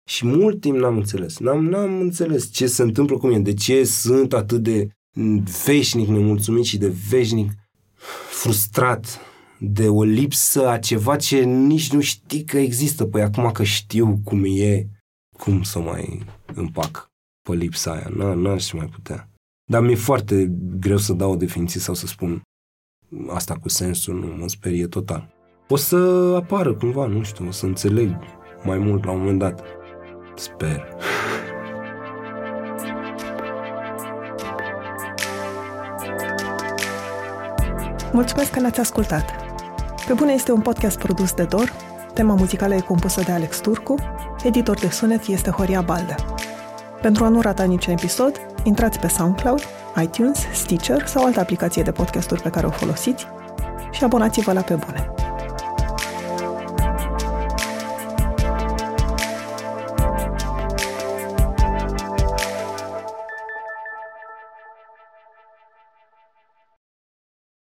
Și 0.09 0.25
mult 0.25 0.61
timp 0.61 0.77
n-am 0.77 0.95
înțeles. 0.95 1.37
N-am, 1.37 1.65
n-am 1.65 1.99
înțeles 1.99 2.51
ce 2.51 2.67
se 2.67 2.81
întâmplă 2.81 3.17
cu 3.17 3.27
mine, 3.27 3.39
de 3.39 3.53
ce 3.53 3.83
sunt 3.83 4.33
atât 4.33 4.63
de 4.63 4.89
veșnic 5.65 6.07
nemulțumit 6.07 6.63
și 6.63 6.77
de 6.77 6.93
veșnic 7.09 7.51
frustrat 8.29 9.19
de 9.59 9.89
o 9.89 10.03
lipsă 10.03 10.67
a 10.67 10.79
ceva 10.79 11.15
ce 11.15 11.43
nici 11.43 11.91
nu 11.91 11.99
știi 11.99 12.43
că 12.43 12.57
există. 12.57 13.05
Păi 13.05 13.21
acum 13.21 13.51
că 13.51 13.63
știu 13.63 14.19
cum 14.23 14.43
e, 14.45 14.87
cum 15.37 15.63
să 15.63 15.79
mai 15.79 16.23
împac 16.53 17.07
pe 17.49 17.55
lipsa 17.55 17.91
aia? 17.91 18.09
N- 18.09 18.35
n-aș 18.35 18.71
mai 18.71 18.85
putea. 18.85 19.29
Dar 19.71 19.81
mi-e 19.81 19.95
foarte 19.95 20.55
greu 20.79 20.97
să 20.97 21.13
dau 21.13 21.31
o 21.31 21.35
definiție 21.35 21.79
sau 21.79 21.93
să 21.93 22.07
spun 22.07 22.41
asta 23.29 23.53
cu 23.53 23.69
sensul, 23.69 24.19
nu 24.19 24.35
mă 24.35 24.47
sperie 24.47 24.87
total. 24.87 25.33
O 25.69 25.75
să 25.75 25.95
apară 26.35 26.73
cumva, 26.73 27.05
nu 27.05 27.23
știu, 27.23 27.47
o 27.47 27.51
să 27.51 27.65
înțeleg 27.65 28.15
mai 28.63 28.77
mult 28.77 29.05
la 29.05 29.11
un 29.11 29.19
moment 29.19 29.39
dat. 29.39 29.63
Sper. 30.35 30.87
Mulțumesc 38.11 38.51
că 38.51 38.59
ne-ați 38.59 38.79
ascultat! 38.79 39.35
Pe 40.07 40.13
bune 40.13 40.31
este 40.31 40.51
un 40.51 40.61
podcast 40.61 40.97
produs 40.97 41.33
de 41.33 41.43
Dor, 41.43 41.73
tema 42.13 42.33
muzicală 42.33 42.75
e 42.75 42.79
compusă 42.79 43.21
de 43.21 43.31
Alex 43.31 43.59
Turcu, 43.59 43.95
editor 44.43 44.79
de 44.79 44.89
sunet 44.89 45.27
este 45.27 45.49
Horia 45.49 45.81
Balda. 45.81 46.15
Pentru 47.01 47.23
a 47.23 47.27
nu 47.27 47.41
rata 47.41 47.63
niciun 47.63 47.93
episod, 47.93 48.41
intrați 48.63 48.99
pe 48.99 49.07
SoundCloud, 49.07 49.61
iTunes, 50.01 50.39
Stitcher 50.53 51.05
sau 51.05 51.25
altă 51.25 51.39
aplicație 51.39 51.83
de 51.83 51.91
podcasturi 51.91 52.41
pe 52.41 52.49
care 52.49 52.65
o 52.65 52.69
folosiți 52.69 53.27
și 53.91 54.03
abonați-vă 54.03 54.53
la 54.53 54.61
Pe 54.61 54.73
Bune. 54.73 55.09